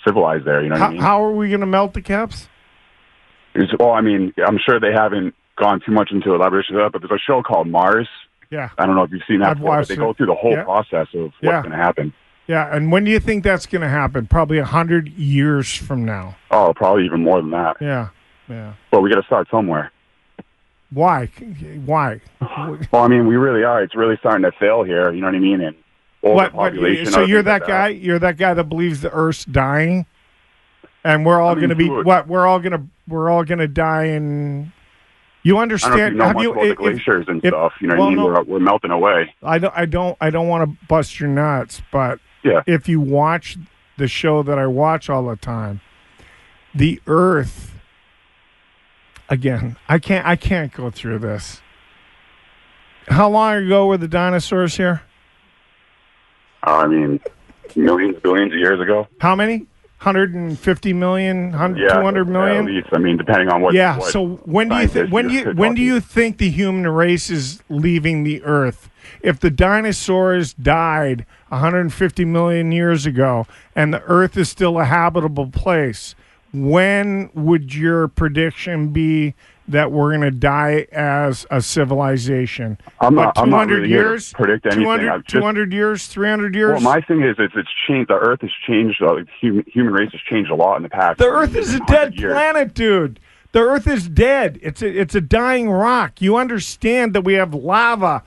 civilize 0.05 0.41
there. 0.45 0.63
You 0.63 0.69
know 0.69 0.75
what 0.75 0.81
I 0.81 0.85
How, 0.85 0.91
mean? 0.91 1.01
how 1.01 1.23
are 1.23 1.31
we 1.31 1.49
going 1.49 1.59
to 1.61 1.65
melt 1.67 1.93
the 1.93 2.01
caps? 2.01 2.47
It's, 3.53 3.71
well, 3.79 3.91
I 3.91 4.01
mean, 4.01 4.33
I'm 4.45 4.57
sure 4.65 4.79
they 4.79 4.93
haven't 4.93 5.35
gone 5.57 5.81
too 5.85 5.91
much 5.91 6.11
into 6.11 6.33
elaboration 6.33 6.75
of 6.75 6.81
that, 6.83 6.91
but 6.93 7.01
there's 7.07 7.19
a 7.19 7.23
show 7.25 7.43
called 7.43 7.67
Mars. 7.67 8.07
Yeah. 8.49 8.69
I 8.77 8.85
don't 8.85 8.95
know 8.95 9.03
if 9.03 9.11
you've 9.11 9.21
seen 9.27 9.39
that 9.39 9.49
I've 9.51 9.57
before, 9.57 9.77
but 9.79 9.87
they 9.89 9.93
it. 9.95 9.97
go 9.97 10.13
through 10.13 10.27
the 10.27 10.35
whole 10.35 10.51
Yeah. 10.51 10.63
process 10.63 11.07
of 11.13 11.21
what's 11.23 11.35
Yeah. 11.41 11.61
going 11.61 11.71
to 11.71 11.77
happen. 11.77 12.13
Yeah, 12.47 12.73
and 12.75 12.91
when 12.91 13.03
do 13.03 13.11
you 13.11 13.19
think 13.19 13.43
that's 13.43 13.65
going 13.65 13.81
to 13.81 13.87
happen? 13.89 14.25
Probably 14.27 14.57
a 14.57 14.65
hundred 14.65 15.09
years 15.09 15.73
from 15.73 16.03
now. 16.03 16.35
Oh, 16.49 16.73
probably 16.75 17.05
even 17.05 17.23
more 17.23 17.39
than 17.41 17.51
that. 17.51 17.77
Yeah, 17.79 18.07
yeah. 18.49 18.73
But 18.89 19.01
we 19.01 19.09
got 19.09 19.21
to 19.21 19.25
start 19.25 19.47
somewhere. 19.49 19.91
Why? 20.93 21.27
Why? 21.85 22.19
Well, 22.91 23.03
I 23.03 23.07
mean, 23.07 23.25
we 23.27 23.35
really 23.37 23.63
are. 23.63 23.81
It's 23.81 23.95
really 23.95 24.17
starting 24.17 24.43
to 24.43 24.51
fail 24.59 24.83
here. 24.83 25.11
You 25.13 25.21
know 25.21 25.27
what 25.27 25.35
I 25.35 25.39
mean? 25.39 25.61
And 25.61 25.75
What? 26.21 26.53
what 26.53 26.73
so 27.07 27.23
you're 27.23 27.37
like 27.43 27.61
that 27.61 27.67
guy? 27.67 27.87
You're 27.89 28.19
that 28.19 28.37
guy 28.37 28.53
that 28.53 28.65
believes 28.65 29.01
the 29.01 29.09
Earth's 29.11 29.45
dying, 29.45 30.05
and 31.03 31.25
we're 31.25 31.39
all 31.39 31.51
I 31.51 31.55
mean, 31.55 31.59
going 31.61 31.69
to 31.69 31.75
be 31.75 31.87
a- 31.87 32.03
what? 32.03 32.27
We're 32.27 32.45
all 32.45 32.59
going 32.59 32.73
to 32.73 32.83
we're 33.07 33.29
all 33.29 33.43
going 33.45 33.59
to 33.59 33.67
die 33.67 34.05
in. 34.05 34.73
You 35.43 35.57
I 35.57 35.65
don't 35.65 35.69
know 35.69 35.75
understand? 35.75 36.15
you 36.17 36.21
have 36.21 36.41
you? 36.41 36.51
about 36.51 36.61
the 36.63 36.69
if- 36.71 36.77
glaciers 36.77 37.25
and 37.29 37.43
if- 37.43 37.49
stuff. 37.51 37.73
You 37.79 37.87
know 37.87 37.95
what 37.95 37.99
well, 37.99 38.07
I 38.07 38.09
mean? 38.09 38.17
no. 38.19 38.25
We're, 38.25 38.43
we're 38.43 38.59
melting 38.59 38.91
away. 38.91 39.33
I 39.41 39.59
don't. 39.59 39.73
I 39.75 39.85
don't. 39.85 40.17
I 40.19 40.29
don't 40.29 40.47
want 40.49 40.69
to 40.69 40.85
bust 40.87 41.19
your 41.21 41.29
nuts, 41.29 41.81
but 41.91 42.19
Yeah. 42.43 42.61
if 42.67 42.89
you 42.89 42.99
watch 42.99 43.57
the 43.97 44.07
show 44.09 44.43
that 44.43 44.59
I 44.59 44.67
watch 44.67 45.09
all 45.09 45.25
the 45.25 45.37
time, 45.37 45.79
the 46.75 47.01
Earth. 47.07 47.69
Again, 49.31 49.77
I 49.87 49.97
can't. 49.97 50.27
I 50.27 50.35
can't 50.35 50.73
go 50.73 50.91
through 50.91 51.19
this. 51.19 51.61
How 53.07 53.29
long 53.29 53.65
ago 53.65 53.87
were 53.87 53.97
the 53.97 54.09
dinosaurs 54.09 54.75
here? 54.75 55.03
Uh, 56.67 56.71
I 56.71 56.87
mean, 56.87 57.19
millions, 57.75 58.19
billions 58.21 58.51
of 58.51 58.59
years 58.59 58.81
ago. 58.81 59.07
How 59.21 59.35
many? 59.35 59.67
150 60.03 60.93
million, 60.93 61.51
100, 61.51 61.79
Yeah, 61.79 61.93
200 61.93 62.27
million? 62.27 62.67
At 62.67 62.73
least. 62.73 62.87
I 62.91 62.97
mean, 62.97 63.17
depending 63.17 63.49
on 63.49 63.61
what. 63.61 63.73
yeah. 63.73 63.99
what 63.99 64.11
So 64.11 64.35
when 64.43 64.67
do 64.67 64.75
you 64.75 64.87
think 64.87 65.13
when 65.13 65.27
do 65.29 65.33
you 65.33 65.51
when 65.51 65.75
do 65.75 65.81
you 65.81 66.01
think 66.01 66.37
the 66.37 66.49
human 66.49 66.87
race 66.87 67.29
is 67.29 67.63
leaving 67.69 68.23
the 68.23 68.43
Earth? 68.43 68.89
If 69.21 69.39
the 69.39 69.49
dinosaurs 69.49 70.53
died 70.53 71.25
150 71.49 72.25
million 72.25 72.73
years 72.73 73.05
ago 73.05 73.47
and 73.75 73.93
the 73.93 74.01
Earth 74.03 74.35
is 74.35 74.49
still 74.49 74.77
a 74.77 74.85
habitable 74.85 75.47
place, 75.47 76.15
when 76.53 77.29
would 77.33 77.73
your 77.73 78.07
prediction 78.07 78.89
be 78.89 79.35
that 79.67 79.91
we're 79.91 80.09
going 80.09 80.21
to 80.21 80.31
die 80.31 80.85
as 80.91 81.45
a 81.49 81.61
civilization. 81.61 82.77
I'm 82.99 83.15
not- 83.15 83.37
I'm 83.37 83.49
not 83.49 83.65
200 83.65 83.75
really 83.75 83.89
years? 83.89 84.33
predict 84.33 84.65
anything. 84.65 84.83
200, 84.83 85.25
just- 85.25 85.29
200 85.29 85.73
years? 85.73 86.07
300 86.07 86.55
years? 86.55 86.71
Well, 86.73 86.81
my 86.81 87.01
thing 87.01 87.21
is, 87.23 87.35
it's, 87.39 87.53
it's 87.55 87.69
changed. 87.87 88.09
The 88.09 88.15
Earth 88.15 88.41
has 88.41 88.51
changed. 88.67 89.01
Uh, 89.01 89.17
human, 89.39 89.63
human 89.67 89.93
race 89.93 90.11
has 90.11 90.21
changed 90.29 90.51
a 90.51 90.55
lot 90.55 90.77
in 90.77 90.83
the 90.83 90.89
past. 90.89 91.19
The 91.19 91.27
Earth 91.27 91.55
is 91.55 91.73
a 91.73 91.79
dead 91.81 92.15
years. 92.19 92.33
planet, 92.33 92.73
dude. 92.73 93.19
The 93.53 93.59
Earth 93.59 93.87
is 93.87 94.07
dead. 94.07 94.59
It's 94.61 94.81
a, 94.81 94.87
it's 94.87 95.15
a 95.15 95.21
dying 95.21 95.69
rock. 95.69 96.21
You 96.21 96.37
understand 96.37 97.13
that 97.13 97.21
we 97.21 97.33
have 97.35 97.53
lava. 97.53 98.23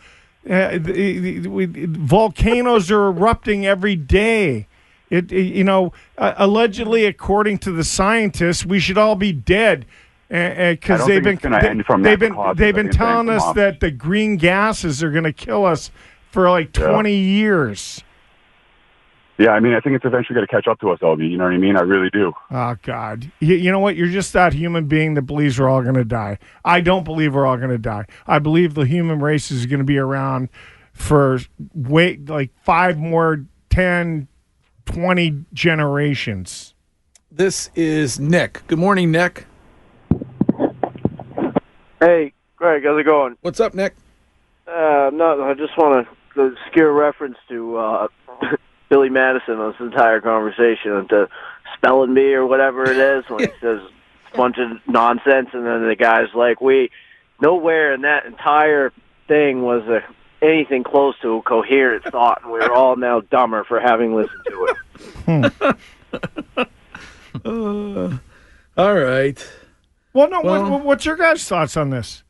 Uh, 0.48 0.72
the, 0.78 1.38
the, 1.40 1.48
we, 1.48 1.66
volcanoes 1.66 2.90
are 2.90 3.06
erupting 3.06 3.66
every 3.66 3.96
day. 3.96 4.66
It, 5.10 5.30
it- 5.32 5.54
you 5.54 5.64
know, 5.64 5.92
uh, 6.18 6.34
allegedly, 6.36 7.04
according 7.06 7.58
to 7.58 7.72
the 7.72 7.84
scientists, 7.84 8.64
we 8.64 8.80
should 8.80 8.98
all 8.98 9.16
be 9.16 9.32
dead 9.32 9.86
because 10.28 11.00
don't 11.00 11.08
they've 11.08 11.22
been 11.22 11.38
they, 11.52 11.68
end 11.68 11.84
from 11.86 12.02
they've 12.02 12.18
been 12.18 12.34
they've 12.56 12.74
been 12.74 12.86
think 12.86 12.88
it's 12.88 12.96
gonna 12.96 13.12
telling 13.12 13.28
us 13.28 13.42
off. 13.42 13.54
that 13.56 13.80
the 13.80 13.90
green 13.90 14.36
gases 14.36 15.02
are 15.02 15.10
going 15.10 15.24
to 15.24 15.32
kill 15.32 15.64
us 15.66 15.90
for 16.30 16.48
like 16.50 16.76
Yeah. 16.76 16.88
twenty 16.90 17.14
years. 17.16 18.02
Yeah, 19.36 19.50
I 19.50 19.58
mean, 19.60 19.74
I 19.74 19.80
think 19.80 19.96
it's 19.96 20.04
eventually 20.04 20.34
going 20.36 20.46
to 20.46 20.50
catch 20.52 20.68
up 20.68 20.78
to 20.80 20.90
us, 20.90 21.00
LB. 21.00 21.28
You 21.28 21.36
know 21.36 21.44
what 21.44 21.52
I 21.54 21.58
mean? 21.58 21.76
I 21.76 21.80
really 21.80 22.08
do. 22.10 22.32
Oh 22.52 22.76
God! 22.82 23.30
You, 23.40 23.56
you 23.56 23.72
know 23.72 23.80
what? 23.80 23.96
You're 23.96 24.06
just 24.08 24.32
that 24.32 24.52
human 24.52 24.86
being 24.86 25.14
that 25.14 25.22
believes 25.22 25.58
we're 25.58 25.68
all 25.68 25.82
going 25.82 25.96
to 25.96 26.04
die. 26.04 26.38
I 26.64 26.80
don't 26.80 27.02
believe 27.04 27.34
we're 27.34 27.44
all 27.46 27.56
going 27.56 27.70
to 27.70 27.78
die. 27.78 28.06
I 28.28 28.38
believe 28.38 28.74
the 28.74 28.86
human 28.86 29.18
race 29.20 29.50
is 29.50 29.66
going 29.66 29.78
to 29.80 29.84
be 29.84 29.98
around 29.98 30.50
for 30.92 31.40
wait 31.74 32.28
like 32.28 32.50
five 32.62 32.96
more, 32.96 33.44
10, 33.70 34.28
20 34.86 35.44
generations. 35.52 36.74
This 37.30 37.70
is 37.74 38.20
Nick. 38.20 38.62
Good 38.66 38.78
morning, 38.78 39.10
Nick. 39.10 39.46
Hey, 42.00 42.32
Greg, 42.56 42.84
how's 42.84 43.00
it 43.00 43.04
going? 43.04 43.36
What's 43.40 43.60
up, 43.60 43.74
Nick? 43.74 43.94
Uh, 44.66 45.10
no, 45.12 45.42
I 45.42 45.54
just 45.54 45.76
want 45.76 46.06
to 46.34 46.40
obscure 46.40 46.92
reference 46.92 47.36
to 47.48 47.76
uh, 47.76 48.08
Billy 48.88 49.08
Madison 49.08 49.58
on 49.58 49.72
this 49.72 49.80
entire 49.80 50.20
conversation, 50.20 50.92
and 50.92 51.08
to 51.08 51.28
spelling 51.76 52.14
bee 52.14 52.34
or 52.34 52.46
whatever 52.46 52.84
it 52.84 52.96
is, 52.96 53.24
when 53.28 53.40
he 53.40 53.46
says 53.60 53.80
a 54.32 54.36
bunch 54.36 54.56
of 54.58 54.78
nonsense, 54.86 55.48
and 55.52 55.66
then 55.66 55.88
the 55.88 55.96
guy's 55.96 56.32
like, 56.34 56.60
"We 56.60 56.90
nowhere 57.40 57.94
in 57.94 58.02
that 58.02 58.26
entire 58.26 58.92
thing 59.28 59.62
was 59.62 59.82
a, 59.88 60.00
anything 60.44 60.84
close 60.84 61.14
to 61.22 61.36
a 61.36 61.42
coherent 61.42 62.04
thought, 62.04 62.42
and 62.42 62.52
we're 62.52 62.70
all 62.72 62.96
now 62.96 63.20
dumber 63.20 63.64
for 63.64 63.80
having 63.80 64.14
listened 64.14 64.44
to 64.46 64.68
it." 65.26 65.76
Uh, 67.44 68.16
all 68.76 68.94
right. 68.94 69.50
Well, 70.12 70.30
no. 70.30 70.40
Well- 70.42 70.70
what, 70.70 70.84
what's 70.84 71.04
your 71.04 71.16
guys' 71.16 71.44
thoughts 71.46 71.76
on 71.76 71.90
this? 71.90 72.22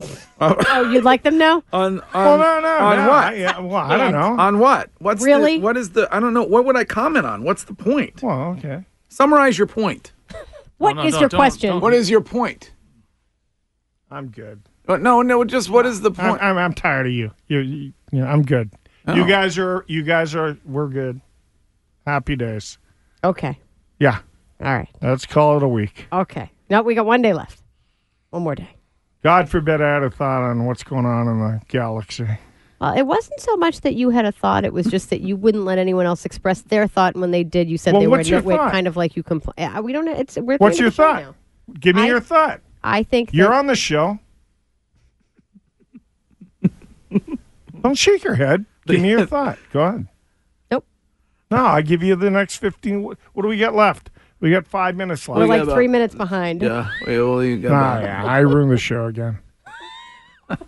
Oh, 0.40 0.90
you'd 0.90 1.04
like 1.04 1.22
them 1.24 1.36
now? 1.36 1.62
On, 1.74 2.00
on 2.00 2.04
well, 2.14 2.38
no, 2.38 2.60
no, 2.60 2.78
on 2.78 2.96
no, 2.96 3.08
what? 3.08 3.24
I, 3.24 3.34
yeah, 3.34 3.58
well, 3.58 3.76
I 3.76 3.96
don't 3.98 4.12
know. 4.12 4.38
On 4.42 4.58
what? 4.58 4.88
What's 4.98 5.22
Really? 5.22 5.58
The, 5.58 5.62
what 5.62 5.76
is 5.76 5.90
the? 5.90 6.08
I 6.10 6.18
don't 6.20 6.32
know. 6.32 6.44
What 6.44 6.64
would 6.64 6.76
I 6.76 6.84
comment 6.84 7.26
on? 7.26 7.42
What's 7.44 7.64
the 7.64 7.74
point? 7.74 8.22
Well, 8.22 8.56
okay. 8.56 8.84
Summarize 9.10 9.58
your 9.58 9.66
point. 9.66 10.12
What 10.78 10.96
no, 10.96 11.02
is 11.04 11.12
don't- 11.12 11.20
your 11.20 11.28
don't- 11.28 11.38
question? 11.38 11.70
don't- 11.72 11.80
What 11.82 11.92
is 11.92 12.08
your 12.08 12.22
point? 12.22 12.72
I'm 14.10 14.28
good. 14.28 14.62
Uh, 14.90 14.96
No, 14.96 15.22
no. 15.22 15.44
Just 15.44 15.70
what 15.70 15.86
is 15.86 16.00
the 16.00 16.10
I'm, 16.10 16.14
point? 16.30 16.42
I'm, 16.42 16.58
I'm 16.58 16.74
tired 16.74 17.06
of 17.06 17.12
you. 17.12 17.30
You, 17.48 17.58
you, 17.60 17.92
you 18.12 18.20
know, 18.20 18.26
I'm 18.26 18.42
good. 18.42 18.70
You 19.14 19.24
Oh. 19.24 19.26
guys 19.26 19.58
are. 19.58 19.84
You 19.88 20.02
guys 20.02 20.34
are. 20.34 20.56
We're 20.64 20.88
good. 20.88 21.20
Happy 22.06 22.36
days. 22.36 22.78
Okay. 23.24 23.58
Yeah. 23.98 24.18
All 24.60 24.74
right. 24.74 24.88
Let's 25.02 25.26
call 25.26 25.56
it 25.56 25.62
a 25.62 25.68
week. 25.68 26.06
Okay. 26.12 26.50
No, 26.68 26.82
we 26.82 26.94
got 26.94 27.06
one 27.06 27.22
day 27.22 27.32
left. 27.32 27.62
One 28.30 28.42
more 28.42 28.54
day. 28.54 28.68
God 29.22 29.48
forbid 29.48 29.80
I 29.82 29.94
had 29.94 30.02
a 30.02 30.10
thought 30.10 30.42
on 30.42 30.64
what's 30.66 30.82
going 30.82 31.04
on 31.06 31.28
in 31.28 31.38
the 31.40 31.60
galaxy. 31.68 32.26
Well, 32.80 32.96
it 32.96 33.02
wasn't 33.02 33.40
so 33.40 33.56
much 33.56 33.82
that 33.82 33.94
you 33.94 34.08
had 34.10 34.24
a 34.24 34.32
thought; 34.32 34.64
it 34.64 34.72
was 34.72 34.86
just 34.86 35.10
that 35.10 35.20
you 35.20 35.36
wouldn't 35.36 35.64
let 35.64 35.76
anyone 35.78 36.06
else 36.06 36.24
express 36.24 36.62
their 36.62 36.86
thought. 36.86 37.14
And 37.14 37.20
when 37.20 37.30
they 37.30 37.44
did, 37.44 37.68
you 37.68 37.76
said 37.76 37.92
Well, 37.92 38.00
they 38.00 38.06
were 38.06 38.20
your 38.22 38.40
wait, 38.40 38.58
kind 38.58 38.86
of 38.86 38.96
like 38.96 39.16
you 39.16 39.22
complain. 39.22 39.82
We 39.82 39.92
don't. 39.92 40.08
It's 40.08 40.36
we're. 40.38 40.56
What's 40.56 40.78
your 40.78 40.88
of 40.88 40.96
the 40.96 41.02
show 41.02 41.12
thought? 41.12 41.22
now. 41.22 41.34
Give 41.78 41.96
me 41.96 42.02
I- 42.02 42.06
your 42.06 42.20
thought. 42.20 42.60
I 42.82 43.02
think 43.02 43.34
You're 43.34 43.48
that- 43.50 43.58
on 43.58 43.66
the 43.66 43.74
show. 43.74 44.18
Don't 47.82 47.96
shake 47.96 48.24
your 48.24 48.34
head. 48.34 48.64
Give 48.86 49.00
me 49.00 49.10
your 49.10 49.26
thought. 49.34 49.58
Go 49.72 49.82
on. 49.82 50.08
Nope. 50.70 50.84
No, 51.50 51.64
I 51.64 51.82
give 51.82 52.02
you 52.02 52.16
the 52.16 52.30
next 52.30 52.56
15. 52.58 53.02
What 53.02 53.18
what 53.32 53.42
do 53.42 53.48
we 53.48 53.58
got 53.58 53.74
left? 53.74 54.10
We 54.40 54.50
got 54.50 54.66
five 54.66 54.96
minutes 54.96 55.28
left. 55.28 55.38
We're 55.38 55.46
like 55.46 55.62
about- 55.62 55.74
three 55.74 55.88
minutes 55.88 56.14
behind. 56.14 56.62
yeah. 56.62 56.88
Wait, 57.06 57.18
well, 57.18 57.42
you 57.44 57.58
got 57.58 57.72
Ah, 57.72 58.00
yeah, 58.00 58.24
I 58.24 58.38
ruined 58.40 58.70
the 58.72 58.78
show 58.78 59.06
again. 59.06 59.38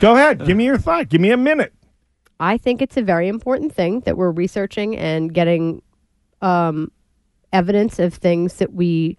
Go 0.00 0.14
ahead. 0.14 0.44
Give 0.46 0.56
me 0.56 0.64
your 0.64 0.78
thought. 0.78 1.08
Give 1.08 1.20
me 1.20 1.30
a 1.32 1.36
minute. 1.36 1.72
I 2.40 2.56
think 2.56 2.80
it's 2.80 2.96
a 2.96 3.02
very 3.02 3.26
important 3.26 3.74
thing 3.74 4.00
that 4.00 4.16
we're 4.16 4.30
researching 4.30 4.96
and 4.96 5.34
getting 5.34 5.82
um, 6.40 6.92
evidence 7.52 7.98
of 7.98 8.14
things 8.14 8.54
that 8.56 8.72
we 8.72 9.18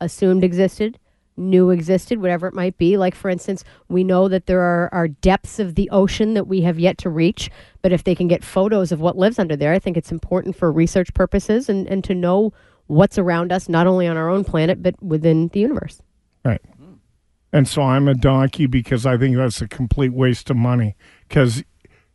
assumed 0.00 0.44
existed, 0.44 0.98
knew 1.40 1.70
existed, 1.70 2.20
whatever 2.20 2.46
it 2.46 2.54
might 2.54 2.76
be. 2.78 2.96
Like, 2.96 3.14
for 3.14 3.28
instance, 3.30 3.64
we 3.88 4.04
know 4.04 4.28
that 4.28 4.46
there 4.46 4.60
are, 4.60 4.88
are 4.92 5.08
depths 5.08 5.58
of 5.58 5.74
the 5.74 5.90
ocean 5.90 6.34
that 6.34 6.46
we 6.46 6.60
have 6.60 6.78
yet 6.78 6.98
to 6.98 7.10
reach, 7.10 7.50
but 7.82 7.92
if 7.92 8.04
they 8.04 8.14
can 8.14 8.28
get 8.28 8.44
photos 8.44 8.92
of 8.92 9.00
what 9.00 9.16
lives 9.16 9.38
under 9.38 9.56
there, 9.56 9.72
I 9.72 9.78
think 9.78 9.96
it's 9.96 10.12
important 10.12 10.54
for 10.54 10.70
research 10.70 11.12
purposes 11.14 11.68
and, 11.68 11.88
and 11.88 12.04
to 12.04 12.14
know 12.14 12.52
what's 12.86 13.18
around 13.18 13.50
us, 13.52 13.68
not 13.68 13.86
only 13.86 14.06
on 14.06 14.16
our 14.16 14.28
own 14.28 14.44
planet, 14.44 14.82
but 14.82 15.00
within 15.02 15.48
the 15.48 15.60
universe. 15.60 16.02
Right. 16.44 16.60
And 17.52 17.66
so 17.66 17.82
I'm 17.82 18.06
a 18.06 18.14
donkey 18.14 18.66
because 18.66 19.06
I 19.06 19.16
think 19.16 19.36
that's 19.36 19.60
a 19.60 19.66
complete 19.68 20.12
waste 20.12 20.50
of 20.50 20.56
money. 20.56 20.94
Because 21.28 21.64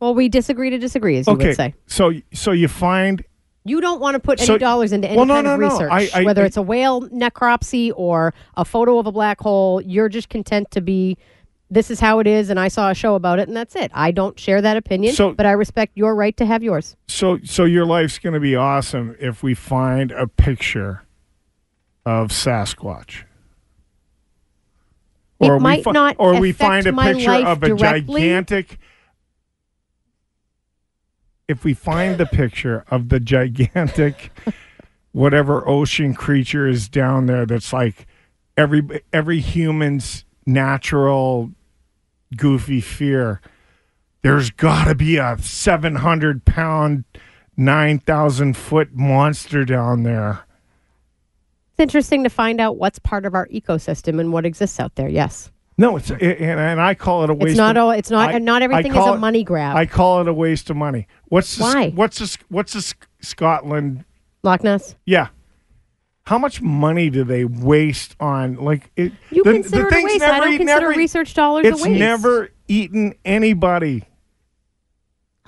Well, 0.00 0.14
we 0.14 0.28
disagree 0.28 0.70
to 0.70 0.78
disagree, 0.78 1.18
as 1.18 1.26
you 1.26 1.34
okay, 1.34 1.48
would 1.48 1.56
say. 1.56 1.74
so 1.86 2.12
so 2.32 2.52
you 2.52 2.68
find 2.68 3.22
You 3.68 3.80
don't 3.80 4.00
want 4.00 4.14
to 4.14 4.20
put 4.20 4.38
any 4.40 4.46
So- 4.46 4.58
dollars 4.58 4.92
into 4.92 5.08
any 5.08 5.16
well, 5.16 5.26
no, 5.26 5.34
kind 5.34 5.46
of 5.48 5.58
no, 5.60 5.66
no. 5.66 5.72
research, 5.72 5.90
I- 6.14 6.20
I- 6.20 6.24
whether 6.24 6.42
I- 6.42 6.46
it's 6.46 6.56
a 6.56 6.62
whale 6.62 7.02
necropsy 7.08 7.92
or 7.96 8.32
a 8.56 8.64
photo 8.64 8.98
of 8.98 9.06
a 9.06 9.12
black 9.12 9.40
hole. 9.40 9.80
You're 9.82 10.08
just 10.08 10.28
content 10.28 10.70
to 10.70 10.80
be, 10.80 11.16
this 11.70 11.90
is 11.90 11.98
how 11.98 12.20
it 12.20 12.26
is, 12.28 12.48
and 12.48 12.60
I 12.60 12.68
saw 12.68 12.90
a 12.90 12.94
show 12.94 13.16
about 13.16 13.38
it, 13.40 13.48
and 13.48 13.56
that's 13.56 13.74
it. 13.74 13.90
I 13.92 14.12
don't 14.12 14.38
share 14.38 14.62
that 14.62 14.76
opinion, 14.76 15.14
So- 15.14 15.32
but 15.32 15.46
I 15.46 15.50
respect 15.52 15.92
your 15.96 16.14
right 16.14 16.36
to 16.36 16.46
have 16.46 16.62
yours. 16.62 16.94
so 17.08 17.38
so 17.44 17.64
your 17.64 17.84
life's 17.84 18.18
going 18.20 18.34
to 18.34 18.40
be 18.40 18.54
awesome 18.54 19.16
if 19.20 19.42
we 19.42 19.54
find 19.54 20.12
a 20.12 20.26
picture 20.28 21.02
of 22.04 22.28
Sasquatch. 22.28 23.24
It 25.40 25.60
might 25.60 25.84
fi- 25.84 25.90
not 25.90 26.16
or 26.18 26.40
we 26.40 26.52
find 26.52 26.86
a 26.86 26.92
picture 26.92 27.30
of 27.32 27.62
a 27.62 27.68
directly. 27.68 28.22
gigantic 28.22 28.78
if 31.48 31.64
we 31.64 31.74
find 31.74 32.18
the 32.18 32.26
picture 32.26 32.84
of 32.90 33.08
the 33.08 33.20
gigantic 33.20 34.30
whatever 35.12 35.66
ocean 35.68 36.14
creature 36.14 36.66
is 36.68 36.88
down 36.88 37.26
there 37.26 37.46
that's 37.46 37.72
like 37.72 38.06
every 38.56 38.82
every 39.12 39.40
human's 39.40 40.24
natural 40.44 41.50
goofy 42.36 42.80
fear 42.80 43.40
there's 44.22 44.50
got 44.50 44.84
to 44.86 44.94
be 44.94 45.16
a 45.16 45.36
700 45.40 46.44
pound 46.44 47.04
9000 47.56 48.56
foot 48.56 48.92
monster 48.92 49.64
down 49.64 50.02
there 50.02 50.44
It's 51.70 51.80
interesting 51.80 52.24
to 52.24 52.30
find 52.30 52.60
out 52.60 52.76
what's 52.76 52.98
part 52.98 53.24
of 53.24 53.34
our 53.34 53.46
ecosystem 53.48 54.18
and 54.20 54.32
what 54.32 54.44
exists 54.44 54.80
out 54.80 54.94
there. 54.96 55.08
Yes, 55.08 55.50
no 55.78 55.96
it's 55.96 56.10
and, 56.10 56.22
and 56.22 56.80
i 56.80 56.94
call 56.94 57.24
it 57.24 57.30
a 57.30 57.34
waste 57.34 57.50
it's 57.52 57.58
not 57.58 57.76
of, 57.76 57.84
all. 57.84 57.90
It's 57.90 58.10
not. 58.10 58.30
I- 58.30 58.32
and 58.34 58.44
not 58.44 58.62
everything 58.62 58.92
is 58.92 58.98
a 59.06 59.12
it- 59.14 59.18
money 59.18 59.44
grab. 59.44 59.76
I 59.76 59.86
call 59.86 60.20
it 60.20 60.28
a 60.28 60.34
waste 60.34 60.70
of 60.70 60.76
money. 60.76 61.06
What's 61.28 61.56
the, 61.56 61.62
Why? 61.64 61.90
What's 61.90 62.18
the, 62.18 62.38
What's 62.48 62.72
the 62.72 62.94
Scotland? 63.20 64.04
Loch 64.42 64.62
Ness. 64.64 64.94
Yeah. 65.04 65.28
How 66.24 66.38
much 66.38 66.60
money 66.60 67.08
do 67.10 67.22
they 67.24 67.44
waste 67.44 68.16
on 68.18 68.56
like 68.56 68.90
it? 68.96 69.12
You 69.30 69.44
the, 69.44 69.52
consider 69.52 69.90
the 69.90 69.96
it 69.96 70.02
a 70.02 70.04
waste. 70.04 70.22
I 70.24 70.40
don't 70.40 70.56
consider 70.56 70.64
never- 70.80 70.88
research 70.88 71.34
dollars 71.34 71.66
a 71.66 71.68
It's 71.68 71.82
waste. 71.82 71.98
never 71.98 72.50
eaten 72.68 73.14
anybody. 73.24 74.04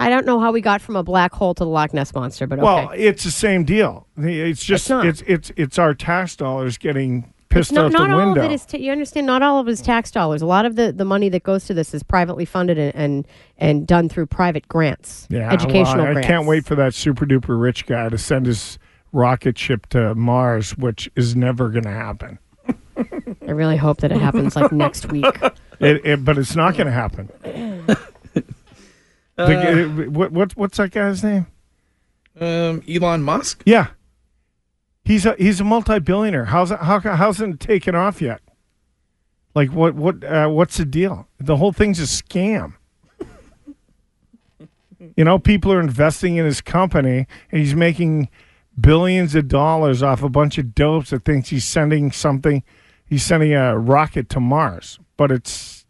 I 0.00 0.08
don't 0.10 0.24
know 0.26 0.38
how 0.38 0.52
we 0.52 0.60
got 0.60 0.80
from 0.80 0.94
a 0.94 1.02
black 1.02 1.32
hole 1.32 1.54
to 1.54 1.64
the 1.64 1.70
Loch 1.70 1.92
Ness 1.92 2.14
monster, 2.14 2.46
but 2.46 2.60
okay. 2.60 2.64
Well, 2.64 2.90
it's 2.94 3.24
the 3.24 3.32
same 3.32 3.64
deal. 3.64 4.06
It's 4.16 4.62
just 4.64 4.88
not. 4.88 5.04
it's 5.06 5.22
it's 5.26 5.50
it's 5.56 5.78
our 5.78 5.94
tax 5.94 6.36
dollars 6.36 6.78
getting 6.78 7.32
pissed 7.48 7.72
not, 7.72 7.86
out 7.86 7.92
not 7.92 8.08
the 8.08 8.14
all 8.14 8.26
window. 8.26 8.44
of 8.44 8.50
it 8.50 8.54
is. 8.54 8.66
ta- 8.66 8.78
you 8.78 8.92
understand? 8.92 9.26
Not 9.26 9.42
all 9.42 9.60
of 9.60 9.68
it 9.68 9.72
is 9.72 9.80
tax 9.80 10.10
dollars. 10.10 10.42
A 10.42 10.46
lot 10.46 10.66
of 10.66 10.76
the, 10.76 10.92
the 10.92 11.04
money 11.04 11.28
that 11.28 11.42
goes 11.42 11.66
to 11.66 11.74
this 11.74 11.94
is 11.94 12.02
privately 12.02 12.44
funded 12.44 12.78
and 12.78 12.94
and, 12.94 13.28
and 13.58 13.86
done 13.86 14.08
through 14.08 14.26
private 14.26 14.68
grants, 14.68 15.26
yeah, 15.30 15.50
educational 15.52 15.98
well, 15.98 16.06
I 16.08 16.12
grants. 16.12 16.26
can't 16.26 16.46
wait 16.46 16.64
for 16.64 16.74
that 16.76 16.94
super 16.94 17.26
duper 17.26 17.60
rich 17.60 17.86
guy 17.86 18.08
to 18.08 18.18
send 18.18 18.46
his 18.46 18.78
rocket 19.12 19.58
ship 19.58 19.86
to 19.88 20.14
Mars, 20.14 20.76
which 20.76 21.10
is 21.16 21.34
never 21.36 21.70
going 21.70 21.84
to 21.84 21.90
happen. 21.90 22.38
I 23.46 23.52
really 23.52 23.76
hope 23.76 23.98
that 23.98 24.10
it 24.12 24.20
happens 24.20 24.56
like 24.56 24.72
next 24.72 25.10
week. 25.10 25.24
It, 25.80 26.04
it, 26.04 26.24
but 26.24 26.36
it's 26.38 26.56
not 26.56 26.76
going 26.76 26.88
to 26.88 26.92
happen. 26.92 27.30
The 29.36 30.08
what, 30.10 30.32
what 30.32 30.56
what's 30.56 30.78
that 30.78 30.90
guy's 30.90 31.22
name? 31.22 31.46
Um, 32.40 32.82
Elon 32.88 33.22
Musk. 33.22 33.62
Yeah, 33.64 33.88
He's 35.08 35.24
a 35.24 35.34
he's 35.38 35.58
a 35.58 35.64
multi-billionaire. 35.64 36.44
How's 36.44 36.68
how 36.68 37.00
how's 37.00 37.40
it 37.40 37.58
taken 37.58 37.94
off 37.94 38.20
yet? 38.20 38.42
Like 39.54 39.72
what 39.72 39.94
what 39.94 40.22
uh, 40.22 40.48
what's 40.48 40.76
the 40.76 40.84
deal? 40.84 41.26
The 41.40 41.56
whole 41.56 41.72
thing's 41.72 41.98
a 41.98 42.02
scam. 42.02 42.74
You 45.16 45.24
know, 45.24 45.38
people 45.38 45.72
are 45.72 45.80
investing 45.80 46.36
in 46.36 46.44
his 46.44 46.60
company, 46.60 47.26
and 47.50 47.58
he's 47.58 47.74
making 47.74 48.28
billions 48.78 49.34
of 49.34 49.48
dollars 49.48 50.02
off 50.02 50.22
a 50.22 50.28
bunch 50.28 50.58
of 50.58 50.74
dopes 50.74 51.08
that 51.08 51.24
thinks 51.24 51.48
he's 51.48 51.64
sending 51.64 52.12
something. 52.12 52.62
He's 53.06 53.22
sending 53.22 53.54
a 53.54 53.78
rocket 53.78 54.28
to 54.28 54.40
Mars, 54.40 54.98
but 55.16 55.32
it's 55.32 55.86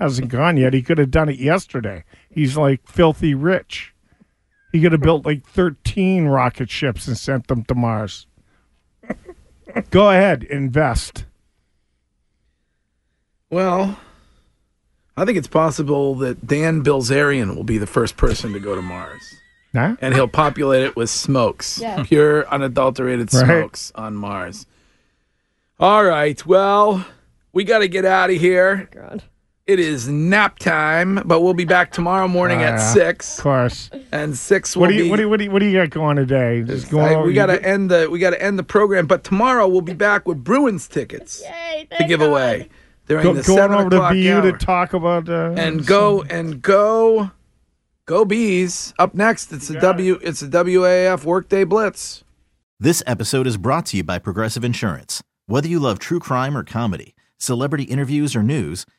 hasn't 0.00 0.30
gone 0.30 0.56
yet. 0.56 0.74
He 0.74 0.82
could 0.82 0.98
have 0.98 1.12
done 1.12 1.28
it 1.28 1.38
yesterday. 1.38 2.02
He's 2.28 2.56
like 2.56 2.88
filthy 2.88 3.36
rich. 3.36 3.94
He 4.72 4.82
could 4.82 4.90
have 4.90 5.00
built 5.00 5.24
like 5.24 5.46
13 5.46 6.26
rocket 6.26 6.70
ships 6.70 7.06
and 7.06 7.16
sent 7.16 7.46
them 7.46 7.62
to 7.62 7.76
Mars. 7.76 8.26
Go 9.90 10.10
ahead, 10.10 10.44
invest. 10.44 11.24
Well, 13.50 13.98
I 15.16 15.24
think 15.24 15.38
it's 15.38 15.48
possible 15.48 16.14
that 16.16 16.46
Dan 16.46 16.82
Bilzerian 16.84 17.56
will 17.56 17.64
be 17.64 17.78
the 17.78 17.86
first 17.86 18.16
person 18.16 18.52
to 18.52 18.60
go 18.60 18.74
to 18.74 18.82
Mars. 18.82 19.22
Huh? 19.74 19.96
And 20.00 20.14
he'll 20.14 20.28
populate 20.28 20.82
it 20.84 20.96
with 20.96 21.10
smokes, 21.10 21.78
Yeah. 21.78 22.02
pure, 22.04 22.48
unadulterated 22.48 23.32
Right. 23.32 23.44
smokes 23.44 23.92
on 23.94 24.14
Mars. 24.16 24.66
All 25.78 26.04
right. 26.04 26.44
Well, 26.46 27.04
we 27.52 27.64
got 27.64 27.80
to 27.80 27.88
get 27.88 28.04
out 28.04 28.30
of 28.30 28.36
here. 28.36 28.88
God. 28.92 29.22
It 29.68 29.78
is 29.78 30.08
nap 30.08 30.58
time, 30.58 31.20
but 31.26 31.42
we'll 31.42 31.52
be 31.52 31.66
back 31.66 31.92
tomorrow 31.92 32.26
morning 32.26 32.62
at 32.62 32.76
Ah, 32.78 32.92
six. 32.94 33.36
Of 33.36 33.42
course. 33.42 33.90
And 34.10 34.34
six 34.34 34.74
will 34.74 34.80
What 34.84 34.88
do 34.88 34.94
you 34.94 35.02
be. 35.04 35.10
what 35.10 35.16
do 35.16 35.22
you, 35.24 35.28
what 35.28 35.36
do 35.36 35.44
you, 35.44 35.50
what 35.50 35.58
do 35.58 35.66
you 35.66 35.72
got 35.78 35.90
going 35.90 36.16
today? 36.16 36.62
Just 36.62 36.90
going 36.90 37.12
I- 37.12 37.14
over- 37.16 37.26
we 37.26 37.34
got 37.34 37.46
to 37.46 37.62
end 37.62 37.90
the 37.90 38.08
we 38.10 38.18
got 38.18 38.30
to 38.30 38.42
end 38.42 38.58
the 38.58 38.62
program, 38.62 39.06
but 39.06 39.24
tomorrow 39.24 39.68
we'll 39.68 39.82
be 39.82 39.92
back 39.92 40.26
with 40.26 40.42
Bruins 40.42 40.88
tickets 40.88 41.42
to 41.98 42.04
give 42.08 42.22
away 42.22 42.70
during 43.08 43.24
go, 43.24 43.34
the 43.34 43.42
going 43.42 43.58
seven 43.58 43.76
over 43.78 43.90
to 43.90 43.96
o'clock 43.96 44.12
BU 44.14 44.32
hour. 44.32 44.52
to 44.52 44.52
talk 44.64 44.94
about 44.94 45.28
uh, 45.28 45.52
and 45.58 45.86
go 45.86 46.22
and 46.22 46.62
go 46.62 47.30
go 48.06 48.24
bees 48.24 48.94
up 48.98 49.14
next 49.14 49.52
it's 49.52 49.68
the 49.68 49.78
w 49.78 50.18
it's 50.22 50.40
the 50.40 50.48
waf 50.48 51.24
workday 51.24 51.62
blitz 51.64 52.24
This 52.80 53.02
episode 53.06 53.46
is 53.46 53.58
brought 53.58 53.84
to 53.86 53.98
you 53.98 54.02
by 54.04 54.18
Progressive 54.18 54.64
Insurance. 54.64 55.22
Whether 55.46 55.68
you 55.68 55.78
love 55.78 55.98
true 55.98 56.20
crime 56.20 56.56
or 56.56 56.64
comedy, 56.64 57.14
celebrity 57.36 57.84
interviews 57.84 58.34
or 58.34 58.42
news, 58.42 58.86